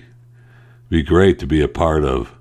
be 0.90 1.04
great 1.04 1.38
to 1.38 1.46
be 1.46 1.62
a 1.62 1.68
part 1.68 2.04
of 2.04 2.34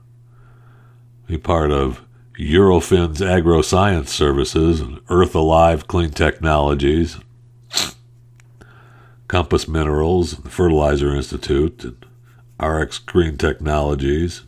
be 1.26 1.36
part 1.36 1.70
of 1.70 2.00
Eurofins 2.40 3.18
Agroscience 3.18 4.08
Services 4.08 4.80
and 4.80 4.98
Earth 5.10 5.34
Alive 5.34 5.86
Clean 5.86 6.08
Technologies, 6.08 7.18
Compass 9.28 9.68
Minerals, 9.68 10.38
the 10.38 10.48
Fertilizer 10.48 11.14
Institute, 11.14 11.84
and 11.84 12.06
RX 12.58 12.98
Green 13.00 13.36
Technologies, 13.36 14.44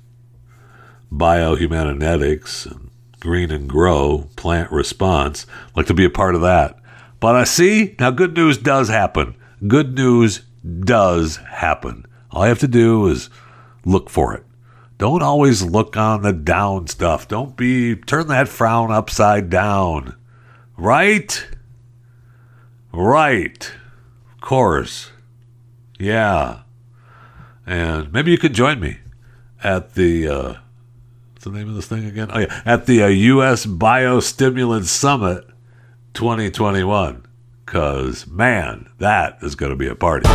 Biohumanetics, 1.12 2.64
and 2.64 2.90
Green 3.20 3.50
and 3.50 3.68
Grow, 3.68 4.26
Plant 4.36 4.72
Response. 4.72 5.44
Like 5.76 5.84
to 5.86 5.94
be 5.94 6.06
a 6.06 6.10
part 6.10 6.34
of 6.34 6.40
that. 6.40 6.78
But 7.20 7.36
I 7.36 7.44
see 7.44 7.94
now 8.00 8.10
good 8.10 8.34
news 8.34 8.56
does 8.56 8.88
happen. 8.88 9.34
Good 9.68 9.94
news 9.96 10.40
does 10.80 11.36
happen. 11.36 12.06
All 12.30 12.44
you 12.44 12.48
have 12.48 12.58
to 12.60 12.68
do 12.68 13.06
is 13.08 13.28
look 13.84 14.08
for 14.08 14.34
it. 14.34 14.46
Don't 15.02 15.20
always 15.20 15.64
look 15.64 15.96
on 15.96 16.22
the 16.22 16.32
down 16.32 16.86
stuff. 16.86 17.26
Don't 17.26 17.56
be, 17.56 17.96
turn 17.96 18.28
that 18.28 18.46
frown 18.46 18.92
upside 18.92 19.50
down. 19.50 20.14
Right? 20.76 21.44
Right. 22.92 23.72
Of 24.32 24.40
course. 24.40 25.10
Yeah. 25.98 26.60
And 27.66 28.12
maybe 28.12 28.30
you 28.30 28.38
could 28.38 28.54
join 28.54 28.78
me 28.78 28.98
at 29.64 29.94
the, 29.94 30.28
uh, 30.28 30.54
what's 31.32 31.46
the 31.46 31.50
name 31.50 31.68
of 31.68 31.74
this 31.74 31.88
thing 31.88 32.04
again? 32.04 32.30
Oh, 32.32 32.38
yeah. 32.38 32.62
At 32.64 32.86
the 32.86 33.02
uh, 33.02 33.08
U.S. 33.08 33.66
Biostimulant 33.66 34.84
Summit 34.84 35.44
2021. 36.14 37.26
Because, 37.66 38.28
man, 38.28 38.88
that 38.98 39.38
is 39.42 39.56
going 39.56 39.70
to 39.70 39.76
be 39.76 39.88
a 39.88 39.96
party. 39.96 40.28